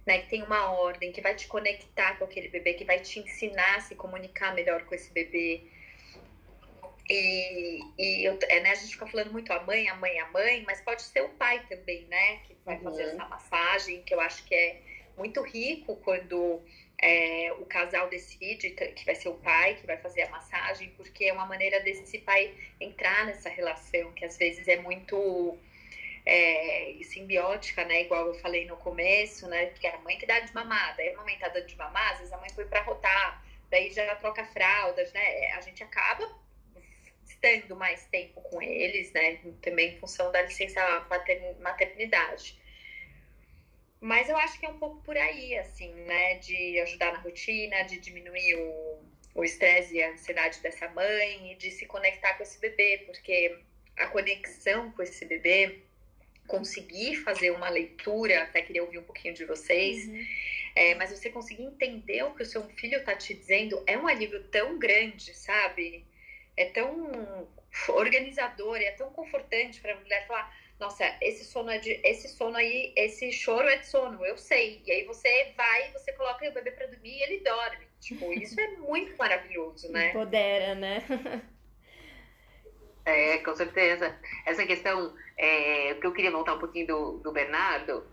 né? 0.04 0.18
Que 0.18 0.30
tem 0.30 0.42
uma 0.42 0.72
ordem, 0.72 1.12
que 1.12 1.20
vai 1.20 1.36
te 1.36 1.46
conectar 1.46 2.18
com 2.18 2.24
aquele 2.24 2.48
bebê, 2.48 2.74
que 2.74 2.84
vai 2.84 2.98
te 2.98 3.20
ensinar 3.20 3.76
a 3.76 3.80
se 3.80 3.94
comunicar 3.94 4.52
melhor 4.52 4.84
com 4.84 4.96
esse 4.96 5.12
bebê. 5.12 5.62
E, 7.08 7.80
e 7.98 8.24
eu, 8.24 8.38
é, 8.48 8.60
né, 8.60 8.72
a 8.72 8.74
gente 8.74 8.92
fica 8.92 9.06
falando 9.06 9.32
muito 9.32 9.50
a 9.50 9.62
mãe, 9.62 9.88
a 9.88 9.94
mãe, 9.94 10.18
a 10.20 10.28
mãe, 10.28 10.62
mas 10.66 10.80
pode 10.82 11.02
ser 11.02 11.22
o 11.22 11.30
pai 11.30 11.64
também, 11.66 12.04
né? 12.04 12.38
Que 12.44 12.56
vai 12.64 12.76
uhum. 12.76 12.82
fazer 12.84 13.02
essa 13.04 13.24
massagem, 13.28 14.02
que 14.02 14.14
eu 14.14 14.20
acho 14.20 14.44
que 14.44 14.54
é 14.54 14.80
muito 15.16 15.40
rico 15.42 15.96
quando 15.96 16.62
é, 17.00 17.52
o 17.58 17.64
casal 17.64 18.08
decide 18.08 18.70
que 18.70 19.04
vai 19.06 19.14
ser 19.14 19.28
o 19.28 19.34
pai 19.34 19.76
que 19.76 19.86
vai 19.86 19.96
fazer 19.96 20.22
a 20.22 20.30
massagem, 20.30 20.90
porque 20.96 21.24
é 21.24 21.32
uma 21.32 21.46
maneira 21.46 21.80
desse 21.80 22.18
pai 22.18 22.54
entrar 22.78 23.24
nessa 23.24 23.48
relação, 23.48 24.12
que 24.12 24.24
às 24.24 24.36
vezes 24.36 24.68
é 24.68 24.76
muito 24.76 25.56
é, 26.26 26.94
simbiótica, 27.04 27.86
né? 27.86 28.02
Igual 28.02 28.26
eu 28.26 28.34
falei 28.34 28.66
no 28.66 28.76
começo, 28.76 29.48
né? 29.48 29.66
Que 29.66 29.86
é 29.86 29.94
a 29.94 29.98
mãe 30.00 30.18
que 30.18 30.26
dá 30.26 30.40
de 30.40 30.52
mamada, 30.52 31.00
aí 31.00 31.14
a 31.14 31.16
mamãe 31.16 31.38
tá 31.38 31.48
dando 31.48 31.66
de 31.66 31.76
mamar, 31.76 32.12
às 32.12 32.18
vezes 32.18 32.34
a 32.34 32.38
mãe 32.38 32.50
foi 32.50 32.66
para 32.66 32.82
rotar, 32.82 33.42
daí 33.70 33.90
já 33.90 34.14
troca 34.16 34.44
fraldas, 34.44 35.10
né? 35.14 35.52
A 35.52 35.62
gente 35.62 35.82
acaba 35.82 36.28
estando 37.40 37.76
mais 37.76 38.04
tempo 38.06 38.40
com 38.42 38.60
eles, 38.60 39.12
né? 39.12 39.38
Também 39.62 39.94
em 39.94 39.98
função 39.98 40.30
da 40.32 40.42
licença 40.42 40.80
maternidade. 41.60 42.58
Mas 44.00 44.28
eu 44.28 44.36
acho 44.36 44.58
que 44.58 44.66
é 44.66 44.68
um 44.68 44.78
pouco 44.78 45.02
por 45.02 45.16
aí, 45.16 45.56
assim, 45.58 45.92
né? 45.92 46.34
De 46.38 46.80
ajudar 46.80 47.12
na 47.12 47.18
rotina, 47.18 47.82
de 47.82 47.98
diminuir 47.98 48.56
o 49.34 49.44
estresse 49.44 49.94
e 49.94 50.02
a 50.02 50.12
ansiedade 50.12 50.60
dessa 50.60 50.88
mãe, 50.88 51.56
de 51.58 51.70
se 51.70 51.86
conectar 51.86 52.34
com 52.34 52.42
esse 52.42 52.58
bebê, 52.60 53.04
porque 53.06 53.58
a 53.96 54.08
conexão 54.08 54.90
com 54.92 55.02
esse 55.02 55.24
bebê, 55.24 55.78
conseguir 56.46 57.16
fazer 57.16 57.50
uma 57.50 57.68
leitura, 57.68 58.42
até 58.42 58.62
queria 58.62 58.82
ouvir 58.82 58.98
um 58.98 59.04
pouquinho 59.04 59.34
de 59.34 59.44
vocês, 59.44 60.06
uhum. 60.06 60.26
é, 60.74 60.94
mas 60.94 61.10
você 61.10 61.30
conseguir 61.30 61.64
entender 61.64 62.22
o 62.22 62.34
que 62.34 62.42
o 62.42 62.46
seu 62.46 62.66
filho 62.70 62.98
está 62.98 63.14
te 63.14 63.34
dizendo 63.34 63.82
é 63.86 63.98
um 63.98 64.08
alívio 64.08 64.42
tão 64.44 64.78
grande, 64.78 65.34
sabe? 65.34 66.04
É 66.58 66.66
tão 66.66 67.48
organizador, 67.88 68.76
é 68.76 68.90
tão 68.92 69.10
confortante 69.10 69.80
para 69.80 69.94
a 69.94 70.00
mulher 70.00 70.26
falar 70.26 70.52
nossa, 70.78 71.04
esse 71.20 71.44
sono 71.44 71.70
é 71.70 71.78
de, 71.78 72.00
esse 72.04 72.28
sono 72.28 72.56
aí, 72.56 72.92
esse 72.96 73.32
choro 73.32 73.68
é 73.68 73.78
de 73.78 73.86
sono, 73.86 74.24
eu 74.24 74.38
sei. 74.38 74.80
E 74.86 74.92
aí 74.92 75.04
você 75.04 75.52
vai, 75.56 75.90
você 75.92 76.12
coloca 76.12 76.48
o 76.48 76.52
bebê 76.52 76.70
para 76.70 76.86
dormir 76.86 77.18
e 77.18 77.22
ele 77.22 77.40
dorme. 77.40 77.84
Tipo, 78.00 78.32
isso 78.32 78.58
é 78.60 78.68
muito 78.76 79.16
maravilhoso, 79.16 79.90
né? 79.90 80.10
Empodera, 80.10 80.76
né? 80.76 81.02
é, 83.04 83.38
com 83.38 83.56
certeza. 83.56 84.16
Essa 84.46 84.64
questão, 84.64 85.12
é, 85.36 85.94
que 85.94 86.06
eu 86.06 86.12
queria 86.12 86.30
voltar 86.30 86.54
um 86.54 86.60
pouquinho 86.60 86.86
do, 86.86 87.18
do 87.18 87.32
Bernardo, 87.32 88.06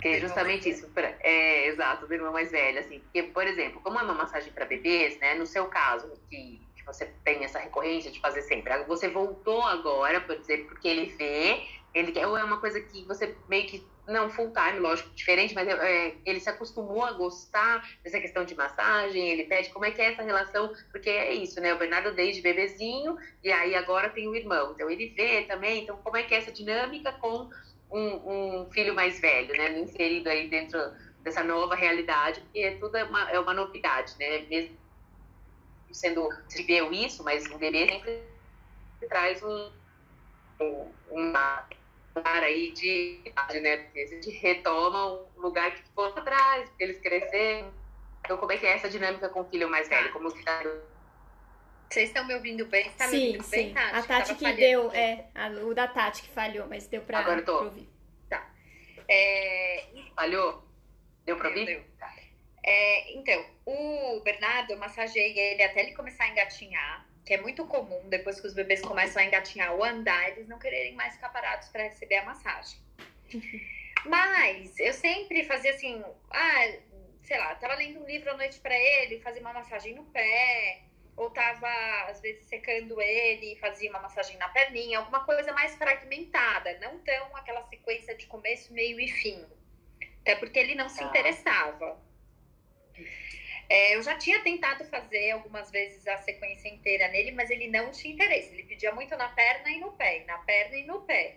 que 0.00 0.06
é 0.06 0.20
justamente 0.20 0.68
isso, 0.68 0.88
pra, 0.90 1.16
é, 1.20 1.66
exato, 1.66 2.06
do 2.06 2.14
irmão 2.14 2.32
mais 2.32 2.52
velho, 2.52 2.78
assim, 2.78 3.00
porque, 3.00 3.24
por 3.24 3.46
exemplo, 3.46 3.80
como 3.80 3.98
é 3.98 4.02
uma 4.02 4.14
massagem 4.14 4.52
para 4.52 4.64
bebês, 4.64 5.18
né, 5.18 5.34
no 5.34 5.46
seu 5.46 5.66
caso, 5.66 6.12
que, 6.30 6.60
que 6.82 6.86
você 6.86 7.06
tem 7.24 7.44
essa 7.44 7.58
recorrência 7.58 8.10
de 8.10 8.20
fazer 8.20 8.42
sempre, 8.42 8.84
você 8.84 9.08
voltou 9.08 9.62
agora, 9.62 10.20
por 10.20 10.36
dizer, 10.36 10.66
porque 10.66 10.88
ele 10.88 11.06
vê 11.06 11.62
ele 11.94 12.12
ou 12.24 12.36
é 12.36 12.44
uma 12.44 12.58
coisa 12.58 12.80
que 12.80 13.04
você 13.04 13.34
meio 13.48 13.66
que 13.66 13.84
não 14.06 14.28
full 14.28 14.52
time, 14.52 14.80
lógico, 14.80 15.10
diferente, 15.14 15.54
mas 15.54 15.68
é, 15.68 16.14
ele 16.26 16.40
se 16.40 16.48
acostumou 16.48 17.04
a 17.04 17.12
gostar 17.12 17.88
dessa 18.02 18.18
questão 18.18 18.44
de 18.44 18.54
massagem, 18.54 19.28
ele 19.28 19.44
pede 19.44 19.70
como 19.70 19.84
é 19.84 19.90
que 19.92 20.02
é 20.02 20.12
essa 20.12 20.22
relação, 20.22 20.72
porque 20.90 21.08
é 21.08 21.32
isso, 21.32 21.60
né? 21.60 21.72
O 21.72 21.78
Bernardo 21.78 22.12
desde 22.12 22.42
bebezinho 22.42 23.16
e 23.44 23.52
aí 23.52 23.76
agora 23.76 24.08
tem 24.08 24.26
o 24.26 24.34
irmão, 24.34 24.72
então 24.72 24.90
ele 24.90 25.10
vê 25.10 25.42
também, 25.42 25.82
então 25.82 25.96
como 25.98 26.16
é 26.16 26.24
que 26.24 26.34
é 26.34 26.38
essa 26.38 26.50
dinâmica 26.50 27.12
com 27.12 27.48
um, 27.90 28.62
um 28.62 28.70
filho 28.72 28.94
mais 28.94 29.20
velho, 29.20 29.56
né? 29.56 29.78
Inserido 29.78 30.28
aí 30.28 30.48
dentro 30.48 30.80
dessa 31.20 31.44
nova 31.44 31.76
realidade, 31.76 32.40
porque 32.40 32.72
tudo 32.80 32.96
é 32.96 33.04
uma, 33.04 33.30
é 33.30 33.38
uma 33.38 33.54
novidade, 33.54 34.14
né? 34.18 34.40
Mesmo 34.50 34.81
sendo, 35.92 36.28
se 36.48 36.58
viveu 36.62 36.92
isso, 36.92 37.22
mas 37.22 37.46
o 37.46 37.58
bebê 37.58 37.88
sempre 37.88 38.22
traz 39.08 39.42
um, 39.42 39.70
uma 41.10 41.66
lugar 42.14 42.42
aí 42.42 42.72
de 42.72 43.20
né? 43.60 43.76
Porque 43.78 44.00
a 44.00 44.06
gente 44.06 44.30
retoma 44.30 45.12
um 45.36 45.40
lugar 45.40 45.74
que 45.74 45.82
ficou 45.82 46.06
atrás, 46.06 46.68
porque 46.68 46.84
eles 46.84 47.00
cresceram. 47.00 47.72
Então, 48.24 48.36
como 48.36 48.52
é 48.52 48.56
que 48.56 48.66
é 48.66 48.74
essa 48.74 48.88
dinâmica 48.88 49.28
com 49.28 49.40
o 49.40 49.44
filho 49.44 49.68
mais 49.68 49.88
velho? 49.88 50.12
Como 50.12 50.32
que 50.32 50.44
tá... 50.44 50.62
Vocês 51.90 52.08
estão 52.08 52.24
me 52.24 52.34
ouvindo 52.34 52.64
bem? 52.66 52.90
Tá 52.92 53.08
sim, 53.08 53.16
me 53.16 53.26
ouvindo 53.26 53.44
sim. 53.44 53.50
bem, 53.50 53.74
Tati? 53.74 53.96
A 53.96 54.02
Tati 54.02 54.34
que 54.36 54.52
deu, 54.52 54.90
é, 54.92 55.26
a, 55.34 55.48
o 55.48 55.74
da 55.74 55.88
Tati 55.88 56.22
que 56.22 56.30
falhou, 56.30 56.66
mas 56.66 56.86
deu 56.86 57.02
pra, 57.02 57.18
Agora 57.18 57.40
eu 57.40 57.44
tô. 57.44 57.56
pra 57.58 57.66
ouvir. 57.66 57.88
Tá. 58.30 58.50
É... 59.08 59.88
Falhou? 60.14 60.64
Deu 61.26 61.36
pra 61.36 61.48
ouvir? 61.48 61.66
Deu, 61.66 61.80
deu. 61.80 61.84
Tá. 61.98 62.14
É, 62.64 63.12
então, 63.14 63.44
o 63.66 64.20
Bernardo, 64.20 64.72
eu 64.72 64.78
massageei 64.78 65.36
ele 65.38 65.62
até 65.62 65.80
ele 65.80 65.94
começar 65.94 66.24
a 66.24 66.28
engatinhar 66.28 67.12
que 67.24 67.34
é 67.34 67.40
muito 67.40 67.64
comum 67.66 68.08
depois 68.08 68.40
que 68.40 68.46
os 68.46 68.54
bebês 68.54 68.80
começam 68.80 69.22
a 69.22 69.24
engatinhar 69.24 69.74
ou 69.74 69.84
andar, 69.84 70.30
eles 70.30 70.48
não 70.48 70.58
quererem 70.58 70.94
mais 70.94 71.14
ficar 71.14 71.28
parados 71.28 71.68
para 71.68 71.84
receber 71.84 72.16
a 72.16 72.24
massagem. 72.24 72.78
Mas 74.04 74.78
eu 74.80 74.92
sempre 74.92 75.44
fazia 75.44 75.70
assim, 75.70 76.02
ah, 76.30 76.72
sei 77.22 77.38
lá, 77.38 77.54
tava 77.54 77.74
lendo 77.74 78.00
um 78.00 78.06
livro 78.06 78.30
à 78.30 78.36
noite 78.36 78.58
para 78.58 78.76
ele, 78.76 79.20
fazia 79.20 79.40
uma 79.40 79.52
massagem 79.52 79.94
no 79.94 80.04
pé, 80.06 80.82
ou 81.16 81.30
tava 81.30 81.68
às 82.08 82.20
vezes 82.20 82.44
secando 82.46 83.00
ele, 83.00 83.54
fazia 83.56 83.88
uma 83.90 84.00
massagem 84.00 84.36
na 84.38 84.48
perninha, 84.48 84.98
alguma 84.98 85.24
coisa 85.24 85.52
mais 85.52 85.76
fragmentada, 85.76 86.78
não 86.80 86.98
tão 86.98 87.36
aquela 87.36 87.62
sequência 87.68 88.16
de 88.16 88.26
começo, 88.26 88.72
meio 88.72 88.98
e 88.98 89.06
fim. 89.06 89.46
Até 90.22 90.34
porque 90.34 90.58
ele 90.58 90.74
não 90.74 90.88
se 90.88 90.98
tá. 90.98 91.04
interessava. 91.04 91.96
É, 93.68 93.96
eu 93.96 94.02
já 94.02 94.16
tinha 94.16 94.40
tentado 94.42 94.84
fazer 94.84 95.30
algumas 95.30 95.70
vezes 95.70 96.06
a 96.06 96.18
sequência 96.18 96.68
inteira 96.68 97.08
nele, 97.08 97.30
mas 97.30 97.50
ele 97.50 97.68
não 97.68 97.90
tinha 97.90 98.12
interesse. 98.12 98.52
Ele 98.52 98.64
pedia 98.64 98.92
muito 98.92 99.16
na 99.16 99.28
perna 99.28 99.70
e 99.70 99.78
no 99.78 99.92
pé, 99.92 100.24
na 100.26 100.38
perna 100.38 100.76
e 100.76 100.84
no 100.84 101.00
pé. 101.02 101.36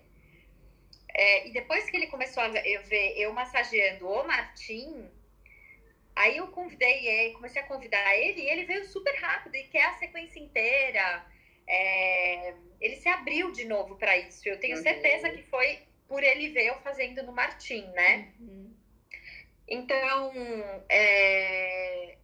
É, 1.14 1.48
e 1.48 1.54
depois 1.54 1.90
que 1.90 1.96
ele 1.96 2.08
começou 2.08 2.44
a 2.44 2.48
eu 2.48 2.84
ver 2.84 3.18
eu 3.18 3.32
massageando 3.32 4.06
o 4.06 4.28
Martim, 4.28 5.10
aí 6.14 6.38
eu 6.38 6.48
convidei 6.48 7.08
ele, 7.08 7.34
comecei 7.36 7.62
a 7.62 7.66
convidar 7.66 8.18
ele, 8.18 8.42
e 8.42 8.50
ele 8.50 8.66
veio 8.66 8.86
super 8.86 9.16
rápido 9.16 9.56
e 9.56 9.64
quer 9.66 9.86
a 9.86 9.94
sequência 9.94 10.40
inteira. 10.40 11.26
É, 11.68 12.54
ele 12.82 12.98
se 12.98 13.08
abriu 13.08 13.52
de 13.52 13.64
novo 13.64 13.96
para 13.96 14.18
isso. 14.18 14.48
Eu 14.48 14.60
tenho 14.60 14.76
uhum. 14.76 14.84
certeza 14.84 15.30
que 15.30 15.44
foi 15.44 15.80
por 16.08 16.22
ele 16.22 16.50
ver 16.50 16.68
eu 16.68 16.76
fazendo 16.82 17.24
no 17.24 17.32
Martim, 17.32 17.86
né? 17.94 18.34
Uhum. 18.40 18.76
Então, 19.68 20.32
é, 20.90 22.18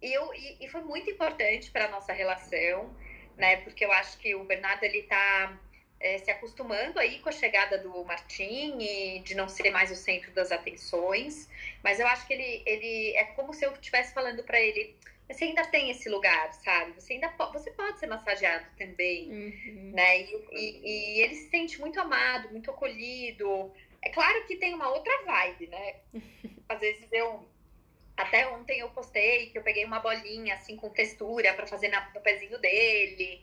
eu, 0.00 0.32
e, 0.34 0.64
e 0.64 0.68
foi 0.68 0.82
muito 0.82 1.10
importante 1.10 1.70
para 1.70 1.86
a 1.86 1.90
nossa 1.90 2.12
relação, 2.12 2.94
né? 3.36 3.56
Porque 3.58 3.84
eu 3.84 3.92
acho 3.92 4.18
que 4.18 4.34
o 4.34 4.44
Bernardo 4.44 4.84
ele 4.84 5.00
está 5.00 5.58
é, 6.00 6.18
se 6.18 6.30
acostumando 6.30 6.98
aí 6.98 7.18
com 7.18 7.28
a 7.28 7.32
chegada 7.32 7.76
do 7.78 8.02
Martim 8.04 8.78
e 8.80 9.20
de 9.20 9.34
não 9.34 9.48
ser 9.48 9.70
mais 9.70 9.90
o 9.90 9.96
centro 9.96 10.30
das 10.32 10.50
atenções. 10.50 11.48
Mas 11.82 12.00
eu 12.00 12.06
acho 12.06 12.26
que 12.26 12.32
ele, 12.32 12.62
ele 12.64 13.16
é 13.16 13.24
como 13.36 13.52
se 13.52 13.64
eu 13.64 13.72
estivesse 13.72 14.14
falando 14.14 14.42
para 14.42 14.58
ele: 14.58 14.96
você 15.28 15.44
ainda 15.44 15.64
tem 15.66 15.90
esse 15.90 16.08
lugar, 16.08 16.52
sabe? 16.54 16.92
Você 16.92 17.14
ainda 17.14 17.28
pode, 17.28 17.52
você 17.52 17.70
pode 17.72 18.00
ser 18.00 18.06
massageado 18.06 18.64
também, 18.78 19.30
uhum. 19.30 19.92
né? 19.94 20.22
E, 20.22 20.44
e, 20.52 20.80
e, 20.82 21.20
ele 21.20 21.34
se 21.34 21.50
sente 21.50 21.78
muito 21.78 22.00
amado, 22.00 22.50
muito 22.50 22.70
acolhido. 22.70 23.70
É 24.02 24.10
claro 24.10 24.46
que 24.46 24.56
tem 24.56 24.74
uma 24.74 24.88
outra 24.90 25.12
vibe, 25.24 25.66
né? 25.68 25.96
Às 26.68 26.80
vezes 26.80 27.06
eu 27.12 27.48
até 28.16 28.46
ontem 28.48 28.80
eu 28.80 28.90
postei 28.90 29.46
que 29.46 29.58
eu 29.58 29.62
peguei 29.62 29.84
uma 29.84 29.98
bolinha 29.98 30.54
assim 30.54 30.76
com 30.76 30.90
textura 30.90 31.54
para 31.54 31.66
fazer 31.66 31.88
na, 31.88 32.10
no 32.14 32.20
pezinho 32.20 32.58
dele. 32.58 33.42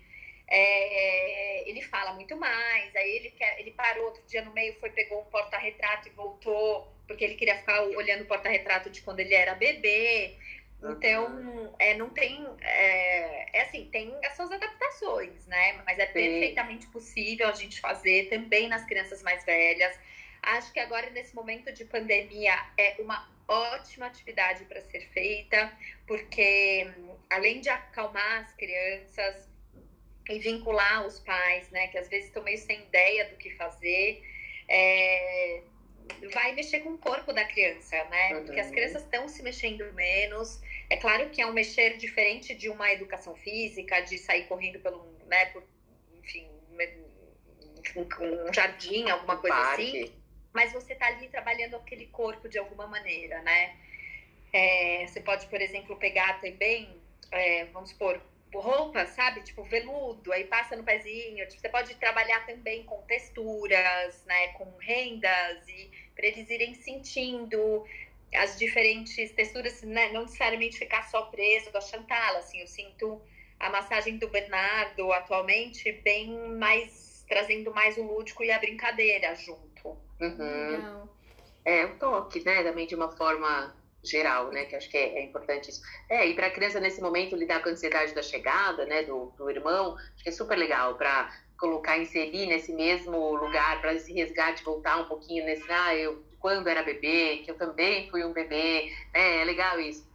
É, 0.50 1.70
ele 1.70 1.82
fala 1.82 2.14
muito 2.14 2.38
mais. 2.38 2.96
Aí 2.96 3.16
ele, 3.18 3.32
quer, 3.32 3.60
ele 3.60 3.72
parou 3.72 4.06
outro 4.06 4.24
dia 4.28 4.42
no 4.44 4.54
meio, 4.54 4.74
foi, 4.80 4.90
pegou 4.92 5.22
um 5.22 5.26
porta-retrato 5.26 6.08
e 6.08 6.12
voltou, 6.12 6.88
porque 7.08 7.24
ele 7.24 7.36
queria 7.36 7.58
ficar 7.58 7.82
olhando 7.84 8.22
o 8.22 8.28
porta-retrato 8.28 8.90
de 8.90 9.02
quando 9.02 9.20
ele 9.20 9.34
era 9.34 9.56
bebê. 9.56 10.38
Então, 10.82 11.76
é, 11.80 11.96
não 11.96 12.12
tem. 12.12 12.46
É, 12.62 13.58
é, 13.58 13.62
assim, 13.64 13.90
tem 13.92 14.16
as 14.24 14.36
suas 14.36 14.52
adaptações, 14.52 15.46
né? 15.48 15.82
Mas 15.86 15.98
é 15.98 16.06
perfeitamente 16.06 16.86
possível 16.88 17.48
a 17.48 17.54
gente 17.54 17.82
fazer 17.82 18.30
também 18.30 18.68
nas 18.68 18.86
crianças 18.86 19.24
mais 19.24 19.44
velhas. 19.44 19.98
Acho 20.48 20.72
que 20.72 20.80
agora, 20.80 21.10
nesse 21.10 21.36
momento 21.36 21.74
de 21.74 21.84
pandemia, 21.84 22.54
é 22.78 22.96
uma 23.00 23.30
ótima 23.50 24.06
atividade 24.06 24.64
para 24.64 24.80
ser 24.80 25.02
feita, 25.10 25.78
porque 26.08 26.90
além 27.30 27.60
de 27.60 27.68
acalmar 27.68 28.46
as 28.46 28.54
crianças 28.54 29.50
e 30.30 30.40
vincular 30.40 31.06
os 31.06 31.20
pais, 31.20 31.70
né, 31.70 31.88
que 31.88 31.98
às 31.98 32.08
vezes 32.08 32.28
estão 32.28 32.44
meio 32.44 32.58
sem 32.58 32.80
ideia 32.80 33.26
do 33.26 33.36
que 33.36 33.52
fazer, 33.56 34.24
é, 34.70 35.64
vai 36.34 36.54
mexer 36.54 36.80
com 36.80 36.92
o 36.92 36.98
corpo 36.98 37.34
da 37.34 37.44
criança, 37.44 38.02
né? 38.06 38.36
Uhum. 38.36 38.46
Porque 38.46 38.62
as 38.62 38.72
crianças 38.72 39.04
estão 39.04 39.28
se 39.28 39.44
mexendo 39.44 39.94
menos. 39.94 40.62
É 40.90 40.96
claro 40.96 41.30
que 41.30 41.42
é 41.42 41.46
um 41.46 41.52
mexer 41.52 41.98
diferente 41.98 42.56
de 42.56 42.70
uma 42.70 42.90
educação 42.94 43.36
física, 43.36 44.00
de 44.00 44.18
sair 44.18 44.46
correndo 44.48 44.80
pelo, 44.80 45.06
né, 45.26 45.48
por, 45.48 45.62
enfim, 46.14 46.50
um 47.98 48.54
jardim, 48.54 49.10
alguma 49.10 49.36
coisa 49.38 49.74
assim 49.74 50.17
mas 50.58 50.74
você 50.74 50.94
está 50.94 51.06
ali 51.06 51.28
trabalhando 51.30 51.76
aquele 51.76 52.08
corpo 52.08 52.50
de 52.50 52.58
alguma 52.58 52.88
maneira, 52.88 53.40
né? 53.44 53.76
É, 54.52 55.06
você 55.06 55.22
pode, 55.22 55.46
por 55.46 55.62
exemplo, 55.62 55.96
pegar 55.98 56.42
também, 56.42 57.00
é, 57.30 57.66
vamos 57.66 57.92
supor, 57.92 58.20
roupa, 58.52 59.06
sabe? 59.06 59.44
Tipo 59.44 59.62
veludo, 59.62 60.34
aí 60.34 60.46
passa 60.46 60.76
no 60.76 60.84
pezinho. 60.84 61.48
Tipo, 61.48 61.62
você 61.62 61.70
pode 61.70 61.94
trabalhar 61.98 62.44
também 62.48 62.84
com 62.86 63.00
texturas, 63.04 64.26
né? 64.26 64.48
Com 64.54 64.68
rendas 64.80 65.68
e 65.68 65.92
para 66.16 66.26
eles 66.26 66.50
irem 66.50 66.74
sentindo 66.74 67.86
as 68.34 68.58
diferentes 68.58 69.32
texturas, 69.34 69.84
né? 69.84 70.10
não 70.10 70.24
necessariamente 70.24 70.80
ficar 70.80 71.04
só 71.04 71.22
preso 71.28 71.72
da 71.72 71.82
Chantal, 71.82 72.38
assim. 72.38 72.60
Eu 72.62 72.68
sinto 72.68 73.22
a 73.60 73.70
massagem 73.70 74.18
do 74.18 74.28
Bernardo 74.28 75.12
atualmente 75.14 75.92
bem 75.92 76.32
mais 76.58 77.08
trazendo 77.28 77.74
mais 77.74 77.98
o 77.98 78.04
lúdico 78.04 78.44
e 78.44 78.52
a 78.52 78.58
brincadeira 78.58 79.36
junto. 79.36 79.77
Uhum. 80.20 81.08
É, 81.66 81.86
um 81.86 81.98
toque, 81.98 82.44
né? 82.44 82.64
Também 82.64 82.88
de 82.88 82.96
uma 82.96 83.12
forma 83.12 83.76
geral, 84.04 84.50
né? 84.52 84.66
Que 84.66 84.76
acho 84.76 84.90
que 84.90 84.98
é, 84.98 85.20
é 85.20 85.24
importante 85.24 85.70
isso. 85.70 85.82
É, 86.10 86.28
e 86.28 86.34
para 86.34 86.48
a 86.48 86.52
criança 86.52 86.80
nesse 86.80 87.02
momento 87.02 87.36
lidar 87.36 87.62
com 87.62 87.70
a 87.70 87.72
ansiedade 87.72 88.14
da 88.14 88.22
chegada, 88.22 88.86
né? 88.86 89.04
Do, 89.04 89.34
do 89.38 89.50
irmão, 89.50 89.96
acho 89.96 90.24
que 90.24 90.30
é 90.30 90.32
super 90.32 90.58
legal 90.58 90.96
para 90.96 91.32
colocar, 91.60 91.98
inserir 91.98 92.46
nesse 92.46 92.72
mesmo 92.72 93.36
lugar, 93.36 93.82
para 93.82 93.94
esse 93.94 94.14
resgate 94.14 94.64
voltar 94.64 94.98
um 94.98 95.06
pouquinho 95.06 95.44
nesse, 95.44 95.70
ah, 95.72 95.96
eu 95.96 96.24
quando 96.40 96.68
era 96.68 96.84
bebê, 96.84 97.42
que 97.44 97.52
eu 97.52 97.58
também 97.58 98.10
fui 98.10 98.24
um 98.24 98.32
bebê. 98.32 98.92
É, 99.14 99.42
é 99.42 99.44
legal 99.44 99.80
isso. 99.80 100.08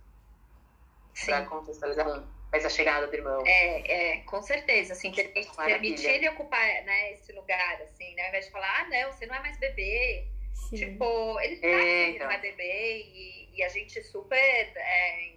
Para 1.26 1.44
contextualizar 1.46 2.24
mais 2.52 2.66
a 2.66 2.68
chegada 2.68 3.06
do 3.06 3.14
irmão. 3.14 3.42
É, 3.46 4.12
é 4.12 4.18
com 4.20 4.42
certeza, 4.42 4.92
assim, 4.92 5.10
permitir 5.10 6.06
ele 6.06 6.28
ocupar 6.28 6.84
né, 6.84 7.12
esse 7.14 7.32
lugar, 7.32 7.80
assim, 7.82 8.14
né? 8.14 8.24
Ao 8.24 8.28
invés 8.28 8.44
de 8.44 8.52
falar, 8.52 8.80
ah, 8.80 8.88
não, 8.88 9.12
você 9.12 9.24
não 9.24 9.34
é 9.34 9.40
mais 9.40 9.58
bebê. 9.58 10.26
Sim. 10.52 10.76
Tipo, 10.76 11.40
ele 11.40 11.56
tá, 11.56 11.66
é, 11.66 12.10
então. 12.10 12.30
ele 12.30 12.36
é 12.36 12.38
bebê 12.38 13.02
e, 13.14 13.48
e, 13.54 13.62
a 13.62 13.68
gente 13.68 14.02
super. 14.02 14.36
É, 14.36 15.32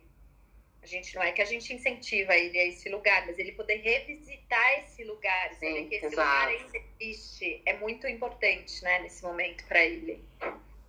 a 0.84 0.86
gente 0.86 1.16
não 1.16 1.24
é 1.24 1.32
que 1.32 1.42
a 1.42 1.46
gente 1.46 1.74
incentiva 1.74 2.36
ele 2.36 2.60
a 2.60 2.66
esse 2.66 2.90
lugar, 2.90 3.26
mas 3.26 3.40
ele 3.40 3.54
poder 3.54 3.78
revisitar 3.78 4.80
esse 4.80 5.04
lugar, 5.04 5.50
Sim, 5.54 5.68
saber 5.68 5.86
que 5.86 5.96
esse 5.96 6.06
exato. 6.06 6.52
lugar 6.52 6.84
existe, 7.00 7.62
é 7.66 7.74
muito 7.74 8.08
importante, 8.08 8.84
né, 8.84 9.00
nesse 9.00 9.24
momento 9.24 9.66
para 9.66 9.84
ele. 9.84 10.24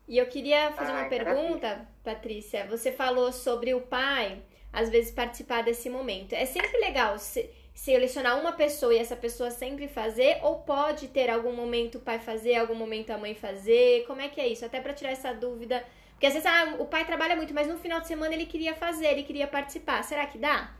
E 0.06 0.18
eu 0.18 0.26
queria 0.26 0.72
fazer 0.72 0.92
Ai, 0.92 1.02
uma 1.02 1.08
pergunta. 1.08 1.88
Patrícia. 2.04 2.66
Você 2.66 2.92
falou 2.92 3.32
sobre 3.32 3.74
o 3.74 3.80
pai, 3.80 4.40
às 4.76 4.90
vezes, 4.90 5.10
participar 5.10 5.62
desse 5.62 5.88
momento. 5.88 6.34
É 6.34 6.44
sempre 6.44 6.78
legal 6.78 7.18
se, 7.18 7.50
selecionar 7.74 8.38
uma 8.38 8.52
pessoa 8.52 8.92
e 8.94 8.98
essa 8.98 9.16
pessoa 9.16 9.50
sempre 9.50 9.88
fazer, 9.88 10.38
ou 10.42 10.60
pode 10.60 11.08
ter 11.08 11.30
algum 11.30 11.52
momento 11.52 11.96
o 11.96 12.00
pai 12.00 12.18
fazer, 12.18 12.56
algum 12.56 12.74
momento 12.74 13.10
a 13.10 13.18
mãe 13.18 13.34
fazer? 13.34 14.04
Como 14.06 14.20
é 14.20 14.28
que 14.28 14.40
é 14.40 14.46
isso? 14.46 14.64
Até 14.64 14.80
para 14.80 14.92
tirar 14.92 15.12
essa 15.12 15.32
dúvida. 15.32 15.82
Porque 16.10 16.26
às 16.26 16.34
vezes 16.34 16.46
ah, 16.46 16.76
o 16.78 16.86
pai 16.86 17.06
trabalha 17.06 17.36
muito, 17.36 17.54
mas 17.54 17.66
no 17.66 17.78
final 17.78 18.00
de 18.00 18.06
semana 18.06 18.34
ele 18.34 18.46
queria 18.46 18.74
fazer, 18.74 19.06
ele 19.06 19.22
queria 19.22 19.46
participar. 19.46 20.02
Será 20.02 20.26
que 20.26 20.36
dá? 20.38 20.74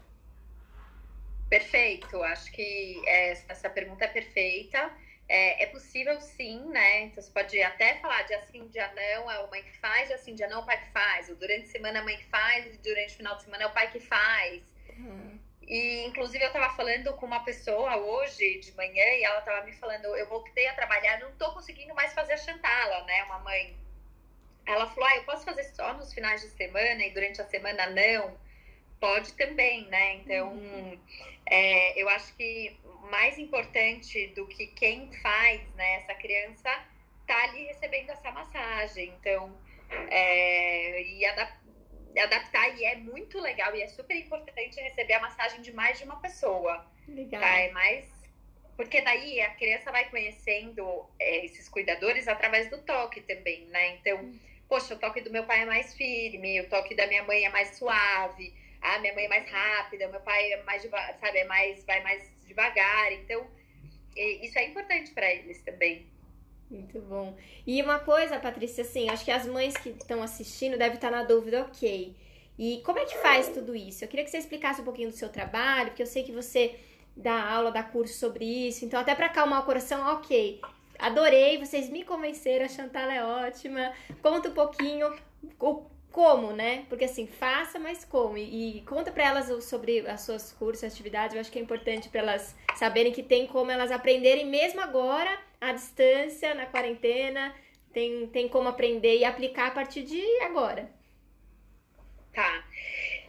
Perfeito, 1.49 2.23
acho 2.23 2.53
que 2.53 3.03
é, 3.07 3.33
essa 3.49 3.71
pergunta 3.71 4.05
é 4.05 4.09
perfeita. 4.09 4.91
É, 5.29 5.65
é, 5.65 5.67
possível 5.67 6.21
sim, 6.21 6.61
né? 6.67 7.03
Então 7.03 7.23
você 7.23 7.31
pode 7.33 7.61
até 7.61 7.97
falar 7.97 8.23
de 8.23 8.35
assim, 8.35 8.69
dia 8.69 8.87
não, 8.95 9.31
é 9.31 9.37
a 9.43 9.47
mãe 9.49 9.63
que 9.63 9.77
faz, 9.79 10.09
de 10.09 10.15
assim, 10.15 10.35
dia 10.35 10.49
não, 10.49 10.59
é 10.59 10.63
o 10.63 10.67
pai 10.67 10.81
que 10.81 10.93
faz. 10.93 11.29
Ou 11.29 11.35
durante 11.35 11.65
a 11.65 11.73
semana 11.73 12.01
a 12.01 12.05
mãe 12.05 12.17
que 12.17 12.27
faz, 12.27 12.67
e 12.67 12.79
durante 12.79 13.15
o 13.15 13.17
final 13.17 13.37
de 13.37 13.43
semana 13.43 13.65
é 13.65 13.67
o 13.67 13.73
pai 13.73 13.91
que 13.91 13.99
faz. 13.99 14.63
Uhum. 14.97 15.39
E 15.67 16.05
inclusive 16.07 16.45
eu 16.45 16.53
tava 16.53 16.75
falando 16.77 17.13
com 17.15 17.27
uma 17.27 17.41
pessoa 17.41 17.97
hoje 17.97 18.61
de 18.61 18.73
manhã 18.77 19.05
e 19.05 19.25
ela 19.25 19.41
tava 19.41 19.67
me 19.67 19.73
falando, 19.73 20.05
eu 20.17 20.29
voltei 20.29 20.69
a 20.69 20.75
trabalhar, 20.75 21.19
não 21.19 21.33
tô 21.33 21.53
conseguindo 21.53 21.93
mais 21.93 22.15
fazer 22.15 22.35
a 22.35 22.39
chantala, 22.39 23.03
né? 23.05 23.25
Uma 23.25 23.41
mãe. 23.41 23.77
Ela 24.65 24.87
falou, 24.87 25.09
ah, 25.09 25.17
eu 25.17 25.25
posso 25.25 25.45
fazer 25.45 25.65
só 25.65 25.93
nos 25.95 26.13
finais 26.13 26.41
de 26.41 26.49
semana 26.51 27.05
e 27.05 27.11
durante 27.11 27.41
a 27.43 27.47
semana 27.47 27.87
não. 27.87 28.37
Pode 29.01 29.33
também, 29.33 29.87
né? 29.87 30.15
Então, 30.15 30.53
uhum. 30.53 30.99
é, 31.47 32.01
eu 32.01 32.09
acho 32.09 32.33
que 32.37 32.77
mais 33.11 33.39
importante 33.39 34.29
do 34.29 34.47
que 34.47 34.67
quem 34.69 35.13
faz, 35.21 35.61
né? 35.75 35.97
Essa 35.97 36.15
criança 36.15 36.71
tá 37.27 37.43
ali 37.45 37.65
recebendo 37.65 38.11
essa 38.11 38.31
massagem. 38.31 39.13
Então, 39.21 39.57
é, 40.11 41.03
e 41.03 41.25
adap 41.27 41.67
adaptar, 42.19 42.75
e 42.79 42.85
é 42.85 42.97
muito 42.97 43.39
legal 43.39 43.77
e 43.77 43.83
é 43.83 43.89
super 43.89 44.17
importante 44.17 44.81
receber 44.81 45.13
a 45.15 45.21
massagem 45.21 45.61
de 45.61 45.71
mais 45.73 45.99
de 45.99 46.05
uma 46.05 46.19
pessoa. 46.19 46.87
Legal. 47.07 47.41
Tá? 47.41 47.59
É 47.59 47.71
mais. 47.73 48.07
Porque 48.75 49.03
daí 49.03 49.41
a 49.41 49.51
criança 49.51 49.93
vai 49.93 50.09
conhecendo 50.09 51.07
é, 51.19 51.45
esses 51.45 51.69
cuidadores 51.69 52.27
através 52.27 52.71
do 52.71 52.79
toque 52.79 53.21
também, 53.21 53.67
né? 53.67 53.97
Então, 53.97 54.19
hum. 54.19 54.39
poxa, 54.69 54.95
o 54.95 54.99
toque 54.99 55.21
do 55.21 55.31
meu 55.31 55.45
pai 55.45 55.63
é 55.63 55.67
mais 55.67 55.95
firme, 55.95 56.61
o 56.61 56.69
toque 56.69 56.95
da 56.95 57.07
minha 57.07 57.23
mãe 57.25 57.45
é 57.45 57.49
mais 57.51 57.77
suave, 57.77 58.55
a 58.81 58.99
minha 58.99 59.15
mãe 59.15 59.25
é 59.25 59.29
mais 59.29 59.51
rápida, 59.51 60.09
meu 60.09 60.21
pai 60.21 60.53
é 60.53 60.63
mais, 60.63 60.83
sabe, 60.83 61.39
é 61.39 61.45
mais, 61.45 61.85
vai 61.85 62.03
mais 62.03 62.36
devagar. 62.47 63.13
Então, 63.13 63.47
isso 64.17 64.59
é 64.59 64.69
importante 64.69 65.11
para 65.11 65.31
eles 65.33 65.63
também. 65.63 66.07
Muito 66.71 67.01
bom. 67.01 67.37
E 67.67 67.81
uma 67.83 67.99
coisa, 67.99 68.41
Patrícia, 68.41 68.83
assim, 68.83 69.09
acho 69.09 69.25
que 69.25 69.31
as 69.31 69.47
mães 69.47 69.77
que 69.77 69.91
estão 69.91 70.23
assistindo 70.23 70.77
devem 70.77 70.95
estar 70.95 71.11
na 71.11 71.23
dúvida, 71.23 71.63
ok. 71.63 72.15
E 72.59 72.81
como 72.85 72.99
é 72.99 73.05
que 73.05 73.17
faz 73.19 73.49
tudo 73.51 73.75
isso? 73.77 74.03
Eu 74.03 74.09
queria 74.09 74.25
que 74.25 74.31
você 74.31 74.39
explicasse 74.39 74.81
um 74.81 74.85
pouquinho 74.85 75.11
do 75.11 75.15
seu 75.15 75.29
trabalho, 75.29 75.91
porque 75.91 76.03
eu 76.03 76.07
sei 76.07 76.23
que 76.23 76.33
você 76.33 76.75
dá 77.17 77.51
aula, 77.53 77.71
dá 77.71 77.83
curso 77.83 78.19
sobre 78.19 78.45
isso. 78.45 78.85
Então, 78.85 78.99
até 78.99 79.15
para 79.15 79.27
acalmar 79.27 79.63
o 79.63 79.65
coração, 79.65 80.07
ok. 80.15 80.61
Adorei, 80.99 81.59
vocês 81.59 81.91
me 81.91 82.03
convenceram, 82.03 82.65
a 82.65 82.69
Chantal 82.69 83.11
é 83.11 83.23
ótima. 83.23 83.93
Conta 84.23 84.49
um 84.49 84.55
pouquinho 84.55 85.15
como, 86.17 86.51
né? 86.51 86.87
Porque 86.89 87.05
assim, 87.05 87.27
faça, 87.27 87.79
mas 87.79 88.03
como. 88.03 88.39
E, 88.39 88.79
e 88.79 88.81
conta 88.87 89.13
para 89.13 89.25
elas 89.25 89.65
sobre 89.65 90.01
as 90.09 90.23
suas 90.23 90.51
cursos, 90.51 90.83
atividades. 90.83 91.35
Eu 91.35 91.43
acho 91.43 91.53
que 91.53 91.59
é 91.59 91.63
importante 91.63 92.09
para 92.09 92.23
elas 92.23 92.57
saberem 92.75 93.13
que 93.13 93.23
tem 93.23 93.47
como 93.47 93.71
elas 93.71 93.93
aprenderem 93.93 94.47
mesmo 94.47 94.81
agora, 94.81 95.39
à 95.61 95.73
distância, 95.73 96.55
na 96.55 96.65
quarentena. 96.65 97.55
Tem, 97.93 98.27
tem 98.29 98.49
como 98.49 98.67
aprender 98.67 99.19
e 99.19 99.27
aplicar 99.27 99.67
a 99.67 99.71
partir 99.73 100.05
de 100.05 100.23
agora. 100.41 100.91
Tá. 102.33 102.65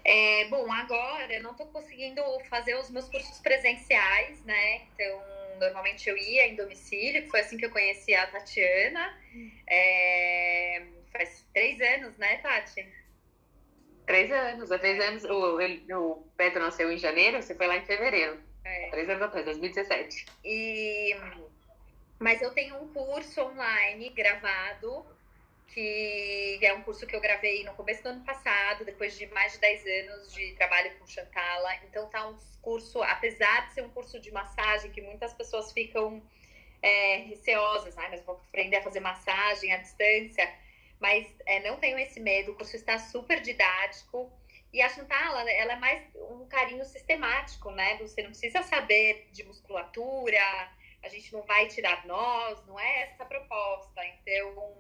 É, 0.06 0.46
bom, 0.46 0.72
agora 0.72 1.34
eu 1.34 1.44
não 1.44 1.52
estou 1.52 1.66
conseguindo 1.68 2.22
fazer 2.50 2.76
os 2.76 2.90
meus 2.90 3.10
cursos 3.10 3.38
presenciais, 3.40 4.42
né? 4.46 4.84
Então, 4.94 5.22
normalmente 5.60 6.10
eu 6.10 6.16
ia 6.16 6.48
em 6.48 6.56
domicílio, 6.56 7.24
que 7.24 7.30
foi 7.30 7.42
assim 7.42 7.58
que 7.58 7.66
eu 7.66 7.72
conheci 7.72 8.16
a 8.16 8.28
Tatiana. 8.28 9.14
Hum. 9.36 9.52
É, 9.68 10.84
faz 11.12 11.46
três 11.54 11.80
anos, 11.82 12.18
né, 12.18 12.38
Tati? 12.38 12.88
Três 14.06 14.32
anos, 14.32 14.72
há 14.72 14.80
três 14.80 15.00
anos. 15.02 15.26
O, 15.26 15.60
o 15.60 16.24
Pedro 16.38 16.62
nasceu 16.62 16.92
em 16.92 16.98
janeiro, 16.98 17.42
você 17.42 17.54
foi 17.54 17.68
lá 17.68 17.76
em 17.76 17.86
fevereiro. 17.86 18.40
É. 18.64 18.90
Três 18.90 19.10
anos 19.10 19.22
atrás, 19.22 19.46
2017. 19.46 20.26
E, 20.46 21.16
mas 22.18 22.42
eu 22.42 22.54
tenho 22.54 22.82
um 22.82 22.88
curso 22.94 23.42
online 23.42 24.10
gravado, 24.10 25.06
que 25.68 26.60
é 26.62 26.74
um 26.74 26.82
curso 26.84 27.06
que 27.06 27.16
eu 27.16 27.22
gravei 27.22 27.64
no 27.66 27.74
começo 27.74 28.02
do 28.02 28.10
ano 28.10 28.24
passado, 28.24 28.86
depois 28.86 29.18
de 29.18 29.26
mais 29.28 29.54
de 29.54 29.60
10 29.60 29.86
anos 29.86 30.34
de 30.34 30.54
trabalho 30.54 30.98
com 30.98 31.06
Chantala. 31.06 31.76
Então 31.84 32.10
tá 32.10 32.28
um 32.28 32.38
curso, 32.62 33.04
apesar 33.04 33.68
de 33.68 33.74
ser 33.74 33.82
um 33.84 33.90
curso 33.90 34.20
de 34.20 34.32
massagem, 34.32 34.90
que 34.92 35.02
muitas 35.02 35.34
pessoas 35.34 35.72
ficam 35.74 36.22
é, 36.82 37.18
receosas, 37.28 37.98
ah, 37.98 38.08
mas 38.10 38.22
vou 38.24 38.36
aprender 38.48 38.78
a 38.78 38.84
fazer 38.84 39.02
massagem 39.02 39.74
à 39.74 39.78
distância 39.78 40.50
mas 41.00 41.28
é, 41.46 41.60
não 41.60 41.78
tenham 41.78 42.00
esse 42.00 42.20
medo, 42.20 42.52
o 42.52 42.56
curso 42.56 42.76
está 42.76 42.98
super 42.98 43.42
didático. 43.42 44.32
E 44.74 44.82
a 44.82 44.90
Chantala, 44.90 45.50
ela 45.50 45.74
é 45.74 45.76
mais 45.78 46.04
um 46.16 46.46
carinho 46.48 46.84
sistemático, 46.86 47.72
né? 47.72 47.98
Você 47.98 48.22
não 48.22 48.30
precisa 48.30 48.62
saber 48.64 49.28
de 49.32 49.44
musculatura, 49.44 50.42
a 51.04 51.10
gente 51.10 51.32
não 51.32 51.42
vai 51.44 51.68
tirar 51.68 52.06
nós, 52.06 52.66
não 52.68 52.80
é 52.80 53.04
essa 53.04 53.24
a 53.24 53.26
proposta. 53.26 54.06
Então, 54.06 54.78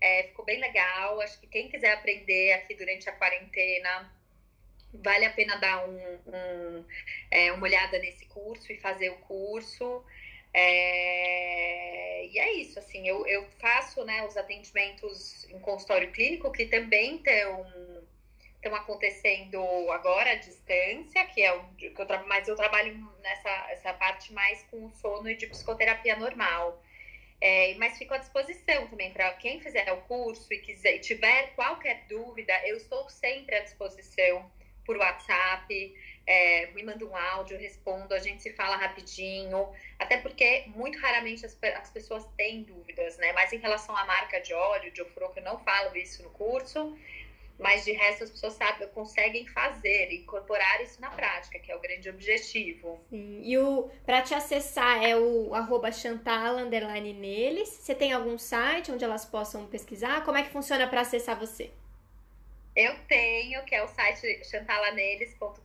é, 0.00 0.24
ficou 0.24 0.44
bem 0.44 0.60
legal. 0.60 1.20
Acho 1.20 1.40
que 1.40 1.46
quem 1.46 1.68
quiser 1.68 1.92
aprender 1.92 2.52
aqui 2.52 2.74
durante 2.74 3.08
a 3.08 3.12
quarentena, 3.12 4.12
vale 4.94 5.24
a 5.24 5.30
pena 5.30 5.56
dar 5.56 5.88
um, 5.88 5.98
um, 5.98 6.84
é, 7.30 7.52
uma 7.52 7.64
olhada 7.64 7.98
nesse 7.98 8.26
curso 8.26 8.72
e 8.72 8.80
fazer 8.80 9.10
o 9.10 9.18
curso. 9.18 10.04
É, 10.58 12.26
e 12.28 12.38
é 12.38 12.52
isso, 12.54 12.78
assim, 12.78 13.06
eu, 13.06 13.26
eu 13.26 13.46
faço 13.60 14.02
né, 14.06 14.26
os 14.26 14.38
atendimentos 14.38 15.44
em 15.50 15.60
consultório 15.60 16.10
clínico 16.12 16.50
que 16.50 16.64
também 16.64 17.16
estão 17.16 18.74
acontecendo 18.74 19.60
agora 19.92 20.30
à 20.30 20.34
distância, 20.36 21.26
que 21.26 21.42
é 21.42 21.52
o 21.52 21.62
que 21.74 21.92
eu 21.94 22.06
trabalho, 22.06 22.26
mas 22.26 22.48
eu 22.48 22.56
trabalho 22.56 22.96
nessa 23.22 23.50
essa 23.70 23.92
parte 23.92 24.32
mais 24.32 24.62
com 24.70 24.90
sono 24.92 25.28
e 25.28 25.36
de 25.36 25.46
psicoterapia 25.46 26.16
normal. 26.16 26.82
É, 27.38 27.74
mas 27.74 27.98
fico 27.98 28.14
à 28.14 28.16
disposição 28.16 28.86
também 28.88 29.12
para 29.12 29.30
quem 29.34 29.60
fizer 29.60 29.92
o 29.92 30.00
curso 30.02 30.50
e 30.54 30.58
quiser 30.58 31.00
tiver 31.00 31.54
qualquer 31.54 32.06
dúvida, 32.08 32.54
eu 32.66 32.78
estou 32.78 33.10
sempre 33.10 33.56
à 33.56 33.60
disposição 33.60 34.50
por 34.86 34.96
WhatsApp 34.96 35.94
é, 36.26 36.66
me 36.74 36.82
manda 36.82 37.04
um 37.04 37.16
áudio, 37.16 37.56
eu 37.56 37.60
respondo, 37.60 38.12
a 38.12 38.18
gente 38.18 38.42
se 38.42 38.52
fala 38.52 38.76
rapidinho, 38.76 39.68
até 39.98 40.16
porque 40.18 40.64
muito 40.74 40.98
raramente 40.98 41.46
as, 41.46 41.56
as 41.62 41.90
pessoas 41.90 42.26
têm 42.36 42.64
dúvidas, 42.64 43.16
né? 43.18 43.32
Mas 43.32 43.52
em 43.52 43.58
relação 43.58 43.96
à 43.96 44.04
marca 44.04 44.40
de 44.40 44.52
óleo, 44.52 44.90
de 44.90 45.00
ofroco, 45.02 45.38
eu 45.38 45.44
não 45.44 45.58
falo 45.58 45.96
isso 45.96 46.22
no 46.24 46.30
curso, 46.30 46.98
mas 47.58 47.84
de 47.84 47.92
resto 47.92 48.24
as 48.24 48.30
pessoas 48.30 48.54
sabem, 48.54 48.88
conseguem 48.88 49.46
fazer, 49.46 50.12
incorporar 50.12 50.82
isso 50.82 51.00
na 51.00 51.10
prática, 51.10 51.58
que 51.60 51.70
é 51.70 51.76
o 51.76 51.80
grande 51.80 52.10
objetivo. 52.10 53.00
Sim. 53.08 53.40
E 53.42 53.56
o 53.56 53.88
para 54.04 54.20
te 54.22 54.34
acessar 54.34 55.02
é 55.04 55.16
o 55.16 55.54
arroba 55.54 55.92
Chantal 55.92 56.56
neles. 56.66 57.68
Você 57.68 57.94
tem 57.94 58.12
algum 58.12 58.36
site 58.36 58.90
onde 58.90 59.04
elas 59.04 59.24
possam 59.24 59.66
pesquisar? 59.66 60.24
Como 60.24 60.36
é 60.36 60.42
que 60.42 60.50
funciona 60.50 60.86
para 60.86 61.00
acessar 61.02 61.38
você? 61.38 61.70
Eu 62.76 62.94
tenho, 63.08 63.64
que 63.64 63.74
é 63.74 63.82
o 63.82 63.88
site 63.88 64.44
chantalaneles.com.br, 64.44 65.62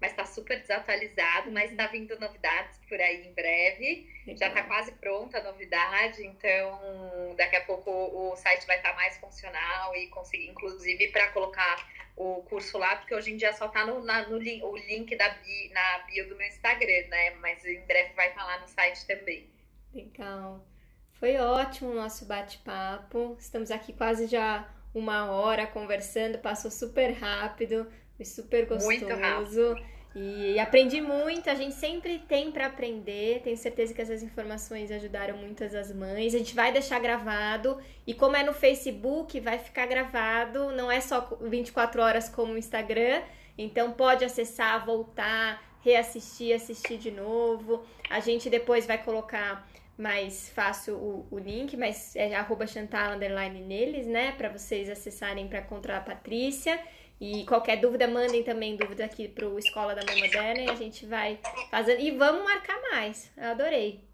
mas 0.00 0.12
está 0.12 0.24
super 0.24 0.58
desatualizado, 0.58 1.52
mas 1.52 1.70
está 1.70 1.86
vindo 1.88 2.18
novidades 2.18 2.80
por 2.88 2.98
aí 2.98 3.26
em 3.26 3.34
breve. 3.34 4.08
Já 4.28 4.48
está 4.48 4.62
quase 4.62 4.92
pronta 4.92 5.38
a 5.38 5.42
novidade, 5.42 6.24
então 6.24 7.34
daqui 7.36 7.56
a 7.56 7.64
pouco 7.64 7.90
o 7.90 8.34
site 8.36 8.66
vai 8.66 8.78
estar 8.78 8.92
tá 8.92 8.96
mais 8.96 9.18
funcional 9.18 9.94
e 9.94 10.06
conseguir, 10.06 10.48
inclusive, 10.48 11.08
para 11.08 11.28
colocar 11.32 11.86
o 12.16 12.42
curso 12.44 12.78
lá, 12.78 12.96
porque 12.96 13.14
hoje 13.14 13.32
em 13.32 13.36
dia 13.36 13.52
só 13.52 13.66
está 13.66 13.84
no, 13.84 14.00
no, 14.00 14.68
o 14.68 14.76
link 14.76 15.14
da 15.16 15.28
bio, 15.28 15.72
na 15.72 15.98
bio 15.98 16.28
do 16.30 16.36
meu 16.36 16.48
Instagram, 16.48 17.08
né? 17.08 17.32
Mas 17.42 17.62
em 17.66 17.80
breve 17.82 18.14
vai 18.14 18.28
estar 18.30 18.40
tá 18.40 18.46
lá 18.46 18.58
no 18.58 18.68
site 18.68 19.06
também. 19.06 19.46
Legal. 19.92 20.66
Foi 21.12 21.36
ótimo 21.36 21.90
o 21.90 21.94
nosso 21.94 22.24
bate-papo. 22.24 23.36
Estamos 23.38 23.70
aqui 23.70 23.92
quase 23.92 24.26
já 24.26 24.68
uma 24.98 25.30
hora 25.30 25.66
conversando, 25.66 26.38
passou 26.38 26.70
super 26.70 27.12
rápido, 27.12 27.86
foi 28.16 28.24
super 28.24 28.66
gostoso. 28.66 29.76
E 30.14 30.58
aprendi 30.58 31.00
muito, 31.00 31.48
a 31.48 31.54
gente 31.54 31.74
sempre 31.74 32.18
tem 32.18 32.50
para 32.50 32.66
aprender. 32.66 33.40
Tenho 33.42 33.56
certeza 33.56 33.94
que 33.94 34.00
essas 34.00 34.22
informações 34.22 34.90
ajudaram 34.90 35.36
muitas 35.36 35.74
as 35.74 35.94
mães. 35.94 36.34
A 36.34 36.38
gente 36.38 36.54
vai 36.54 36.72
deixar 36.72 36.98
gravado 36.98 37.78
e 38.06 38.14
como 38.14 38.34
é 38.34 38.42
no 38.42 38.52
Facebook, 38.52 39.38
vai 39.38 39.58
ficar 39.58 39.86
gravado, 39.86 40.72
não 40.72 40.90
é 40.90 41.00
só 41.00 41.38
24 41.40 42.02
horas 42.02 42.28
como 42.28 42.54
o 42.54 42.58
Instagram. 42.58 43.22
Então 43.56 43.92
pode 43.92 44.24
acessar, 44.24 44.84
voltar, 44.84 45.62
reassistir, 45.82 46.54
assistir 46.54 46.98
de 46.98 47.10
novo. 47.10 47.84
A 48.08 48.18
gente 48.18 48.50
depois 48.50 48.86
vai 48.86 48.98
colocar 48.98 49.68
mais 49.98 50.48
fácil 50.50 50.94
o, 50.94 51.26
o 51.28 51.38
link, 51.38 51.76
mas 51.76 52.14
é 52.14 52.32
arroba 52.36 52.66
Chantal 52.66 53.14
underline 53.14 53.60
neles, 53.60 54.06
né? 54.06 54.32
Para 54.32 54.48
vocês 54.48 54.88
acessarem 54.88 55.48
para 55.48 55.58
encontrar 55.58 55.98
a 55.98 56.00
Patrícia. 56.00 56.80
E 57.20 57.44
qualquer 57.46 57.80
dúvida, 57.80 58.06
mandem 58.06 58.44
também 58.44 58.76
dúvida 58.76 59.04
aqui 59.04 59.26
pro 59.26 59.58
Escola 59.58 59.96
da 59.96 60.04
Mãe 60.04 60.20
Moderna 60.20 60.60
e 60.60 60.70
a 60.70 60.74
gente 60.76 61.04
vai 61.04 61.40
fazendo. 61.68 62.00
E 62.00 62.12
vamos 62.12 62.44
marcar 62.44 62.80
mais. 62.92 63.28
Eu 63.36 63.46
adorei. 63.46 64.04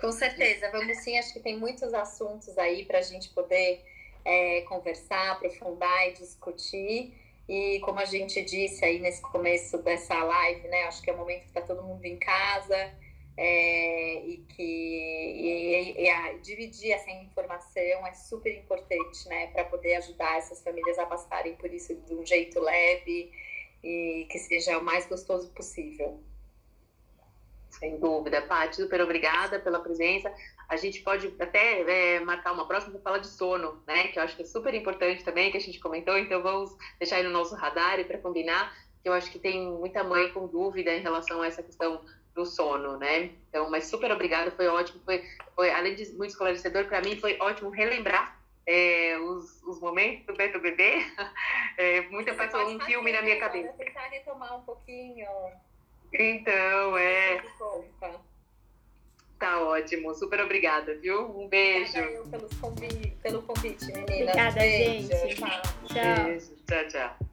Com 0.00 0.12
certeza, 0.12 0.70
vamos 0.70 0.98
sim. 0.98 1.18
Acho 1.18 1.32
que 1.32 1.40
tem 1.40 1.58
muitos 1.58 1.92
assuntos 1.92 2.56
aí 2.56 2.84
para 2.84 2.98
a 2.98 3.02
gente 3.02 3.30
poder 3.30 3.84
é, 4.24 4.60
conversar, 4.68 5.32
aprofundar 5.32 6.08
e 6.08 6.12
discutir. 6.12 7.12
E 7.48 7.80
como 7.80 7.98
a 7.98 8.04
gente 8.04 8.40
disse 8.44 8.84
aí 8.84 9.00
nesse 9.00 9.20
começo 9.20 9.78
dessa 9.78 10.14
live, 10.14 10.68
né? 10.68 10.84
Acho 10.84 11.02
que 11.02 11.10
é 11.10 11.12
o 11.12 11.16
momento 11.16 11.40
que 11.40 11.48
está 11.48 11.60
todo 11.60 11.82
mundo 11.82 12.04
em 12.04 12.16
casa 12.18 13.07
é, 13.40 14.26
e 14.26 14.38
que 14.38 14.62
e, 14.62 16.02
e 16.02 16.10
a, 16.10 16.32
dividir 16.38 16.90
essa 16.90 17.08
informação 17.12 18.04
é 18.04 18.12
super 18.12 18.52
importante, 18.52 19.28
né, 19.28 19.46
para 19.52 19.64
poder 19.64 19.94
ajudar 19.94 20.38
essas 20.38 20.60
famílias 20.60 20.98
a 20.98 21.06
passarem 21.06 21.54
por 21.54 21.72
isso 21.72 21.94
de 21.94 22.14
um 22.14 22.26
jeito 22.26 22.58
leve 22.58 23.30
e 23.82 24.26
que 24.28 24.38
seja 24.40 24.76
o 24.76 24.84
mais 24.84 25.06
gostoso 25.06 25.52
possível. 25.52 26.20
Sem 27.70 28.00
dúvida, 28.00 28.42
Paty, 28.42 28.74
super 28.74 29.00
obrigada 29.02 29.60
pela 29.60 29.78
presença. 29.78 30.34
A 30.68 30.74
gente 30.74 31.00
pode 31.02 31.32
até 31.38 32.16
é, 32.16 32.20
marcar 32.20 32.52
uma 32.52 32.66
próxima 32.66 32.94
para 32.94 33.02
falar 33.02 33.18
de 33.18 33.28
sono, 33.28 33.80
né? 33.86 34.08
Que 34.08 34.18
eu 34.18 34.24
acho 34.24 34.34
que 34.34 34.42
é 34.42 34.46
super 34.46 34.74
importante 34.74 35.22
também, 35.22 35.52
que 35.52 35.58
a 35.58 35.60
gente 35.60 35.78
comentou, 35.78 36.18
então 36.18 36.42
vamos 36.42 36.76
deixar 36.98 37.16
aí 37.16 37.22
no 37.22 37.30
nosso 37.30 37.54
radar 37.54 38.04
para 38.04 38.18
combinar, 38.18 38.76
que 39.00 39.08
eu 39.08 39.12
acho 39.12 39.30
que 39.30 39.38
tem 39.38 39.70
muita 39.70 40.02
mãe 40.02 40.32
com 40.32 40.48
dúvida 40.48 40.92
em 40.92 41.02
relação 41.02 41.40
a 41.40 41.46
essa 41.46 41.62
questão 41.62 42.04
do 42.38 42.46
sono, 42.46 42.96
né? 42.96 43.30
Então, 43.48 43.68
mas 43.68 43.86
super 43.86 44.12
obrigada, 44.12 44.50
foi 44.52 44.68
ótimo, 44.68 45.00
foi, 45.04 45.24
foi 45.56 45.70
além 45.70 45.96
de 45.96 46.08
muito 46.12 46.30
esclarecedor 46.30 46.84
para 46.84 47.00
mim, 47.00 47.18
foi 47.18 47.36
ótimo 47.40 47.68
relembrar 47.68 48.38
é, 48.64 49.18
os, 49.18 49.60
os 49.64 49.80
momentos 49.80 50.24
do 50.26 50.34
Beto 50.34 50.60
Bebê. 50.60 51.04
É, 51.80 52.00
muita 52.08 52.32
Você 52.32 52.38
passou 52.38 52.68
um 52.74 52.80
filme 52.80 53.12
na 53.12 53.22
minha 53.22 53.38
cabeça. 53.38 53.72
Tentar 53.74 54.08
retomar 54.08 54.58
um 54.58 54.62
pouquinho. 54.62 55.28
Então, 56.12 56.98
é. 56.98 57.40
Tá 59.38 59.62
ótimo, 59.62 60.12
super 60.12 60.40
obrigada, 60.40 60.96
viu? 60.96 61.38
Um 61.38 61.46
beijo. 61.46 61.96
Obrigada 61.96 62.16
eu 62.16 62.24
pelos 62.26 62.54
convite, 62.54 63.16
pelo 63.22 63.42
convite, 63.42 63.86
meninas. 63.86 64.10
Obrigada, 64.10 64.58
beijo, 64.58 65.06
gente. 65.06 65.36
Tchau. 65.36 66.24
Beijo, 66.24 66.56
tchau, 66.66 66.88
tchau. 66.88 67.27